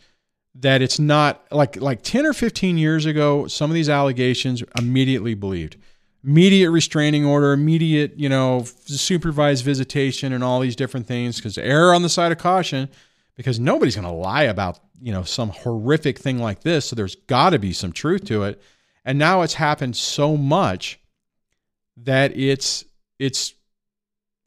that 0.56 0.82
it's 0.82 1.00
not 1.00 1.46
like 1.52 1.80
like 1.82 2.02
10 2.02 2.26
or 2.26 2.34
15 2.34 2.78
years 2.78 3.06
ago 3.06 3.48
some 3.48 3.70
of 3.70 3.76
these 3.76 3.90
allegations 3.90 4.64
immediately 4.78 5.34
believed. 5.34 5.78
Immediate 6.24 6.72
restraining 6.72 7.26
order 7.26 7.54
immediate 7.54 8.18
you 8.18 8.30
know 8.30 8.64
supervised 8.86 9.64
visitation 9.64 10.34
and 10.34 10.44
all 10.44 10.60
these 10.60 10.76
different 10.76 11.08
things 11.08 11.38
because 11.38 11.58
error 11.58 11.94
on 11.94 12.02
the 12.02 12.10
side 12.10 12.32
of 12.32 12.38
caution 12.38 12.90
because 13.36 13.60
nobody's 13.60 13.96
going 13.96 14.08
to 14.08 14.14
lie 14.14 14.44
about 14.44 14.80
you 15.02 15.12
know 15.12 15.24
some 15.24 15.50
horrific 15.50 16.18
thing 16.18 16.40
like 16.40 16.62
this 16.62 16.86
so 16.86 16.96
there's 16.96 17.16
got 17.16 17.52
to 17.52 17.60
be 17.60 17.74
some 17.74 17.92
truth 17.92 18.26
to 18.26 18.44
it. 18.44 18.62
And 19.06 19.20
now 19.20 19.44
it's 19.44 19.54
happened 19.54 19.96
so 19.96 20.36
much 20.36 21.00
that 21.98 22.36
it's 22.36 22.84
it's 23.20 23.54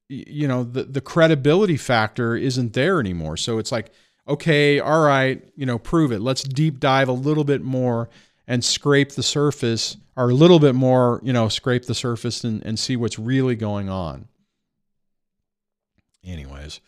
you 0.09 0.49
know 0.49 0.65
the 0.65 0.85
the 0.85 1.01
credibility 1.01 1.77
factor 1.77 2.35
isn't 2.37 2.73
there 2.73 2.99
anymore 2.99 3.37
so 3.37 3.59
it's 3.59 3.71
like 3.71 3.93
okay, 4.29 4.79
all 4.79 5.03
right, 5.03 5.43
you 5.57 5.65
know, 5.65 5.79
prove 5.79 6.13
it. 6.13 6.21
Let's 6.21 6.43
deep 6.43 6.79
dive 6.79 7.09
a 7.09 7.13
little 7.13 7.45
bit 7.45 7.63
more 7.63 8.09
and 8.47 8.65
scrape 8.65 9.13
the 9.13 9.23
surface, 9.23 9.97
or 10.17 10.31
a 10.31 10.35
little 10.35 10.59
bit 10.59 10.75
more, 10.75 11.21
you 11.23 11.33
know, 11.33 11.49
scrape 11.49 11.85
the 11.85 11.95
surface 11.95 12.45
and, 12.45 12.65
and 12.65 12.79
see 12.79 12.97
what's 12.97 13.19
really 13.19 13.57
going 13.57 13.89
on. 13.89 14.29
Anyways. 16.25 16.81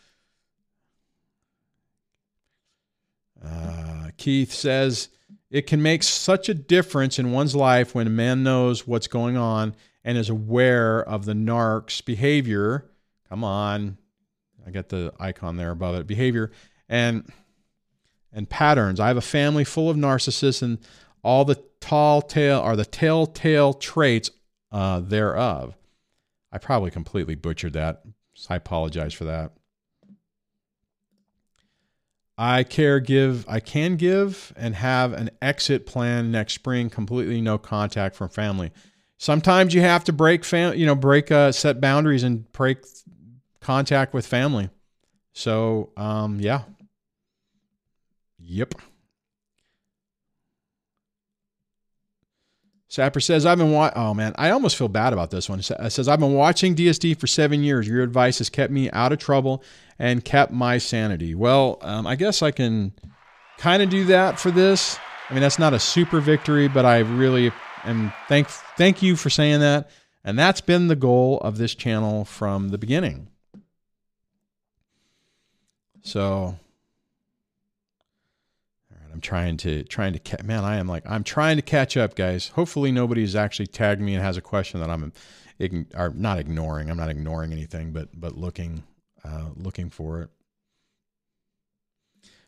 Uh, 3.43 4.09
Keith 4.17 4.53
says 4.53 5.09
it 5.49 5.65
can 5.65 5.81
make 5.81 6.03
such 6.03 6.47
a 6.47 6.53
difference 6.53 7.17
in 7.17 7.31
one's 7.31 7.55
life 7.55 7.95
when 7.95 8.05
a 8.05 8.11
man 8.11 8.43
knows 8.43 8.85
what's 8.85 9.07
going 9.07 9.35
on 9.35 9.75
and 10.03 10.17
is 10.17 10.29
aware 10.29 11.01
of 11.01 11.25
the 11.25 11.33
narc's 11.33 12.01
behavior. 12.01 12.90
Come 13.31 13.45
on. 13.45 13.97
I 14.67 14.71
got 14.71 14.89
the 14.89 15.13
icon 15.17 15.55
there 15.55 15.71
above 15.71 15.95
it. 15.95 16.05
Behavior 16.05 16.51
and 16.89 17.25
and 18.33 18.49
patterns. 18.49 18.99
I 18.99 19.07
have 19.07 19.15
a 19.15 19.21
family 19.21 19.63
full 19.63 19.89
of 19.89 19.95
narcissists 19.95 20.61
and 20.61 20.79
all 21.23 21.45
the 21.45 21.63
tall 21.79 22.21
tale 22.21 22.59
are 22.59 22.75
the 22.75 22.83
telltale 22.83 23.73
traits 23.73 24.31
uh, 24.73 24.99
thereof. 24.99 25.77
I 26.51 26.57
probably 26.57 26.91
completely 26.91 27.35
butchered 27.35 27.71
that. 27.73 28.01
So 28.33 28.47
I 28.49 28.57
apologize 28.57 29.13
for 29.13 29.23
that. 29.23 29.53
I 32.37 32.63
care 32.63 32.99
give 32.99 33.47
I 33.47 33.61
can 33.61 33.95
give 33.95 34.51
and 34.57 34.75
have 34.75 35.13
an 35.13 35.29
exit 35.41 35.85
plan 35.85 36.31
next 36.31 36.55
spring 36.55 36.89
completely 36.89 37.39
no 37.39 37.57
contact 37.57 38.17
from 38.17 38.27
family. 38.27 38.71
Sometimes 39.17 39.73
you 39.73 39.79
have 39.81 40.03
to 40.05 40.11
break 40.11 40.43
fam 40.43 40.75
you 40.75 40.85
know 40.85 40.95
break 40.95 41.31
uh, 41.31 41.53
set 41.53 41.79
boundaries 41.79 42.23
and 42.23 42.51
break 42.51 42.79
contact 43.61 44.13
with 44.13 44.25
family. 44.25 44.69
So 45.33 45.91
um, 45.95 46.39
yeah, 46.39 46.63
Yep. 48.51 48.75
Sapper 52.89 53.21
says, 53.21 53.45
I've 53.45 53.57
been 53.57 53.71
watching. 53.71 53.97
Oh 53.97 54.13
man, 54.13 54.33
I 54.37 54.49
almost 54.49 54.75
feel 54.75 54.89
bad 54.89 55.13
about 55.13 55.31
this 55.31 55.47
one. 55.47 55.59
It 55.59 55.91
says, 55.91 56.09
I've 56.09 56.19
been 56.19 56.33
watching 56.33 56.75
DSD 56.75 57.17
for 57.17 57.27
seven 57.27 57.63
years. 57.63 57.87
Your 57.87 58.03
advice 58.03 58.39
has 58.39 58.49
kept 58.49 58.73
me 58.73 58.91
out 58.91 59.13
of 59.13 59.19
trouble 59.19 59.63
and 59.97 60.25
kept 60.25 60.51
my 60.51 60.77
sanity. 60.77 61.33
Well, 61.33 61.77
um, 61.81 62.05
I 62.05 62.17
guess 62.17 62.41
I 62.41 62.51
can 62.51 62.91
kind 63.57 63.81
of 63.81 63.89
do 63.89 64.03
that 64.05 64.37
for 64.37 64.51
this. 64.51 64.99
I 65.29 65.33
mean, 65.33 65.41
that's 65.41 65.59
not 65.59 65.73
a 65.73 65.79
super 65.79 66.19
victory, 66.19 66.67
but 66.67 66.83
I 66.83 66.99
really 66.99 67.53
am 67.85 68.11
thank 68.27 68.49
thank 68.49 69.01
you 69.01 69.15
for 69.15 69.29
saying 69.29 69.61
that. 69.61 69.89
And 70.25 70.37
that's 70.37 70.59
been 70.59 70.89
the 70.89 70.97
goal 70.97 71.39
of 71.39 71.57
this 71.57 71.73
channel 71.73 72.25
from 72.25 72.69
the 72.69 72.77
beginning. 72.77 73.30
So 76.01 76.23
all 76.23 76.57
right, 78.91 79.09
I'm 79.13 79.21
trying 79.21 79.57
to 79.57 79.83
trying 79.83 80.13
to 80.13 80.19
ca- 80.19 80.43
man, 80.43 80.63
I 80.63 80.77
am 80.77 80.87
like 80.87 81.03
I'm 81.05 81.23
trying 81.23 81.57
to 81.57 81.61
catch 81.61 81.97
up, 81.97 82.15
guys. 82.15 82.49
Hopefully 82.49 82.91
nobody 82.91 83.21
nobody's 83.21 83.35
actually 83.35 83.67
tagged 83.67 84.01
me 84.01 84.15
and 84.15 84.23
has 84.23 84.37
a 84.37 84.41
question 84.41 84.79
that 84.79 84.89
I'm 84.89 85.13
ign- 85.59 86.15
not 86.15 86.39
ignoring. 86.39 86.89
I'm 86.89 86.97
not 86.97 87.09
ignoring 87.09 87.51
anything, 87.51 87.91
but 87.91 88.09
but 88.19 88.37
looking 88.37 88.83
uh, 89.23 89.49
looking 89.55 89.89
for 89.89 90.21
it. 90.21 90.29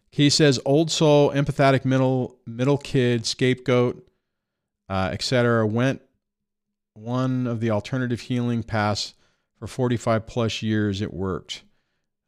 He 0.10 0.30
says 0.30 0.60
old 0.66 0.92
soul, 0.92 1.32
empathetic 1.32 1.86
middle 1.86 2.38
middle 2.46 2.78
kid, 2.78 3.26
scapegoat, 3.26 4.08
uh, 4.90 5.10
etc. 5.12 5.66
Went 5.66 6.02
one 6.94 7.48
of 7.48 7.60
the 7.60 7.72
alternative 7.72 8.22
healing 8.22 8.62
paths 8.62 9.16
for 9.58 9.66
45 9.68 10.28
plus 10.28 10.62
years. 10.62 11.02
It 11.02 11.14
worked. 11.14 11.64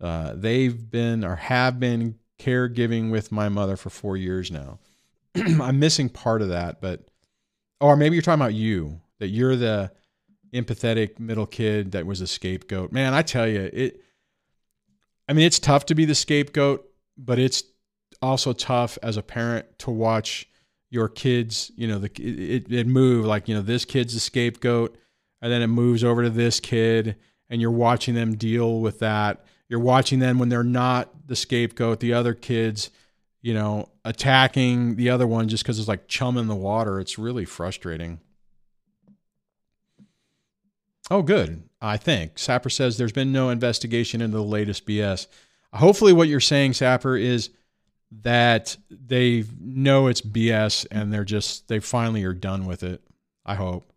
Uh, 0.01 0.33
they've 0.35 0.89
been 0.89 1.23
or 1.23 1.35
have 1.35 1.79
been 1.79 2.15
caregiving 2.39 3.11
with 3.11 3.31
my 3.31 3.49
mother 3.49 3.77
for 3.77 3.89
four 3.89 4.17
years 4.17 4.51
now. 4.51 4.79
I'm 5.35 5.79
missing 5.79 6.09
part 6.09 6.41
of 6.41 6.49
that, 6.49 6.81
but 6.81 7.07
or 7.79 7.95
maybe 7.95 8.15
you're 8.15 8.23
talking 8.23 8.41
about 8.41 8.53
you 8.53 9.01
that 9.19 9.27
you're 9.27 9.55
the 9.55 9.91
empathetic 10.53 11.19
middle 11.19 11.45
kid 11.45 11.91
that 11.91 12.05
was 12.05 12.21
a 12.21 12.27
scapegoat. 12.27 12.91
Man, 12.91 13.13
I 13.13 13.21
tell 13.21 13.47
you, 13.47 13.69
it. 13.71 14.01
I 15.27 15.33
mean, 15.33 15.45
it's 15.45 15.59
tough 15.59 15.85
to 15.87 15.95
be 15.95 16.05
the 16.05 16.15
scapegoat, 16.15 16.87
but 17.17 17.39
it's 17.39 17.63
also 18.21 18.53
tough 18.53 18.97
as 19.01 19.17
a 19.17 19.23
parent 19.23 19.79
to 19.79 19.91
watch 19.91 20.47
your 20.89 21.09
kids. 21.09 21.71
You 21.75 21.87
know, 21.87 21.99
the 21.99 22.11
it, 22.21 22.71
it 22.71 22.87
move 22.87 23.25
like 23.25 23.47
you 23.47 23.55
know 23.55 23.61
this 23.61 23.85
kid's 23.85 24.13
the 24.13 24.19
scapegoat, 24.19 24.97
and 25.41 25.51
then 25.51 25.61
it 25.61 25.67
moves 25.67 26.03
over 26.03 26.23
to 26.23 26.29
this 26.29 26.59
kid, 26.59 27.15
and 27.49 27.61
you're 27.61 27.71
watching 27.71 28.13
them 28.13 28.35
deal 28.35 28.81
with 28.81 28.99
that 28.99 29.44
you're 29.69 29.79
watching 29.79 30.19
them 30.19 30.39
when 30.39 30.49
they're 30.49 30.63
not 30.63 31.27
the 31.27 31.35
scapegoat, 31.35 31.99
the 31.99 32.13
other 32.13 32.33
kids, 32.33 32.89
you 33.41 33.53
know, 33.53 33.89
attacking 34.03 34.95
the 34.95 35.09
other 35.09 35.27
one 35.27 35.47
just 35.47 35.63
because 35.63 35.79
it's 35.79 35.87
like 35.87 36.07
chum 36.07 36.37
in 36.37 36.47
the 36.47 36.55
water. 36.55 36.99
It's 36.99 37.17
really 37.17 37.45
frustrating. 37.45 38.19
Oh, 41.09 41.21
good. 41.21 41.63
I 41.81 41.97
think. 41.97 42.39
Sapper 42.39 42.69
says 42.69 42.97
there's 42.97 43.11
been 43.11 43.31
no 43.31 43.49
investigation 43.49 44.21
into 44.21 44.37
the 44.37 44.43
latest 44.43 44.87
BS. 44.87 45.27
Hopefully, 45.73 46.13
what 46.13 46.27
you're 46.27 46.39
saying, 46.39 46.73
Sapper, 46.73 47.15
is 47.17 47.49
that 48.23 48.77
they 48.89 49.43
know 49.59 50.07
it's 50.07 50.21
BS 50.21 50.87
and 50.89 51.13
they're 51.13 51.25
just, 51.25 51.67
they 51.67 51.79
finally 51.79 52.23
are 52.23 52.33
done 52.33 52.65
with 52.65 52.81
it. 52.81 53.01
I 53.45 53.55
hope. 53.55 53.91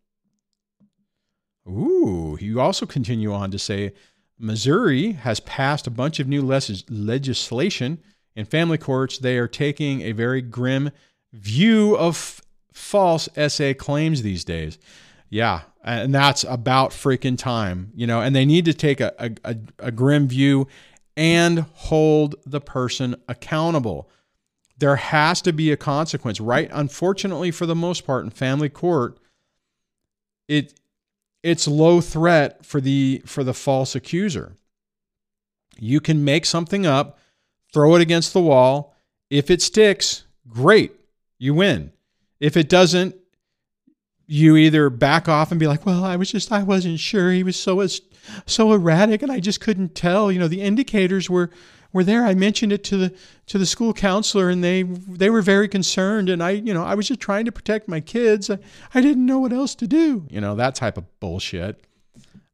Ooh, 1.67 2.37
you 2.41 2.61
also 2.61 2.85
continue 2.85 3.33
on 3.33 3.51
to 3.51 3.59
say 3.59 3.95
Missouri 4.39 5.13
has 5.13 5.41
passed 5.41 5.87
a 5.87 5.91
bunch 5.91 6.21
of 6.21 6.29
new 6.29 6.43
legislation 6.43 7.99
in 8.37 8.45
family 8.45 8.79
courts. 8.79 9.19
They 9.19 9.37
are 9.39 9.49
taking 9.49 10.03
a 10.03 10.13
very 10.13 10.41
grim 10.43 10.91
view 11.33 11.97
of 11.97 12.41
false 12.73 13.29
SA 13.49 13.73
claims 13.77 14.23
these 14.23 14.45
days. 14.45 14.79
Yeah, 15.29 15.63
and 15.85 16.15
that's 16.15 16.45
about 16.45 16.93
freaking 16.93 17.37
time, 17.37 17.93
you 17.95 18.07
know, 18.07 18.21
and 18.21 18.35
they 18.35 18.47
need 18.47 18.65
to 18.67 18.75
take 18.75 19.01
a, 19.01 19.35
a, 19.45 19.57
a 19.79 19.91
grim 19.91 20.29
view 20.29 20.69
and 21.17 21.67
hold 21.75 22.37
the 22.47 22.61
person 22.61 23.17
accountable. 23.29 24.09
There 24.79 24.97
has 24.97 25.43
to 25.43 25.53
be 25.53 25.73
a 25.73 25.77
consequence, 25.77 26.41
right? 26.41 26.71
Unfortunately, 26.73 27.51
for 27.51 27.67
the 27.67 27.75
most 27.75 28.07
part, 28.07 28.25
in 28.25 28.31
family 28.31 28.69
court, 28.69 29.19
it 30.47 30.78
it's 31.49 31.67
low 31.67 32.01
threat 32.01 32.65
for 32.65 32.81
the 32.81 33.23
for 33.25 33.43
the 33.43 33.55
false 33.55 33.95
accuser. 33.95 34.57
You 35.79 36.01
can 36.01 36.25
make 36.25 36.45
something 36.45 36.85
up, 36.87 37.19
throw 37.73 37.95
it 37.97 38.03
against 38.03 38.33
the 38.33 38.41
wall. 38.41 38.95
If 39.31 39.51
it 39.51 39.63
sticks, 39.63 40.25
great, 40.49 40.93
you 41.39 41.55
win. 41.55 41.93
If 42.41 42.57
it 42.57 42.69
doesn't, 42.69 43.17
you 44.27 44.57
either 44.57 44.91
back 44.91 45.29
off 45.29 45.51
and 45.51 45.59
be 45.59 45.67
like, 45.67 45.87
"Well, 45.87 46.05
I 46.05 46.17
was 46.17 46.31
just 46.31 46.53
I 46.53 46.63
wasn't 46.63 47.01
sure. 47.01 47.33
He 47.33 47.43
was 47.43 47.57
so 47.57 47.87
so 48.45 48.73
erratic 48.73 49.23
and 49.23 49.33
I 49.33 49.41
just 49.41 49.61
couldn't 49.61 49.95
tell. 49.95 50.31
You 50.31 50.39
know, 50.39 50.49
the 50.49 50.61
indicators 50.61 51.31
were 51.31 51.51
were 51.93 52.05
there. 52.05 52.25
I 52.25 52.35
mentioned 52.35 52.73
it 52.73 52.85
to 52.85 52.97
the 52.97 53.15
to 53.47 53.59
the 53.59 53.67
school 53.67 53.93
counselor 53.93 54.51
and 54.51 54.63
they 54.63 54.83
they 54.83 55.31
were 55.31 55.43
very 55.43 55.69
concerned 55.69 56.29
and 56.29 56.43
I, 56.43 56.51
you 56.51 56.75
know, 56.75 56.85
I 56.85 56.95
was 56.95 57.09
just 57.09 57.21
trying 57.21 57.45
to 57.47 57.53
protect 57.53 57.89
my 57.89 58.01
kids. 58.01 58.51
I, 58.51 58.59
I 58.95 59.01
didn't 59.01 59.25
know 59.25 59.39
what 59.39 59.53
else 59.53 59.75
to 59.77 59.87
do. 59.87 60.27
You 60.31 60.41
know, 60.41 60.55
that 60.57 60.75
type 60.75 60.99
of 60.99 61.05
bullshit. 61.21 61.85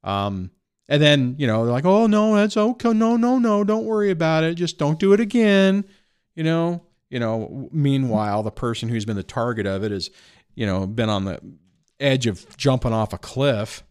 Um 0.02 0.50
and 0.88 1.00
then, 1.00 1.36
you 1.38 1.46
know, 1.46 1.64
they're 1.64 1.72
like, 1.72 1.86
"Oh, 1.86 2.06
no, 2.06 2.34
that's 2.34 2.58
okay. 2.58 2.92
No, 2.92 3.16
no, 3.16 3.38
no, 3.38 3.64
don't 3.64 3.86
worry 3.86 4.10
about 4.10 4.44
it. 4.44 4.54
Just 4.54 4.76
don't 4.76 4.98
do 4.98 5.14
it 5.14 5.20
again." 5.20 5.86
You 6.34 6.44
know, 6.44 6.82
you 7.08 7.18
know, 7.18 7.70
meanwhile, 7.72 8.42
the 8.42 8.50
person 8.50 8.88
who's 8.88 9.06
been 9.06 9.16
the 9.16 9.22
target 9.22 9.66
of 9.66 9.82
it 9.82 9.92
is, 9.92 10.10
you 10.54 10.66
know, 10.66 10.86
been 10.86 11.08
on 11.08 11.24
the 11.24 11.40
edge 11.98 12.26
of 12.26 12.56
jumping 12.56 12.92
off 12.92 13.12
a 13.12 13.18
cliff. 13.18 13.82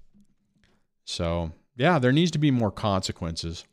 So, 1.05 1.51
yeah, 1.75 1.97
there 1.99 2.11
needs 2.11 2.31
to 2.31 2.37
be 2.37 2.51
more 2.51 2.71
consequences. 2.71 3.65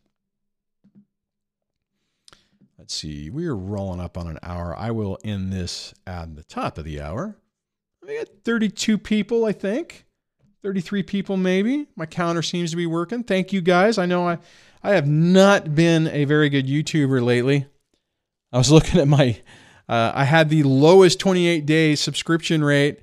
Let's 2.80 2.94
see. 2.94 3.28
We 3.28 3.46
are 3.46 3.54
rolling 3.54 4.00
up 4.00 4.16
on 4.16 4.26
an 4.26 4.38
hour. 4.42 4.74
I 4.74 4.90
will 4.90 5.18
end 5.22 5.52
this 5.52 5.92
at 6.06 6.34
the 6.34 6.42
top 6.42 6.78
of 6.78 6.86
the 6.86 6.98
hour. 6.98 7.36
We 8.02 8.16
got 8.16 8.28
32 8.42 8.96
people, 8.96 9.44
I 9.44 9.52
think. 9.52 10.06
33 10.62 11.02
people 11.02 11.36
maybe. 11.36 11.88
My 11.94 12.06
counter 12.06 12.40
seems 12.40 12.70
to 12.70 12.78
be 12.78 12.86
working. 12.86 13.22
Thank 13.22 13.52
you 13.52 13.60
guys. 13.60 13.98
I 13.98 14.06
know 14.06 14.26
I 14.26 14.38
I 14.82 14.94
have 14.94 15.06
not 15.06 15.74
been 15.74 16.08
a 16.08 16.24
very 16.24 16.48
good 16.48 16.66
YouTuber 16.66 17.22
lately. 17.22 17.66
I 18.50 18.56
was 18.56 18.70
looking 18.72 18.98
at 18.98 19.06
my 19.06 19.38
uh, 19.86 20.12
I 20.14 20.24
had 20.24 20.48
the 20.48 20.62
lowest 20.62 21.20
28 21.20 21.66
day 21.66 21.94
subscription 21.94 22.64
rate 22.64 23.00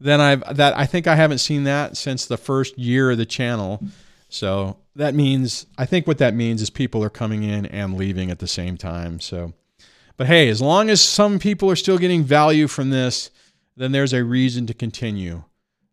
then 0.00 0.22
I've 0.22 0.56
that 0.56 0.74
I 0.74 0.86
think 0.86 1.06
I 1.06 1.16
haven't 1.16 1.38
seen 1.38 1.64
that 1.64 1.98
since 1.98 2.24
the 2.24 2.38
first 2.38 2.78
year 2.78 3.10
of 3.10 3.18
the 3.18 3.26
channel. 3.26 3.82
So 4.30 4.78
that 4.98 5.14
means 5.14 5.66
I 5.78 5.86
think 5.86 6.06
what 6.06 6.18
that 6.18 6.34
means 6.34 6.60
is 6.60 6.70
people 6.70 7.02
are 7.02 7.10
coming 7.10 7.44
in 7.44 7.66
and 7.66 7.96
leaving 7.96 8.30
at 8.30 8.40
the 8.40 8.48
same 8.48 8.76
time. 8.76 9.20
So 9.20 9.54
but 10.18 10.26
hey, 10.26 10.48
as 10.48 10.60
long 10.60 10.90
as 10.90 11.00
some 11.00 11.38
people 11.38 11.70
are 11.70 11.76
still 11.76 11.96
getting 11.96 12.24
value 12.24 12.66
from 12.66 12.90
this, 12.90 13.30
then 13.76 13.92
there's 13.92 14.12
a 14.12 14.24
reason 14.24 14.66
to 14.66 14.74
continue. 14.74 15.44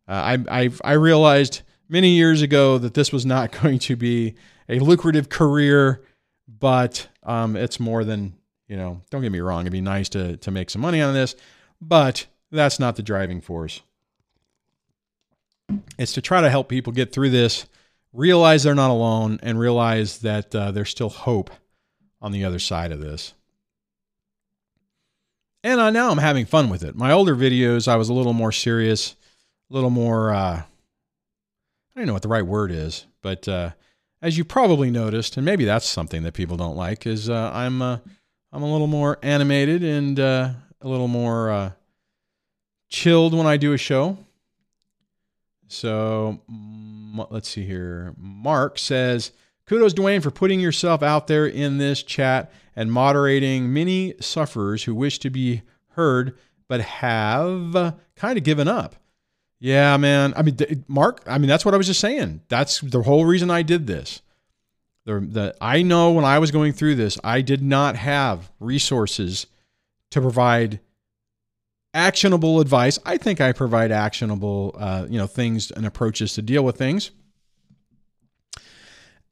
Uh, 0.08 0.36
I 0.48 0.64
I 0.64 0.70
I 0.84 0.92
realized 0.92 1.62
many 1.88 2.10
years 2.10 2.42
ago 2.42 2.76
that 2.78 2.94
this 2.94 3.12
was 3.12 3.24
not 3.24 3.52
going 3.62 3.78
to 3.78 3.96
be 3.96 4.34
a 4.68 4.80
lucrative 4.80 5.28
career, 5.28 6.02
but 6.48 7.06
um, 7.22 7.56
it's 7.56 7.78
more 7.78 8.04
than 8.04 8.34
you 8.66 8.76
know. 8.76 9.00
Don't 9.10 9.22
get 9.22 9.30
me 9.30 9.40
wrong; 9.40 9.60
it'd 9.62 9.72
be 9.72 9.80
nice 9.80 10.08
to 10.10 10.36
to 10.38 10.50
make 10.50 10.70
some 10.70 10.82
money 10.82 11.00
on 11.00 11.14
this, 11.14 11.36
but 11.80 12.26
that's 12.50 12.80
not 12.80 12.96
the 12.96 13.02
driving 13.04 13.40
force. 13.40 13.80
It's 15.98 16.12
to 16.14 16.20
try 16.20 16.40
to 16.40 16.50
help 16.50 16.68
people 16.68 16.92
get 16.92 17.12
through 17.12 17.30
this, 17.30 17.66
realize 18.16 18.62
they're 18.62 18.74
not 18.74 18.90
alone, 18.90 19.38
and 19.42 19.58
realize 19.58 20.18
that 20.20 20.54
uh, 20.54 20.70
there's 20.70 20.90
still 20.90 21.10
hope 21.10 21.50
on 22.20 22.32
the 22.32 22.44
other 22.44 22.58
side 22.58 22.90
of 22.90 23.00
this. 23.00 23.34
And 25.62 25.80
uh, 25.80 25.90
now 25.90 26.10
I'm 26.10 26.18
having 26.18 26.46
fun 26.46 26.70
with 26.70 26.82
it. 26.82 26.96
My 26.96 27.12
older 27.12 27.36
videos, 27.36 27.86
I 27.88 27.96
was 27.96 28.08
a 28.08 28.14
little 28.14 28.32
more 28.32 28.52
serious, 28.52 29.16
a 29.70 29.74
little 29.74 29.90
more, 29.90 30.32
uh, 30.32 30.62
I 30.62 30.64
don't 31.94 32.06
know 32.06 32.12
what 32.12 32.22
the 32.22 32.28
right 32.28 32.46
word 32.46 32.70
is, 32.70 33.06
but 33.20 33.46
uh, 33.48 33.70
as 34.22 34.38
you 34.38 34.44
probably 34.44 34.90
noticed, 34.90 35.36
and 35.36 35.44
maybe 35.44 35.64
that's 35.64 35.86
something 35.86 36.22
that 36.22 36.32
people 36.32 36.56
don't 36.56 36.76
like, 36.76 37.06
is 37.06 37.28
uh, 37.28 37.50
I'm, 37.52 37.82
uh, 37.82 37.98
I'm 38.52 38.62
a 38.62 38.72
little 38.72 38.86
more 38.86 39.18
animated 39.22 39.82
and 39.82 40.18
a 40.18 40.56
little 40.82 41.08
more 41.08 41.74
chilled 42.88 43.34
when 43.34 43.46
I 43.46 43.56
do 43.56 43.72
a 43.72 43.78
show. 43.78 44.16
So 45.68 46.40
let's 47.30 47.48
see 47.48 47.64
here. 47.64 48.14
Mark 48.16 48.78
says, 48.78 49.32
Kudos, 49.66 49.94
Duane, 49.94 50.20
for 50.20 50.30
putting 50.30 50.60
yourself 50.60 51.02
out 51.02 51.26
there 51.26 51.46
in 51.46 51.78
this 51.78 52.02
chat 52.02 52.52
and 52.74 52.92
moderating 52.92 53.72
many 53.72 54.14
sufferers 54.20 54.84
who 54.84 54.94
wish 54.94 55.18
to 55.20 55.30
be 55.30 55.62
heard 55.90 56.36
but 56.68 56.80
have 56.80 57.96
kind 58.16 58.38
of 58.38 58.44
given 58.44 58.68
up. 58.68 58.96
Yeah, 59.58 59.96
man. 59.96 60.34
I 60.36 60.42
mean, 60.42 60.84
Mark, 60.86 61.22
I 61.26 61.38
mean, 61.38 61.48
that's 61.48 61.64
what 61.64 61.74
I 61.74 61.76
was 61.76 61.86
just 61.86 62.00
saying. 62.00 62.42
That's 62.48 62.80
the 62.80 63.02
whole 63.02 63.24
reason 63.24 63.50
I 63.50 63.62
did 63.62 63.86
this. 63.86 64.20
The, 65.04 65.20
the, 65.20 65.56
I 65.60 65.82
know 65.82 66.12
when 66.12 66.24
I 66.24 66.38
was 66.38 66.50
going 66.50 66.72
through 66.72 66.96
this, 66.96 67.18
I 67.24 67.40
did 67.40 67.62
not 67.62 67.96
have 67.96 68.50
resources 68.60 69.46
to 70.10 70.20
provide 70.20 70.80
actionable 71.96 72.60
advice. 72.60 72.98
I 73.06 73.16
think 73.16 73.40
I 73.40 73.52
provide 73.52 73.90
actionable, 73.90 74.76
uh, 74.78 75.06
you 75.08 75.18
know, 75.18 75.26
things 75.26 75.70
and 75.70 75.86
approaches 75.86 76.34
to 76.34 76.42
deal 76.42 76.62
with 76.62 76.76
things. 76.76 77.10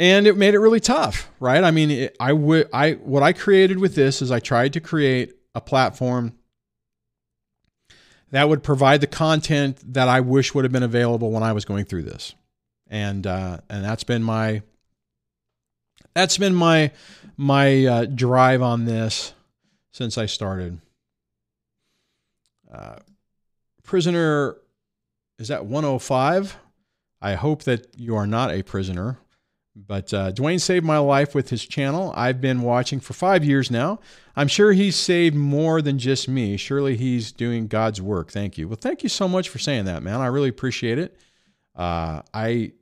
And 0.00 0.26
it 0.26 0.36
made 0.36 0.54
it 0.54 0.58
really 0.58 0.80
tough, 0.80 1.30
right? 1.38 1.62
I 1.62 1.70
mean, 1.70 1.90
it, 1.90 2.16
I 2.18 2.32
would, 2.32 2.68
I 2.72 2.92
what 2.92 3.22
I 3.22 3.32
created 3.32 3.78
with 3.78 3.94
this 3.94 4.22
is 4.22 4.32
I 4.32 4.40
tried 4.40 4.72
to 4.72 4.80
create 4.80 5.34
a 5.54 5.60
platform 5.60 6.32
that 8.30 8.48
would 8.48 8.64
provide 8.64 9.00
the 9.00 9.06
content 9.06 9.78
that 9.94 10.08
I 10.08 10.20
wish 10.20 10.54
would 10.54 10.64
have 10.64 10.72
been 10.72 10.82
available 10.82 11.30
when 11.30 11.44
I 11.44 11.52
was 11.52 11.64
going 11.64 11.84
through 11.84 12.02
this, 12.02 12.34
and 12.88 13.24
uh, 13.24 13.58
and 13.70 13.84
that's 13.84 14.02
been 14.02 14.24
my 14.24 14.62
that's 16.14 16.38
been 16.38 16.54
my 16.54 16.90
my 17.36 17.86
uh, 17.86 18.04
drive 18.06 18.62
on 18.62 18.86
this 18.86 19.32
since 19.92 20.18
I 20.18 20.26
started. 20.26 20.80
Uh, 22.74 22.96
prisoner, 23.82 24.56
is 25.38 25.48
that 25.48 25.66
105? 25.66 26.56
I 27.20 27.34
hope 27.34 27.62
that 27.64 27.86
you 27.96 28.16
are 28.16 28.26
not 28.26 28.50
a 28.50 28.62
prisoner. 28.62 29.18
But 29.76 30.14
uh, 30.14 30.30
Duane 30.30 30.60
saved 30.60 30.84
my 30.84 30.98
life 30.98 31.34
with 31.34 31.50
his 31.50 31.66
channel. 31.66 32.12
I've 32.14 32.40
been 32.40 32.62
watching 32.62 33.00
for 33.00 33.12
five 33.12 33.44
years 33.44 33.72
now. 33.72 33.98
I'm 34.36 34.46
sure 34.46 34.72
he's 34.72 34.94
saved 34.94 35.34
more 35.34 35.82
than 35.82 35.98
just 35.98 36.28
me. 36.28 36.56
Surely 36.56 36.96
he's 36.96 37.32
doing 37.32 37.66
God's 37.66 38.00
work. 38.00 38.30
Thank 38.30 38.56
you. 38.56 38.68
Well, 38.68 38.78
thank 38.80 39.02
you 39.02 39.08
so 39.08 39.26
much 39.26 39.48
for 39.48 39.58
saying 39.58 39.86
that, 39.86 40.02
man. 40.02 40.20
I 40.20 40.26
really 40.26 40.48
appreciate 40.48 40.98
it. 40.98 41.18
Uh, 41.74 42.22
I 42.32 42.72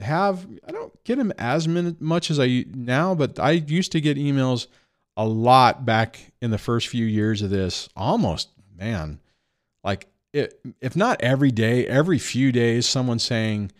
have, 0.00 0.46
I 0.66 0.70
don't 0.70 0.92
get 1.02 1.18
him 1.18 1.32
as 1.38 1.66
much 1.66 2.30
as 2.30 2.38
I 2.38 2.66
now, 2.72 3.16
but 3.16 3.40
I 3.40 3.52
used 3.52 3.90
to 3.92 4.00
get 4.00 4.16
emails 4.16 4.68
a 5.16 5.26
lot 5.26 5.84
back 5.84 6.32
in 6.40 6.52
the 6.52 6.58
first 6.58 6.86
few 6.86 7.04
years 7.04 7.42
of 7.42 7.50
this, 7.50 7.88
almost 7.96 8.48
man, 8.82 9.20
like 9.84 10.08
it, 10.32 10.60
if 10.80 10.96
not 10.96 11.22
every 11.22 11.50
day, 11.50 11.86
every 11.86 12.18
few 12.18 12.50
days, 12.50 12.86
someone 12.86 13.18
saying, 13.18 13.70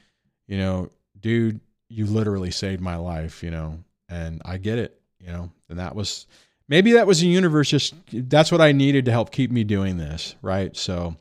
you 0.46 0.58
know, 0.58 0.90
dude, 1.18 1.60
you 1.88 2.06
literally 2.06 2.50
saved 2.50 2.80
my 2.80 2.96
life, 2.96 3.42
you 3.42 3.50
know, 3.50 3.78
and 4.08 4.40
I 4.44 4.58
get 4.58 4.78
it, 4.78 5.00
you 5.18 5.28
know, 5.28 5.50
and 5.68 5.78
that 5.78 5.94
was 5.94 6.26
maybe 6.68 6.92
that 6.92 7.06
was 7.06 7.20
the 7.20 7.26
universe 7.26 7.68
just 7.68 7.94
that's 8.12 8.52
what 8.52 8.60
I 8.60 8.72
needed 8.72 9.06
to 9.06 9.10
help 9.10 9.32
keep 9.32 9.50
me 9.50 9.64
doing 9.64 9.96
this, 9.96 10.36
right? 10.40 10.76
So, 10.76 11.16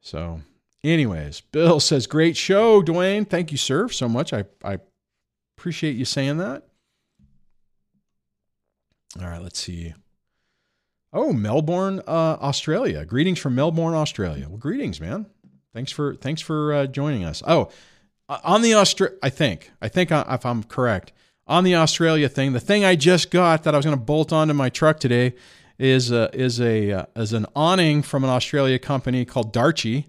so, 0.00 0.40
anyways, 0.84 1.40
Bill 1.52 1.80
says, 1.80 2.06
great 2.06 2.36
show, 2.36 2.82
Duane. 2.82 3.24
Thank 3.24 3.52
you, 3.52 3.58
sir, 3.58 3.88
so 3.88 4.08
much. 4.08 4.32
I 4.32 4.44
I 4.62 4.78
appreciate 5.56 5.96
you 5.96 6.04
saying 6.04 6.38
that. 6.38 6.64
All 9.18 9.26
right, 9.28 9.42
let's 9.42 9.58
see. 9.58 9.94
Oh, 11.12 11.32
Melbourne, 11.32 12.00
uh, 12.06 12.36
Australia. 12.40 13.04
Greetings 13.04 13.38
from 13.38 13.54
Melbourne, 13.54 13.94
Australia. 13.94 14.48
Well, 14.48 14.58
greetings, 14.58 15.00
man. 15.00 15.26
Thanks 15.72 15.92
for 15.92 16.14
thanks 16.14 16.40
for 16.40 16.72
uh, 16.72 16.86
joining 16.86 17.24
us. 17.24 17.42
Oh, 17.46 17.70
uh, 18.28 18.38
on 18.42 18.62
the 18.62 18.72
Austra- 18.72 19.14
I 19.22 19.30
think 19.30 19.70
I 19.80 19.88
think 19.88 20.10
if 20.10 20.46
I'm 20.46 20.62
correct 20.64 21.12
on 21.46 21.64
the 21.64 21.74
Australia 21.74 22.28
thing, 22.28 22.52
the 22.52 22.60
thing 22.60 22.84
I 22.84 22.96
just 22.96 23.30
got 23.30 23.62
that 23.62 23.74
I 23.74 23.76
was 23.76 23.86
going 23.86 23.96
to 23.96 24.02
bolt 24.02 24.32
onto 24.32 24.54
my 24.54 24.68
truck 24.68 24.98
today 24.98 25.34
is 25.78 26.10
uh, 26.10 26.30
is 26.32 26.60
a 26.60 26.92
uh, 26.92 27.06
is 27.14 27.32
an 27.32 27.46
awning 27.54 28.02
from 28.02 28.24
an 28.24 28.30
Australia 28.30 28.78
company 28.78 29.24
called 29.24 29.52
Darche. 29.52 30.04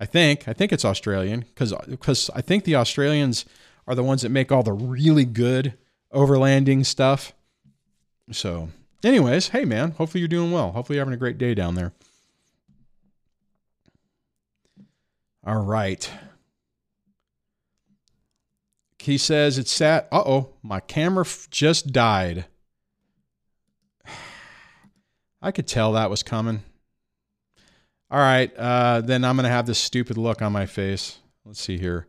I 0.00 0.06
think 0.06 0.48
I 0.48 0.52
think 0.52 0.72
it's 0.72 0.84
Australian 0.84 1.40
because 1.40 1.72
because 1.88 2.30
I 2.34 2.40
think 2.40 2.64
the 2.64 2.76
Australians 2.76 3.44
are 3.86 3.94
the 3.94 4.02
ones 4.02 4.22
that 4.22 4.30
make 4.30 4.50
all 4.50 4.62
the 4.62 4.72
really 4.72 5.24
good 5.24 5.74
overlanding 6.12 6.84
stuff. 6.84 7.32
So 8.32 8.70
anyways, 9.06 9.48
hey 9.48 9.64
man, 9.64 9.92
hopefully 9.92 10.20
you're 10.20 10.28
doing 10.28 10.52
well. 10.52 10.72
Hopefully 10.72 10.96
you're 10.96 11.04
having 11.04 11.14
a 11.14 11.18
great 11.18 11.38
day 11.38 11.54
down 11.54 11.74
there. 11.74 11.92
All 15.46 15.62
right. 15.62 16.10
He 18.98 19.18
says 19.18 19.56
it's 19.56 19.70
sat. 19.70 20.08
Uh 20.10 20.24
oh, 20.26 20.48
my 20.64 20.80
camera 20.80 21.24
f- 21.24 21.48
just 21.48 21.92
died. 21.92 22.46
I 25.40 25.52
could 25.52 25.68
tell 25.68 25.92
that 25.92 26.10
was 26.10 26.24
coming. 26.24 26.64
All 28.10 28.18
right, 28.18 28.52
uh, 28.56 29.00
then 29.02 29.24
I'm 29.24 29.36
gonna 29.36 29.48
have 29.48 29.66
this 29.66 29.78
stupid 29.78 30.16
look 30.16 30.42
on 30.42 30.52
my 30.52 30.66
face. 30.66 31.18
Let's 31.44 31.60
see 31.60 31.78
here. 31.78 32.08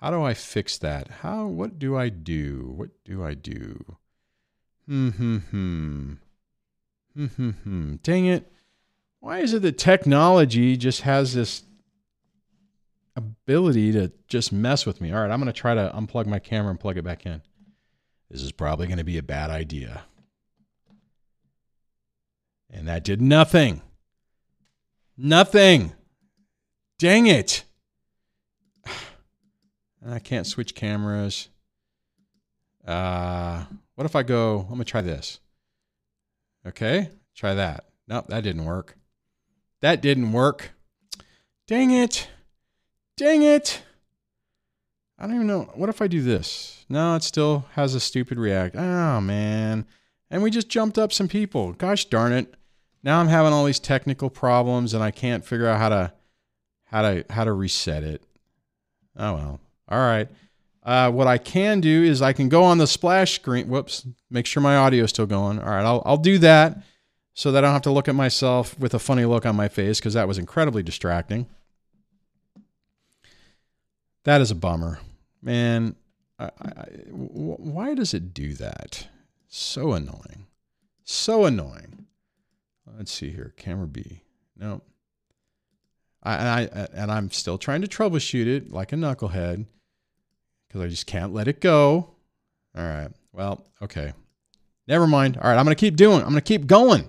How 0.00 0.10
do 0.10 0.22
I 0.22 0.34
fix 0.34 0.76
that? 0.78 1.08
How? 1.22 1.46
What 1.46 1.78
do 1.78 1.96
I 1.96 2.10
do? 2.10 2.74
What 2.76 2.90
do 3.06 3.24
I 3.24 3.32
do? 3.32 3.96
Hmm 4.86 5.08
hmm 5.10 5.36
hmm. 5.38 6.12
Dang 7.16 8.26
it. 8.26 8.50
Why 9.20 9.38
is 9.38 9.54
it 9.54 9.62
that 9.62 9.78
technology 9.78 10.76
just 10.76 11.02
has 11.02 11.34
this 11.34 11.62
ability 13.16 13.92
to 13.92 14.12
just 14.28 14.52
mess 14.52 14.86
with 14.86 15.00
me. 15.00 15.12
All 15.12 15.20
right, 15.20 15.30
I'm 15.30 15.40
going 15.40 15.52
to 15.52 15.58
try 15.58 15.74
to 15.74 15.92
unplug 15.94 16.26
my 16.26 16.38
camera 16.38 16.70
and 16.70 16.80
plug 16.80 16.98
it 16.98 17.04
back 17.04 17.26
in. 17.26 17.42
This 18.30 18.42
is 18.42 18.52
probably 18.52 18.86
going 18.86 18.98
to 18.98 19.04
be 19.04 19.18
a 19.18 19.22
bad 19.22 19.50
idea. 19.50 20.02
And 22.70 22.88
that 22.88 23.04
did 23.04 23.22
nothing. 23.22 23.82
Nothing. 25.16 25.92
Dang 26.98 27.26
it. 27.26 27.64
I 30.06 30.18
can't 30.18 30.46
switch 30.46 30.74
cameras. 30.74 31.48
Uh, 32.84 33.64
what 33.94 34.04
if 34.04 34.16
I 34.16 34.22
go, 34.22 34.60
I'm 34.60 34.66
going 34.66 34.78
to 34.80 34.84
try 34.84 35.00
this. 35.00 35.38
Okay, 36.66 37.10
try 37.34 37.54
that. 37.54 37.86
Nope, 38.08 38.26
that 38.28 38.42
didn't 38.42 38.64
work. 38.64 38.96
That 39.80 40.00
didn't 40.00 40.32
work. 40.32 40.72
Dang 41.66 41.90
it. 41.90 42.28
Dang 43.16 43.42
it. 43.42 43.82
I 45.18 45.26
don't 45.26 45.36
even 45.36 45.46
know. 45.46 45.70
What 45.74 45.88
if 45.88 46.02
I 46.02 46.06
do 46.06 46.22
this? 46.22 46.84
No, 46.88 47.14
it 47.16 47.22
still 47.22 47.66
has 47.72 47.94
a 47.94 48.00
stupid 48.00 48.38
react. 48.38 48.76
Oh, 48.76 49.20
man. 49.20 49.86
And 50.30 50.42
we 50.42 50.50
just 50.50 50.68
jumped 50.68 50.98
up 50.98 51.12
some 51.12 51.28
people. 51.28 51.72
Gosh 51.74 52.06
darn 52.06 52.32
it. 52.32 52.54
Now 53.04 53.20
I'm 53.20 53.28
having 53.28 53.52
all 53.52 53.66
these 53.66 53.78
technical 53.78 54.30
problems 54.30 54.94
and 54.94 55.04
I 55.04 55.10
can't 55.10 55.44
figure 55.44 55.68
out 55.68 55.78
how 55.78 55.90
to 55.90 56.12
how 56.84 57.02
to 57.02 57.24
how 57.28 57.44
to 57.44 57.52
reset 57.52 58.02
it. 58.02 58.22
Oh 59.16 59.34
well. 59.34 59.60
All 59.88 59.98
right. 59.98 60.28
Uh, 60.84 61.10
what 61.10 61.26
I 61.26 61.38
can 61.38 61.80
do 61.80 62.02
is 62.02 62.20
I 62.20 62.32
can 62.34 62.48
go 62.48 62.62
on 62.62 62.78
the 62.78 62.86
splash 62.86 63.34
screen. 63.36 63.68
Whoops. 63.68 64.06
Make 64.30 64.46
sure 64.46 64.62
my 64.62 64.76
audio 64.76 65.04
is 65.04 65.10
still 65.10 65.26
going. 65.26 65.58
All 65.58 65.70
right. 65.70 65.84
I'll 65.84 66.02
I'll 66.04 66.18
do 66.18 66.38
that 66.38 66.82
so 67.32 67.50
that 67.52 67.64
I 67.64 67.68
don't 67.68 67.72
have 67.72 67.82
to 67.82 67.90
look 67.90 68.08
at 68.08 68.14
myself 68.14 68.78
with 68.78 68.92
a 68.92 68.98
funny 68.98 69.24
look 69.24 69.46
on 69.46 69.56
my 69.56 69.68
face 69.68 69.98
because 69.98 70.14
that 70.14 70.28
was 70.28 70.38
incredibly 70.38 70.82
distracting. 70.82 71.46
That 74.24 74.40
is 74.40 74.50
a 74.50 74.54
bummer, 74.54 75.00
man. 75.42 75.96
Why 77.08 77.94
does 77.94 78.12
it 78.12 78.34
do 78.34 78.54
that? 78.54 79.08
So 79.48 79.92
annoying. 79.92 80.46
So 81.04 81.44
annoying. 81.44 82.06
Let's 82.96 83.12
see 83.12 83.30
here. 83.30 83.54
Camera 83.56 83.86
B. 83.86 84.22
No. 84.56 84.82
I, 86.22 86.62
I 86.62 86.88
and 86.94 87.10
I'm 87.10 87.30
still 87.30 87.58
trying 87.58 87.82
to 87.82 87.86
troubleshoot 87.86 88.46
it 88.46 88.70
like 88.70 88.92
a 88.92 88.96
knucklehead 88.96 89.66
because 90.74 90.86
I 90.86 90.90
just 90.90 91.06
can't 91.06 91.32
let 91.32 91.46
it 91.46 91.60
go. 91.60 92.10
All 92.76 92.84
right. 92.84 93.08
Well, 93.32 93.64
okay. 93.80 94.12
Never 94.88 95.06
mind. 95.06 95.36
All 95.36 95.48
right. 95.48 95.56
I'm 95.56 95.64
gonna 95.64 95.76
keep 95.76 95.94
doing. 95.94 96.20
I'm 96.20 96.30
gonna 96.30 96.40
keep 96.40 96.66
going. 96.66 97.08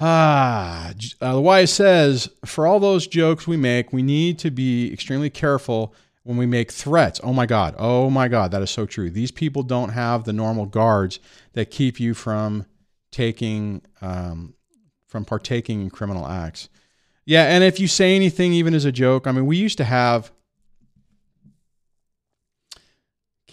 Ah, 0.00 0.92
uh, 1.20 1.32
the 1.32 1.40
wise 1.40 1.72
says 1.72 2.28
for 2.44 2.66
all 2.66 2.80
those 2.80 3.06
jokes 3.06 3.46
we 3.46 3.56
make, 3.56 3.92
we 3.92 4.02
need 4.02 4.40
to 4.40 4.50
be 4.50 4.92
extremely 4.92 5.30
careful 5.30 5.94
when 6.24 6.36
we 6.36 6.46
make 6.46 6.72
threats. 6.72 7.20
Oh 7.22 7.32
my 7.32 7.46
God. 7.46 7.76
Oh 7.78 8.10
my 8.10 8.26
God. 8.26 8.50
That 8.50 8.62
is 8.62 8.70
so 8.70 8.86
true. 8.86 9.08
These 9.08 9.30
people 9.30 9.62
don't 9.62 9.90
have 9.90 10.24
the 10.24 10.32
normal 10.32 10.66
guards 10.66 11.20
that 11.52 11.70
keep 11.70 12.00
you 12.00 12.12
from 12.12 12.66
taking, 13.12 13.82
um, 14.02 14.54
from 15.06 15.24
partaking 15.24 15.82
in 15.82 15.90
criminal 15.90 16.26
acts. 16.26 16.68
Yeah. 17.24 17.44
And 17.44 17.62
if 17.62 17.78
you 17.78 17.86
say 17.86 18.16
anything, 18.16 18.52
even 18.52 18.74
as 18.74 18.84
a 18.84 18.92
joke, 18.92 19.28
I 19.28 19.32
mean, 19.32 19.46
we 19.46 19.56
used 19.58 19.78
to 19.78 19.84
have 19.84 20.32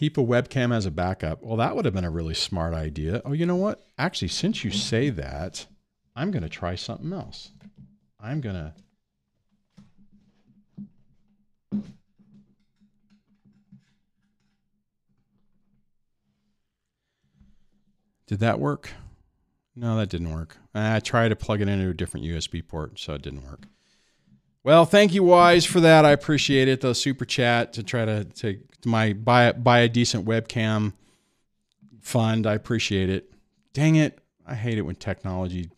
keep 0.01 0.17
a 0.17 0.21
webcam 0.21 0.75
as 0.75 0.87
a 0.87 0.91
backup. 0.91 1.43
Well, 1.43 1.57
that 1.57 1.75
would 1.75 1.85
have 1.85 1.93
been 1.93 2.03
a 2.03 2.09
really 2.09 2.33
smart 2.33 2.73
idea. 2.73 3.21
Oh, 3.23 3.33
you 3.33 3.45
know 3.45 3.55
what? 3.55 3.85
Actually, 3.99 4.29
since 4.29 4.63
you 4.63 4.71
say 4.71 5.11
that, 5.11 5.67
I'm 6.15 6.31
going 6.31 6.41
to 6.41 6.49
try 6.49 6.73
something 6.73 7.13
else. 7.13 7.51
I'm 8.19 8.41
going 8.41 8.55
to. 8.55 8.73
Did 18.25 18.39
that 18.39 18.59
work? 18.59 18.89
No, 19.75 19.97
that 19.97 20.09
didn't 20.09 20.33
work. 20.33 20.57
I 20.73 20.99
tried 20.99 21.29
to 21.29 21.35
plug 21.35 21.61
it 21.61 21.69
into 21.69 21.89
a 21.89 21.93
different 21.93 22.25
USB 22.25 22.67
port, 22.67 22.97
so 22.97 23.13
it 23.13 23.21
didn't 23.21 23.45
work. 23.45 23.67
Well, 24.63 24.85
thank 24.85 25.13
you, 25.13 25.23
Wise, 25.23 25.65
for 25.65 25.79
that. 25.79 26.05
I 26.05 26.11
appreciate 26.11 26.67
it. 26.67 26.81
The 26.81 26.93
super 26.93 27.25
chat 27.25 27.73
to 27.73 27.83
try 27.83 28.05
to 28.05 28.25
take 28.25 28.59
my 28.85 29.13
buy 29.13 29.51
buy 29.53 29.79
a 29.79 29.89
decent 29.89 30.25
webcam 30.25 30.93
fund. 31.99 32.45
I 32.45 32.53
appreciate 32.53 33.09
it. 33.09 33.31
Dang 33.73 33.95
it, 33.95 34.19
I 34.45 34.53
hate 34.53 34.77
it 34.77 34.81
when 34.81 34.95
technology 34.95 35.69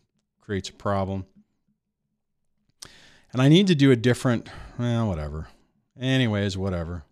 creates 0.41 0.69
a 0.69 0.73
problem. 0.73 1.25
And 3.31 3.41
I 3.41 3.47
need 3.47 3.67
to 3.67 3.75
do 3.75 3.91
a 3.91 3.95
different, 3.95 4.49
well, 4.77 5.07
whatever. 5.07 5.47
Anyways, 5.99 6.57
whatever. 6.57 7.03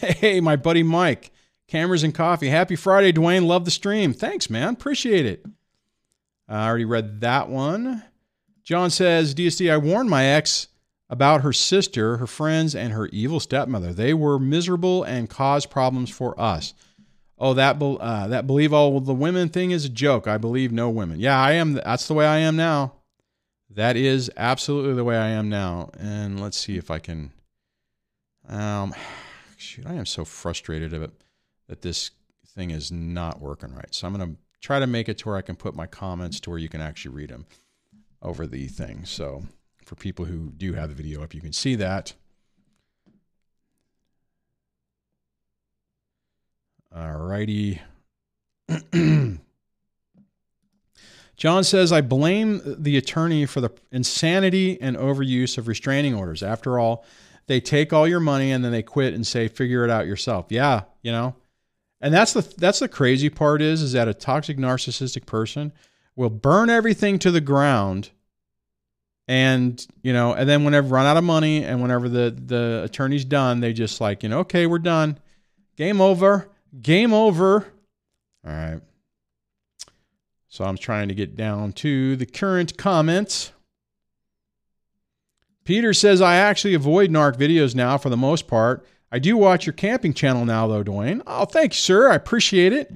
Hey, 0.00 0.40
my 0.40 0.56
buddy 0.56 0.82
Mike, 0.82 1.32
cameras 1.66 2.04
and 2.04 2.14
coffee. 2.14 2.48
Happy 2.48 2.76
Friday, 2.76 3.10
Duane. 3.10 3.46
Love 3.46 3.64
the 3.64 3.70
stream. 3.70 4.12
Thanks, 4.12 4.50
man. 4.50 4.74
Appreciate 4.74 5.26
it. 5.26 5.46
I 6.46 6.66
already 6.66 6.84
read 6.84 7.20
that 7.22 7.48
one. 7.48 8.04
John 8.68 8.90
says, 8.90 9.34
DSD, 9.34 9.72
I 9.72 9.78
warned 9.78 10.10
my 10.10 10.26
ex 10.26 10.68
about 11.08 11.40
her 11.40 11.54
sister, 11.54 12.18
her 12.18 12.26
friends, 12.26 12.74
and 12.74 12.92
her 12.92 13.06
evil 13.06 13.40
stepmother. 13.40 13.94
They 13.94 14.12
were 14.12 14.38
miserable 14.38 15.04
and 15.04 15.30
caused 15.30 15.70
problems 15.70 16.10
for 16.10 16.38
us 16.38 16.74
oh 17.38 17.54
that 17.54 17.80
uh, 17.80 18.28
that 18.28 18.46
believe 18.46 18.74
all 18.74 19.00
the 19.00 19.14
women 19.14 19.48
thing 19.48 19.70
is 19.70 19.86
a 19.86 19.88
joke. 19.88 20.26
I 20.26 20.36
believe 20.36 20.70
no 20.70 20.90
women. 20.90 21.18
Yeah, 21.18 21.40
I 21.40 21.52
am. 21.52 21.72
That's 21.72 22.06
the 22.08 22.12
way 22.12 22.26
I 22.26 22.40
am 22.40 22.56
now. 22.56 22.92
That 23.70 23.96
is 23.96 24.30
absolutely 24.36 24.92
the 24.92 25.04
way 25.04 25.16
I 25.16 25.28
am 25.28 25.48
now. 25.48 25.88
And 25.98 26.38
let's 26.38 26.58
see 26.58 26.76
if 26.76 26.90
I 26.90 26.98
can. 26.98 27.32
Um, 28.46 28.94
shoot, 29.56 29.86
I 29.86 29.94
am 29.94 30.04
so 30.04 30.26
frustrated 30.26 30.92
of 30.92 31.00
it 31.00 31.12
that 31.68 31.80
this 31.80 32.10
thing 32.48 32.70
is 32.70 32.92
not 32.92 33.40
working 33.40 33.74
right. 33.74 33.94
So 33.94 34.06
I'm 34.06 34.12
gonna 34.12 34.34
try 34.60 34.78
to 34.78 34.86
make 34.86 35.08
it 35.08 35.16
to 35.18 35.28
where 35.28 35.38
I 35.38 35.42
can 35.42 35.56
put 35.56 35.74
my 35.74 35.86
comments 35.86 36.38
to 36.40 36.50
where 36.50 36.58
you 36.58 36.68
can 36.68 36.82
actually 36.82 37.14
read 37.14 37.30
them 37.30 37.46
over 38.22 38.46
the 38.46 38.66
thing. 38.66 39.04
So 39.04 39.44
for 39.84 39.94
people 39.94 40.24
who 40.26 40.50
do 40.56 40.74
have 40.74 40.88
the 40.88 40.94
video 40.94 41.22
up, 41.22 41.34
you 41.34 41.40
can 41.40 41.52
see 41.52 41.74
that. 41.76 42.14
All 46.94 47.16
righty. 47.16 47.80
John 51.36 51.62
says, 51.62 51.92
I 51.92 52.00
blame 52.00 52.60
the 52.64 52.96
attorney 52.96 53.46
for 53.46 53.60
the 53.60 53.70
insanity 53.92 54.80
and 54.80 54.96
overuse 54.96 55.56
of 55.56 55.68
restraining 55.68 56.14
orders. 56.14 56.42
After 56.42 56.78
all, 56.80 57.04
they 57.46 57.60
take 57.60 57.92
all 57.92 58.08
your 58.08 58.20
money 58.20 58.50
and 58.50 58.64
then 58.64 58.72
they 58.72 58.82
quit 58.82 59.14
and 59.14 59.24
say, 59.26 59.46
figure 59.46 59.84
it 59.84 59.90
out 59.90 60.06
yourself. 60.06 60.46
Yeah, 60.50 60.82
you 61.02 61.12
know. 61.12 61.36
And 62.00 62.12
that's 62.14 62.32
the 62.32 62.42
that's 62.56 62.78
the 62.78 62.88
crazy 62.88 63.28
part 63.28 63.60
is 63.60 63.82
is 63.82 63.92
that 63.92 64.06
a 64.06 64.14
toxic 64.14 64.56
narcissistic 64.56 65.26
person 65.26 65.72
will 66.18 66.30
burn 66.30 66.68
everything 66.68 67.18
to 67.20 67.30
the 67.30 67.40
ground 67.40 68.10
and 69.28 69.86
you 70.02 70.12
know, 70.12 70.32
and 70.32 70.48
then 70.48 70.64
whenever 70.64 70.88
run 70.88 71.06
out 71.06 71.16
of 71.16 71.24
money 71.24 71.62
and 71.64 71.80
whenever 71.80 72.08
the 72.08 72.30
the 72.30 72.82
attorney's 72.84 73.24
done, 73.24 73.60
they 73.60 73.72
just 73.72 74.00
like, 74.00 74.22
you 74.22 74.28
know, 74.28 74.40
okay, 74.40 74.66
we're 74.66 74.78
done. 74.78 75.18
Game 75.76 76.00
over 76.00 76.48
Game 76.80 77.12
over. 77.12 77.66
All 78.46 78.52
right. 78.52 78.80
So 80.48 80.64
I'm 80.64 80.76
trying 80.76 81.08
to 81.08 81.14
get 81.14 81.36
down 81.36 81.72
to 81.74 82.16
the 82.16 82.26
current 82.26 82.76
comments. 82.76 83.52
Peter 85.64 85.92
says, 85.92 86.22
I 86.22 86.36
actually 86.36 86.74
avoid 86.74 87.10
NARC 87.10 87.36
videos 87.36 87.74
now 87.74 87.98
for 87.98 88.08
the 88.08 88.16
most 88.16 88.46
part. 88.46 88.86
I 89.12 89.18
do 89.18 89.36
watch 89.36 89.66
your 89.66 89.74
camping 89.74 90.14
channel 90.14 90.44
now, 90.44 90.66
though, 90.66 90.82
Duane. 90.82 91.22
Oh, 91.26 91.44
thanks, 91.44 91.76
sir. 91.76 92.10
I 92.10 92.14
appreciate 92.14 92.72
it. 92.72 92.90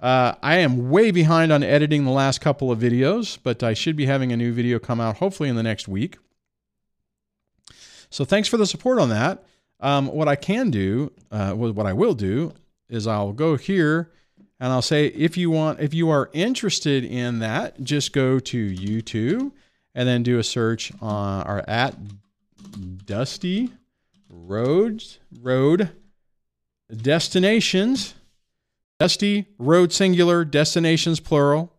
Uh, 0.00 0.34
I 0.42 0.56
am 0.56 0.90
way 0.90 1.10
behind 1.10 1.52
on 1.52 1.62
editing 1.62 2.04
the 2.04 2.12
last 2.12 2.40
couple 2.40 2.70
of 2.70 2.78
videos, 2.78 3.38
but 3.42 3.62
I 3.62 3.74
should 3.74 3.96
be 3.96 4.06
having 4.06 4.32
a 4.32 4.36
new 4.36 4.52
video 4.52 4.78
come 4.78 5.00
out 5.00 5.16
hopefully 5.16 5.48
in 5.48 5.56
the 5.56 5.62
next 5.62 5.88
week. 5.88 6.18
So 8.10 8.24
thanks 8.24 8.48
for 8.48 8.56
the 8.56 8.66
support 8.66 8.98
on 8.98 9.08
that. 9.10 9.44
Um, 9.80 10.06
what 10.06 10.28
I 10.28 10.36
can 10.36 10.70
do, 10.70 11.12
uh, 11.30 11.52
what 11.52 11.86
I 11.86 11.92
will 11.92 12.14
do, 12.14 12.52
is 12.88 13.06
I'll 13.06 13.32
go 13.32 13.56
here 13.56 14.10
and 14.60 14.72
I'll 14.72 14.82
say 14.82 15.06
if 15.06 15.36
you 15.36 15.50
want 15.50 15.80
if 15.80 15.94
you 15.94 16.10
are 16.10 16.30
interested 16.32 17.04
in 17.04 17.38
that, 17.40 17.82
just 17.82 18.12
go 18.12 18.38
to 18.40 18.70
YouTube 18.70 19.52
and 19.94 20.08
then 20.08 20.22
do 20.22 20.38
a 20.38 20.44
search 20.44 20.92
on 21.00 21.42
our 21.42 21.64
at 21.68 21.96
Dusty 23.04 23.70
Roads 24.28 25.18
Road 25.40 25.90
Destinations. 26.90 28.14
Dusty 28.98 29.46
Road 29.58 29.92
singular, 29.92 30.44
destinations 30.44 31.20
plural. 31.20 31.72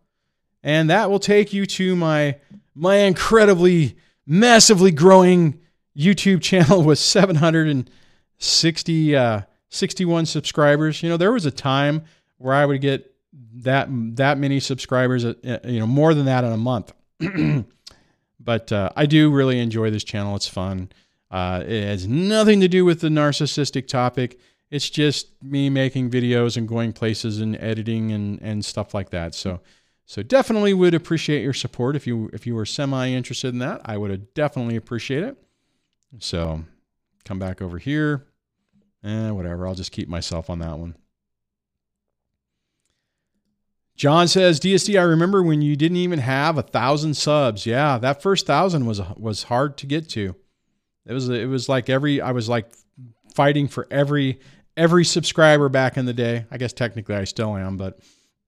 And 0.62 0.88
that 0.90 1.10
will 1.10 1.18
take 1.18 1.52
you 1.52 1.66
to 1.66 1.96
my 1.96 2.36
my 2.74 2.96
incredibly 2.96 3.96
massively 4.26 4.90
growing 4.90 5.60
YouTube 5.96 6.42
channel 6.42 6.82
with 6.82 6.98
760 6.98 9.16
uh, 9.16 9.40
61 9.68 10.26
subscribers. 10.26 11.02
You 11.02 11.08
know, 11.08 11.16
there 11.16 11.32
was 11.32 11.46
a 11.46 11.50
time 11.50 12.04
where 12.38 12.54
I 12.54 12.66
would 12.66 12.80
get 12.80 13.12
that 13.62 13.88
that 14.16 14.38
many 14.38 14.60
subscribers, 14.60 15.24
you 15.24 15.78
know, 15.78 15.86
more 15.86 16.14
than 16.14 16.26
that 16.26 16.44
in 16.44 16.52
a 16.52 16.56
month. 16.56 16.92
But 18.40 18.72
uh, 18.72 18.90
I 18.96 19.06
do 19.06 19.30
really 19.30 19.60
enjoy 19.60 19.90
this 19.90 20.02
channel. 20.02 20.34
It's 20.34 20.48
fun. 20.48 20.90
Uh, 21.30 21.62
it 21.64 21.84
has 21.84 22.08
nothing 22.08 22.60
to 22.60 22.68
do 22.68 22.84
with 22.84 23.00
the 23.00 23.08
narcissistic 23.08 23.86
topic. 23.86 24.40
It's 24.70 24.88
just 24.88 25.42
me 25.42 25.68
making 25.68 26.10
videos 26.10 26.56
and 26.56 26.68
going 26.68 26.92
places 26.92 27.40
and 27.40 27.56
editing 27.56 28.12
and, 28.12 28.40
and 28.40 28.64
stuff 28.64 28.94
like 28.94 29.10
that. 29.10 29.34
So, 29.34 29.60
so 30.06 30.22
definitely 30.22 30.74
would 30.74 30.94
appreciate 30.94 31.42
your 31.42 31.52
support 31.52 31.96
if 31.96 32.06
you 32.06 32.30
if 32.32 32.46
you 32.46 32.54
were 32.54 32.66
semi 32.66 33.08
interested 33.08 33.48
in 33.48 33.58
that. 33.58 33.80
I 33.84 33.96
would 33.96 34.32
definitely 34.34 34.76
appreciate 34.76 35.24
it. 35.24 35.36
So, 36.18 36.64
come 37.24 37.38
back 37.38 37.60
over 37.60 37.78
here. 37.78 38.26
Eh, 39.02 39.30
whatever. 39.30 39.66
I'll 39.66 39.74
just 39.74 39.92
keep 39.92 40.08
myself 40.08 40.50
on 40.50 40.58
that 40.60 40.78
one. 40.78 40.94
John 43.96 44.28
says, 44.28 44.58
DSD, 44.60 44.98
I 44.98 45.02
remember 45.02 45.42
when 45.42 45.60
you 45.60 45.76
didn't 45.76 45.98
even 45.98 46.20
have 46.20 46.56
a 46.56 46.62
thousand 46.62 47.14
subs. 47.14 47.66
Yeah, 47.66 47.98
that 47.98 48.22
first 48.22 48.46
thousand 48.46 48.86
was 48.86 49.00
was 49.16 49.42
hard 49.44 49.76
to 49.78 49.86
get 49.86 50.08
to. 50.10 50.34
It 51.04 51.12
was 51.12 51.28
it 51.28 51.48
was 51.48 51.68
like 51.68 51.90
every 51.90 52.20
I 52.20 52.32
was 52.32 52.48
like 52.48 52.70
fighting 53.34 53.68
for 53.68 53.86
every 53.90 54.40
every 54.76 55.04
subscriber 55.04 55.68
back 55.68 55.96
in 55.96 56.06
the 56.06 56.12
day. 56.12 56.46
I 56.50 56.58
guess 56.58 56.72
technically 56.72 57.14
I 57.14 57.24
still 57.24 57.56
am, 57.56 57.76
but 57.76 58.00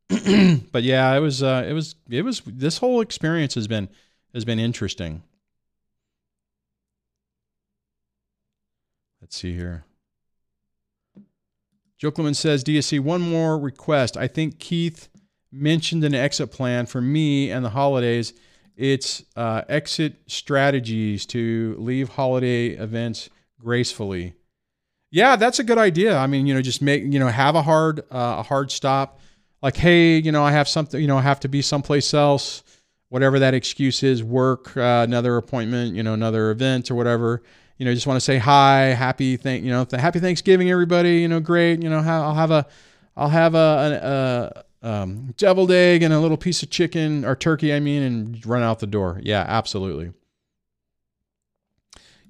but 0.73 0.83
yeah, 0.83 1.15
it 1.15 1.21
was 1.21 1.43
uh, 1.43 1.65
it 1.67 1.73
was 1.73 1.95
it 2.11 2.23
was 2.23 2.43
this 2.47 2.79
whole 2.79 3.01
experience 3.01 3.55
has 3.55 3.69
been 3.69 3.89
has 4.35 4.45
been 4.45 4.59
interesting. 4.59 5.23
Let's 9.21 9.37
see 9.37 9.55
here. 9.55 9.85
Jokelman 12.03 12.35
says, 12.35 12.65
DSD, 12.65 12.99
one 12.99 13.21
more 13.21 13.57
request. 13.57 14.17
I 14.17 14.27
think 14.27 14.59
Keith 14.59 15.09
mentioned 15.53 16.03
an 16.03 16.15
exit 16.15 16.51
plan 16.51 16.87
for 16.87 17.01
me 17.01 17.51
and 17.51 17.65
the 17.65 17.71
holidays. 17.71 18.33
It's 18.77 19.23
uh, 19.37 19.63
exit 19.69 20.17
strategies 20.27 21.25
to 21.27 21.77
leave 21.79 22.09
holiday 22.09 22.71
events 22.71 23.31
gracefully. 23.61 24.35
Yeah, 25.13 25.37
that's 25.37 25.59
a 25.59 25.65
good 25.65 25.77
idea. 25.77 26.17
I 26.17 26.27
mean, 26.27 26.47
you 26.47 26.55
know, 26.55 26.63
just 26.63 26.81
make 26.81 27.05
you 27.05 27.21
know 27.21 27.29
have 27.29 27.55
a 27.55 27.63
hard 27.63 28.01
uh, 28.11 28.37
a 28.39 28.43
hard 28.43 28.73
stop. 28.73 29.21
Like, 29.63 29.77
hey, 29.77 30.17
you 30.17 30.33
know, 30.33 30.43
I 30.43 30.51
have 30.53 30.67
something. 30.67 31.01
You 31.01 31.07
know, 31.07 31.19
I 31.19 31.23
have 31.23 31.39
to 31.41 31.49
be 31.49 31.63
someplace 31.63 32.13
else. 32.15 32.65
Whatever 33.11 33.39
that 33.41 33.53
excuse 33.53 34.03
is, 34.03 34.25
work, 34.25 34.75
uh, 34.75 35.05
another 35.07 35.37
appointment, 35.37 35.95
you 35.95 36.03
know, 36.03 36.15
another 36.15 36.51
event 36.51 36.91
or 36.91 36.95
whatever. 36.95 37.43
You 37.77 37.85
know, 37.85 37.93
just 37.93 38.07
want 38.07 38.17
to 38.17 38.23
say 38.23 38.39
hi, 38.39 38.95
happy 38.95 39.37
thank 39.37 39.65
you 39.65 39.71
know, 39.71 39.87
happy 39.93 40.19
Thanksgiving, 40.19 40.71
everybody. 40.71 41.19
You 41.19 41.29
know, 41.29 41.41
great. 41.41 41.83
You 41.83 41.91
know, 41.91 41.99
I'll 41.99 42.35
have 42.35 42.51
a, 42.51 42.67
I'll 43.15 43.29
have 43.29 43.55
a, 43.55 44.63
a, 44.83 44.87
a 44.87 44.91
um, 45.03 45.35
deviled 45.37 45.71
egg 45.71 46.03
and 46.03 46.15
a 46.15 46.21
little 46.21 46.39
piece 46.39 46.63
of 46.63 46.71
chicken 46.71 47.27
or 47.27 47.37
turkey. 47.37 47.75
I 47.75 47.81
mean, 47.81 48.03
and 48.03 48.47
run 48.47 48.63
out 48.63 48.79
the 48.79 48.87
door. 48.87 49.21
Yeah, 49.23 49.45
absolutely. 49.47 50.15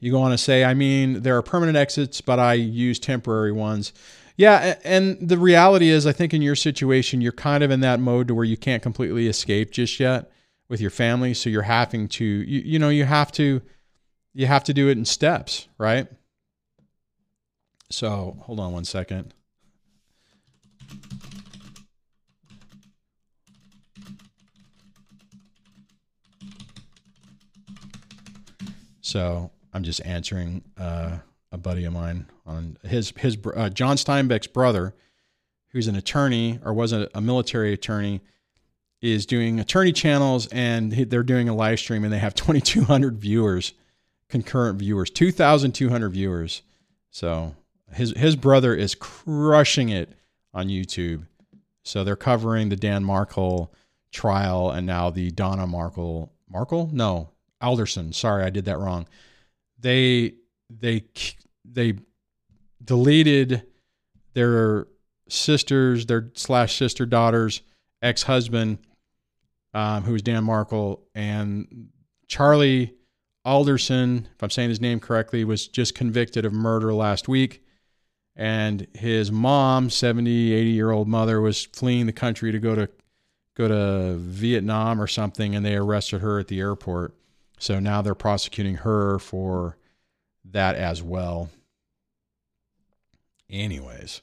You 0.03 0.11
go 0.11 0.21
on 0.21 0.33
to 0.33 0.39
say, 0.39 0.65
I 0.65 0.75
mean, 0.75 1.23
there 1.23 1.37
are 1.37 1.43
permanent 1.43 1.79
exits, 1.79 2.21
but 2.21 2.41
I 2.41 2.55
use 2.55 2.99
temporary 2.99 3.53
ones. 3.53 3.93
Yeah, 4.37 4.75
and 4.83 5.17
the 5.21 5.39
reality 5.39 5.91
is, 5.91 6.09
I 6.09 6.13
think 6.13 6.35
in 6.35 6.43
your 6.43 6.57
situation, 6.57 7.21
you're 7.21 7.31
kind 7.31 7.63
of 7.63 7.71
in 7.71 7.79
that 7.83 8.01
mode 8.01 8.27
to 8.27 8.35
where 8.35 8.45
you 8.45 8.57
can't 8.57 8.83
completely 8.83 9.29
escape 9.29 9.71
just 9.71 10.01
yet 10.01 10.29
with 10.69 10.81
your 10.81 10.91
family. 10.91 11.35
So 11.35 11.51
you're 11.51 11.63
having 11.63 12.09
to, 12.09 12.25
you, 12.25 12.63
you 12.65 12.79
know, 12.81 12.89
you 12.89 13.05
have 13.05 13.31
to, 13.33 13.63
you 14.35 14.49
have 14.49 14.65
to 14.65 14.75
do 14.75 14.89
it 14.89 14.99
in 14.99 15.05
steps, 15.05 15.69
right? 15.79 16.09
So 17.89 18.39
hold 18.41 18.59
on 18.59 18.73
one 18.73 18.85
second. 18.85 19.33
So 29.01 29.53
I'm 29.73 29.83
just 29.83 30.05
answering 30.05 30.63
uh, 30.77 31.19
a 31.51 31.59
buddy 31.59 31.85
of 31.85 31.93
mine 31.93 32.27
on 32.47 32.77
his 32.83 33.13
his 33.17 33.37
uh, 33.55 33.69
John 33.71 33.97
Steinbeck's 33.97 34.47
brother, 34.47 34.95
who's 35.69 35.89
an 35.89 35.97
attorney 35.97 36.59
or 36.65 36.73
was 36.73 36.93
a, 36.93 37.09
a, 37.15 37.21
military 37.21 37.73
attorney, 37.73 38.21
is 39.01 39.27
doing 39.27 39.61
attorney 39.61 39.93
channels 39.93 40.47
and 40.49 40.93
they're 40.93 41.23
doing 41.23 41.49
a 41.49 41.55
live 41.55 41.79
stream 41.79 42.05
and 42.05 42.13
they 42.13 42.19
have 42.19 42.35
2,200 42.35 43.19
viewers, 43.19 43.73
concurrent 44.29 44.79
viewers, 44.79 45.11
2,200 45.11 46.09
viewers. 46.11 46.63
So 47.11 47.55
his 47.93 48.13
his 48.17 48.37
brother 48.37 48.75
is 48.75 48.95
crushing 48.95 49.89
it 49.89 50.11
on 50.53 50.69
YouTube. 50.69 51.27
So 51.83 52.05
they're 52.05 52.17
covering 52.17 52.69
the 52.69 52.77
Dan 52.77 53.05
Markel 53.05 53.73
trial 54.11 54.71
and 54.71 54.87
now 54.87 55.11
the 55.11 55.31
Donna 55.31 55.67
Markel 55.67 56.31
Markel 56.49 56.91
no 56.93 57.31
Alderson. 57.61 58.13
Sorry, 58.13 58.45
I 58.45 58.51
did 58.51 58.67
that 58.67 58.79
wrong 58.79 59.07
they 59.83 60.35
they 60.71 61.05
they 61.65 61.95
deleted 62.83 63.65
their 64.35 64.87
sisters, 65.29 66.07
their 66.07 66.31
slash 66.35 66.77
sister 66.77 67.07
daughter's 67.07 67.63
ex 68.01 68.23
husband, 68.23 68.79
um, 69.75 70.05
who 70.05 70.13
was 70.13 70.23
Dan 70.23 70.45
Markel, 70.45 71.03
and 71.15 71.89
Charlie 72.29 72.95
Alderson, 73.45 74.29
if 74.35 74.43
I'm 74.43 74.51
saying 74.51 74.71
his 74.71 74.81
name 74.81 75.01
correctly, 75.01 75.45
was 75.45 75.69
just 75.69 75.95
convicted 75.95 76.45
of 76.45 76.53
murder 76.53 76.95
last 76.95 77.29
week. 77.29 77.65
And 78.35 78.87
his 78.95 79.31
mom, 79.31 79.91
70, 79.91 80.55
80 80.55 80.71
year 80.71 80.91
old 80.91 81.09
mother, 81.09 81.41
was 81.41 81.65
fleeing 81.65 82.07
the 82.07 82.13
country 82.13 82.53
to 82.53 82.59
go 82.59 82.75
to 82.75 82.89
go 83.55 83.69
to 83.69 84.17
Vietnam 84.17 85.01
or 85.01 85.07
something, 85.07 85.55
and 85.55 85.67
they 85.67 85.77
arrested 85.77 86.23
her 86.23 86.39
at 86.39 86.49
the 86.49 86.61
airport. 86.61 87.15
So 87.63 87.79
now 87.79 88.03
they're 88.03 88.17
prosecuting 88.17 88.75
her 88.79 89.21
for 89.21 89.77
that 90.47 90.75
as 90.75 91.01
well. 91.01 91.49
Anyways, 93.49 94.21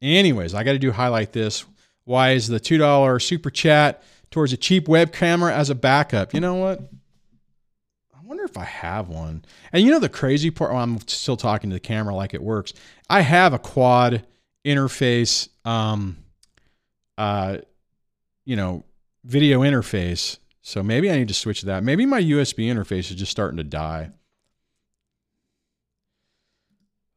anyways, 0.00 0.54
I 0.54 0.62
got 0.62 0.72
to 0.72 0.78
do 0.78 0.92
highlight 0.92 1.32
this. 1.32 1.64
Why 2.04 2.30
is 2.30 2.46
the 2.46 2.60
$2 2.60 3.20
super 3.20 3.50
chat 3.50 4.04
towards 4.30 4.52
a 4.52 4.56
cheap 4.56 4.86
web 4.86 5.12
camera 5.12 5.52
as 5.52 5.68
a 5.68 5.74
backup? 5.74 6.32
You 6.32 6.38
know 6.38 6.54
what? 6.54 6.78
I 8.14 8.20
wonder 8.22 8.44
if 8.44 8.56
I 8.56 8.66
have 8.66 9.08
one. 9.08 9.44
And 9.72 9.82
you 9.82 9.90
know 9.90 9.98
the 9.98 10.08
crazy 10.08 10.52
part, 10.52 10.70
well, 10.70 10.80
I'm 10.80 11.00
still 11.08 11.36
talking 11.36 11.70
to 11.70 11.74
the 11.74 11.80
camera 11.80 12.14
like 12.14 12.34
it 12.34 12.42
works. 12.42 12.72
I 13.08 13.22
have 13.22 13.52
a 13.52 13.58
quad 13.58 14.24
interface 14.64 15.48
um 15.64 16.18
uh 17.18 17.58
you 18.44 18.54
know, 18.54 18.84
video 19.24 19.62
interface 19.62 20.38
so 20.70 20.84
maybe 20.84 21.10
I 21.10 21.16
need 21.16 21.26
to 21.26 21.34
switch 21.34 21.62
that. 21.62 21.82
Maybe 21.82 22.06
my 22.06 22.22
USB 22.22 22.66
interface 22.72 23.10
is 23.10 23.16
just 23.16 23.32
starting 23.32 23.56
to 23.56 23.64
die. 23.64 24.10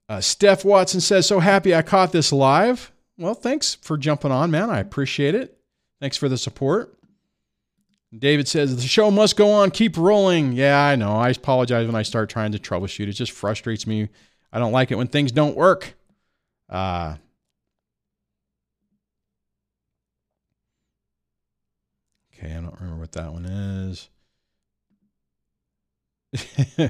Uh, 0.10 0.22
Steph 0.22 0.66
Watson 0.66 1.00
says, 1.00 1.28
So 1.28 1.40
happy 1.40 1.76
I 1.76 1.84
caught 1.84 2.12
this 2.12 2.34
live. 2.34 2.92
Well, 3.16 3.36
thanks 3.36 3.76
for 3.76 3.96
jumping 3.96 4.32
on, 4.32 4.50
man. 4.50 4.72
I 4.72 4.80
appreciate 4.80 5.36
it. 5.36 5.56
Thanks 6.02 6.18
for 6.18 6.28
the 6.28 6.38
support. 6.38 6.98
David 8.18 8.48
says, 8.48 8.76
The 8.76 8.82
show 8.82 9.12
must 9.12 9.38
go 9.38 9.52
on. 9.52 9.70
Keep 9.70 9.98
rolling. 9.98 10.54
Yeah, 10.54 10.84
I 10.84 10.96
know. 10.96 11.16
I 11.16 11.30
apologize 11.30 11.86
when 11.86 11.96
I 11.96 12.02
start 12.02 12.32
trying 12.32 12.54
to 12.54 12.58
troubleshoot. 12.60 13.08
It 13.08 13.14
just 13.14 13.32
frustrates 13.32 13.86
me. 13.86 14.10
I 14.52 14.58
don't 14.58 14.72
like 14.72 14.90
it 14.90 14.96
when 14.96 15.08
things 15.08 15.32
don't 15.32 15.56
work. 15.56 15.94
Uh, 16.68 17.18
Okay, 22.44 22.54
I 22.54 22.62
don't 22.62 22.76
remember 22.80 23.00
what 23.00 23.12
that 23.14 23.32
one 23.32 23.46
is. 23.46 24.10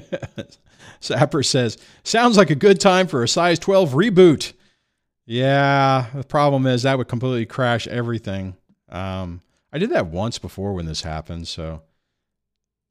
Sapper 1.00 1.42
says, 1.42 1.78
sounds 2.02 2.36
like 2.36 2.50
a 2.50 2.56
good 2.56 2.80
time 2.80 3.06
for 3.06 3.22
a 3.22 3.28
size 3.28 3.58
12 3.58 3.92
reboot. 3.92 4.52
Yeah, 5.26 6.06
the 6.14 6.24
problem 6.24 6.66
is 6.66 6.82
that 6.82 6.98
would 6.98 7.08
completely 7.08 7.46
crash 7.46 7.86
everything. 7.86 8.56
Um, 8.88 9.42
I 9.72 9.78
did 9.78 9.90
that 9.90 10.06
once 10.06 10.38
before 10.38 10.72
when 10.72 10.86
this 10.86 11.02
happened. 11.02 11.46
So, 11.46 11.82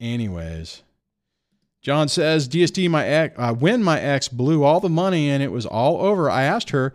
anyways, 0.00 0.82
John 1.82 2.08
says, 2.08 2.48
DSD, 2.48 2.88
my 2.88 3.06
ex, 3.06 3.34
uh, 3.38 3.52
when 3.52 3.82
my 3.82 4.00
ex 4.00 4.28
blew 4.28 4.64
all 4.64 4.80
the 4.80 4.88
money 4.88 5.28
and 5.28 5.42
it 5.42 5.52
was 5.52 5.66
all 5.66 6.00
over, 6.00 6.30
I 6.30 6.44
asked 6.44 6.70
her, 6.70 6.94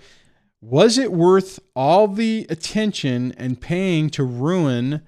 was 0.61 0.97
it 0.97 1.11
worth 1.11 1.59
all 1.75 2.07
the 2.07 2.47
attention 2.49 3.33
and 3.37 3.61
paying 3.61 4.09
to 4.11 4.23
ruin 4.23 5.03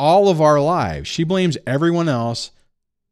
all 0.00 0.30
of 0.30 0.40
our 0.40 0.58
lives. 0.58 1.06
She 1.06 1.24
blames 1.24 1.58
everyone 1.66 2.08
else. 2.08 2.52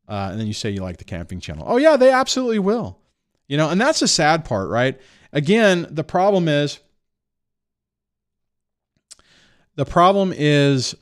Uh, 0.09 0.30
and 0.30 0.41
then 0.41 0.47
you 0.47 0.55
say 0.55 0.70
you 0.70 0.80
like 0.80 0.97
the 0.97 1.05
camping 1.05 1.39
channel. 1.39 1.66
Oh, 1.68 1.76
yeah, 1.76 1.99
they 1.99 2.11
absolutely 2.11 2.61
will. 2.61 2.99
You 3.47 3.59
know, 3.59 3.68
and 3.68 3.78
that's 3.78 4.01
the 4.01 4.09
sad 4.09 4.47
part, 4.47 4.70
right? 4.70 4.99
Again, 5.30 5.86
the 5.91 6.03
problem 6.03 6.49
is 6.49 6.80
the 9.74 9.84
problem 9.84 10.32
is 10.34 10.95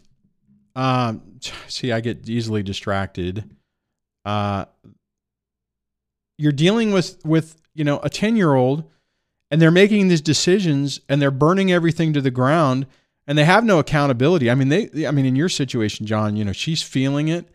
um, 0.74 1.22
see, 1.68 1.92
I 1.92 2.00
get 2.00 2.28
easily 2.28 2.64
distracted. 2.64 3.48
Uh, 4.24 4.64
you're 6.36 6.50
dealing 6.50 6.90
with 6.90 7.24
with 7.24 7.60
you 7.74 7.84
know 7.84 8.00
a 8.02 8.10
10 8.10 8.34
year 8.34 8.54
old 8.54 8.90
and 9.52 9.62
they're 9.62 9.70
making 9.70 10.08
these 10.08 10.20
decisions 10.20 11.00
and 11.08 11.22
they're 11.22 11.30
burning 11.30 11.70
everything 11.70 12.12
to 12.12 12.20
the 12.20 12.32
ground 12.32 12.86
and 13.26 13.36
they 13.38 13.44
have 13.44 13.64
no 13.64 13.78
accountability. 13.78 14.50
I 14.50 14.54
mean, 14.54 14.68
they, 14.68 15.06
I 15.06 15.10
mean, 15.10 15.26
in 15.26 15.36
your 15.36 15.48
situation, 15.48 16.06
John, 16.06 16.36
you 16.36 16.44
know, 16.44 16.52
she's 16.52 16.82
feeling 16.82 17.28
it. 17.28 17.46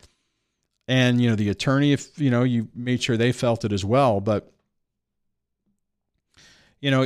and 0.88 1.22
you 1.22 1.30
know 1.30 1.36
the 1.36 1.50
attorney 1.50 1.94
if 1.94 2.20
you 2.20 2.30
know 2.30 2.44
you 2.44 2.68
made 2.76 3.02
sure 3.02 3.18
they 3.18 3.32
felt 3.32 3.64
it 3.66 3.72
as 3.72 3.86
well. 3.86 4.20
But 4.20 4.52
you 6.82 6.92
know 6.92 7.04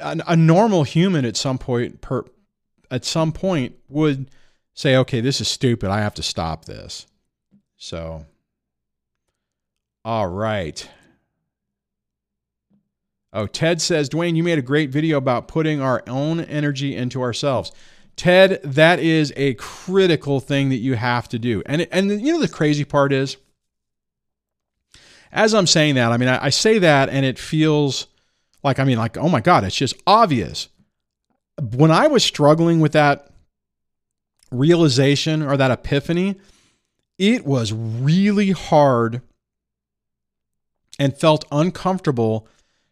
a, 0.00 0.36
normal 0.36 0.84
human 0.84 1.24
at 1.24 1.36
some 1.36 1.58
point 1.58 2.00
per 2.00 2.24
at 2.90 3.04
some 3.04 3.32
point 3.32 3.76
would 3.88 4.30
say 4.74 4.96
okay 4.96 5.20
this 5.20 5.40
is 5.40 5.48
stupid. 5.48 5.90
I 5.90 6.00
have 6.00 6.14
to 6.14 6.22
stop 6.22 6.64
this. 6.64 7.06
So 7.76 8.24
all 10.04 10.28
right. 10.28 10.88
Oh 13.32 13.46
ted 13.46 13.82
says 13.82 14.08
Duane 14.08 14.36
you 14.36 14.42
made 14.44 14.58
a 14.58 14.62
great 14.62 14.90
video 14.90 15.18
about 15.18 15.48
putting 15.48 15.80
our 15.82 16.02
own 16.06 16.40
energy 16.40 16.96
into 16.96 17.20
ourselves 17.22 17.72
Ted, 18.18 18.60
that 18.64 18.98
is 18.98 19.32
a 19.36 19.54
critical 19.54 20.40
thing 20.40 20.68
that 20.70 20.78
you 20.78 20.94
have 20.94 21.28
to 21.30 21.38
do. 21.38 21.62
And 21.64 21.86
and 21.92 22.20
you 22.20 22.32
know 22.32 22.40
the 22.40 22.48
crazy 22.48 22.84
part 22.84 23.12
is 23.12 23.36
as 25.30 25.54
I'm 25.54 25.66
saying 25.66 25.94
that, 25.94 26.12
I 26.12 26.16
mean 26.16 26.28
I, 26.28 26.46
I 26.46 26.50
say 26.50 26.78
that 26.80 27.08
and 27.08 27.24
it 27.24 27.38
feels 27.38 28.08
like 28.62 28.78
I 28.78 28.84
mean 28.84 28.98
like 28.98 29.16
oh 29.16 29.28
my 29.28 29.40
god, 29.40 29.64
it's 29.64 29.76
just 29.76 29.94
obvious. 30.06 30.68
When 31.76 31.90
I 31.90 32.08
was 32.08 32.24
struggling 32.24 32.80
with 32.80 32.92
that 32.92 33.30
realization 34.50 35.42
or 35.42 35.56
that 35.56 35.70
epiphany, 35.70 36.36
it 37.18 37.46
was 37.46 37.72
really 37.72 38.50
hard 38.50 39.22
and 40.98 41.16
felt 41.16 41.44
uncomfortable 41.52 42.48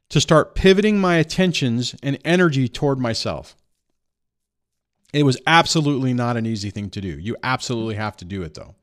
to 0.09 0.20
start 0.20 0.55
pivoting 0.55 1.01
my 1.01 1.16
attentions 1.16 1.97
and 2.01 2.18
energy 2.24 2.68
toward 2.68 2.99
myself. 3.01 3.57
It 5.17 5.23
was 5.23 5.39
absolutely 5.47 6.12
not 6.12 6.37
an 6.37 6.45
easy 6.45 6.69
thing 6.69 6.91
to 6.91 7.01
do. 7.01 7.09
You 7.09 7.39
absolutely 7.43 7.95
have 7.95 8.19
to 8.19 8.27
do 8.27 8.43
it 8.43 8.53
though. 8.53 8.75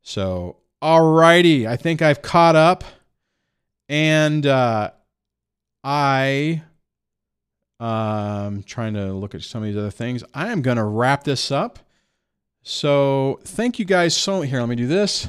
So, 0.00 0.56
alrighty, 0.80 1.66
I 1.66 1.76
think 1.76 2.00
I've 2.00 2.22
caught 2.22 2.56
up, 2.56 2.82
and 3.90 4.46
uh, 4.46 4.92
I 5.84 6.62
um 7.78 8.62
trying 8.62 8.94
to 8.94 9.12
look 9.12 9.34
at 9.34 9.42
some 9.42 9.62
of 9.62 9.68
these 9.68 9.76
other 9.76 9.90
things. 9.90 10.24
I 10.32 10.50
am 10.50 10.62
to 10.78 10.84
wrap 10.84 11.24
this 11.24 11.52
up. 11.52 11.78
So, 12.62 13.38
thank 13.44 13.78
you 13.78 13.84
guys 13.84 14.16
so 14.16 14.40
here. 14.40 14.60
Let 14.60 14.70
me 14.70 14.76
do 14.76 14.86
this. 14.86 15.28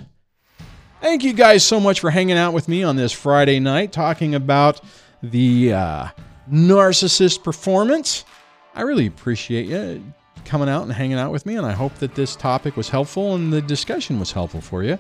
Thank 1.02 1.26
you 1.26 1.34
guys 1.34 1.66
so 1.66 1.78
much 1.78 2.00
for 2.00 2.10
hanging 2.10 2.38
out 2.38 2.54
with 2.54 2.70
me 2.70 2.84
on 2.84 2.96
this 2.96 3.12
Friday 3.12 3.60
night, 3.60 3.92
talking 3.92 4.34
about 4.34 4.80
the 5.22 5.74
uh, 5.74 6.08
narcissist 6.50 7.44
performance. 7.44 8.24
I 8.80 8.84
really 8.84 9.08
appreciate 9.08 9.66
you 9.66 10.02
coming 10.46 10.70
out 10.70 10.84
and 10.84 10.94
hanging 10.94 11.18
out 11.18 11.34
with 11.34 11.46
me, 11.46 11.58
and 11.58 11.66
I 11.66 11.74
hope 11.74 11.94
that 11.96 12.16
this 12.16 12.34
topic 12.38 12.78
was 12.78 12.88
helpful 12.88 13.36
and 13.36 13.52
the 13.52 13.62
discussion 13.62 14.22
was 14.22 14.32
helpful 14.32 14.62
for 14.62 14.86
you. 14.86 14.98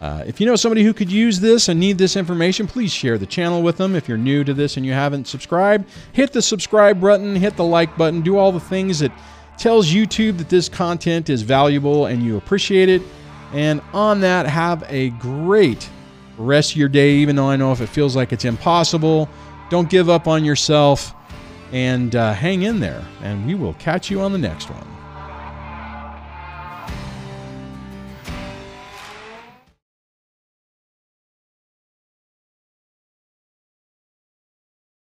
Uh, 0.00 0.24
if 0.26 0.40
you 0.40 0.46
know 0.46 0.56
somebody 0.56 0.82
who 0.82 0.92
could 0.92 1.10
use 1.12 1.38
this 1.38 1.68
and 1.68 1.78
need 1.78 1.98
this 1.98 2.16
information, 2.16 2.66
please 2.66 2.92
share 2.92 3.18
the 3.18 3.26
channel 3.26 3.62
with 3.62 3.76
them. 3.76 3.94
If 3.94 4.08
you're 4.08 4.18
new 4.18 4.42
to 4.42 4.52
this 4.52 4.76
and 4.76 4.84
you 4.84 4.92
haven't 4.92 5.28
subscribed, 5.28 5.88
hit 6.12 6.32
the 6.32 6.42
subscribe 6.42 7.00
button, 7.00 7.36
hit 7.36 7.56
the 7.56 7.62
like 7.62 7.96
button, 7.96 8.22
do 8.22 8.36
all 8.36 8.50
the 8.50 8.58
things 8.58 8.98
that 8.98 9.12
tells 9.56 9.92
YouTube 9.92 10.36
that 10.38 10.48
this 10.48 10.68
content 10.68 11.30
is 11.30 11.42
valuable 11.42 12.06
and 12.06 12.24
you 12.24 12.36
appreciate 12.36 12.88
it. 12.88 13.02
And 13.52 13.80
on 13.92 14.20
that, 14.22 14.46
have 14.46 14.82
a 14.88 15.10
great 15.10 15.88
rest 16.38 16.72
of 16.72 16.76
your 16.76 16.88
day, 16.88 17.12
even 17.18 17.36
though 17.36 17.48
I 17.48 17.54
know 17.54 17.70
if 17.70 17.80
it 17.80 17.88
feels 17.88 18.16
like 18.16 18.32
it's 18.32 18.44
impossible. 18.44 19.28
Don't 19.70 19.88
give 19.88 20.10
up 20.10 20.26
on 20.26 20.44
yourself 20.44 21.14
and 21.72 22.14
uh, 22.14 22.32
hang 22.34 22.62
in 22.62 22.80
there, 22.80 23.04
and 23.22 23.46
we 23.46 23.54
will 23.54 23.74
catch 23.74 24.10
you 24.10 24.20
on 24.20 24.32
the 24.32 24.38
next 24.38 24.70
one. 24.70 25.01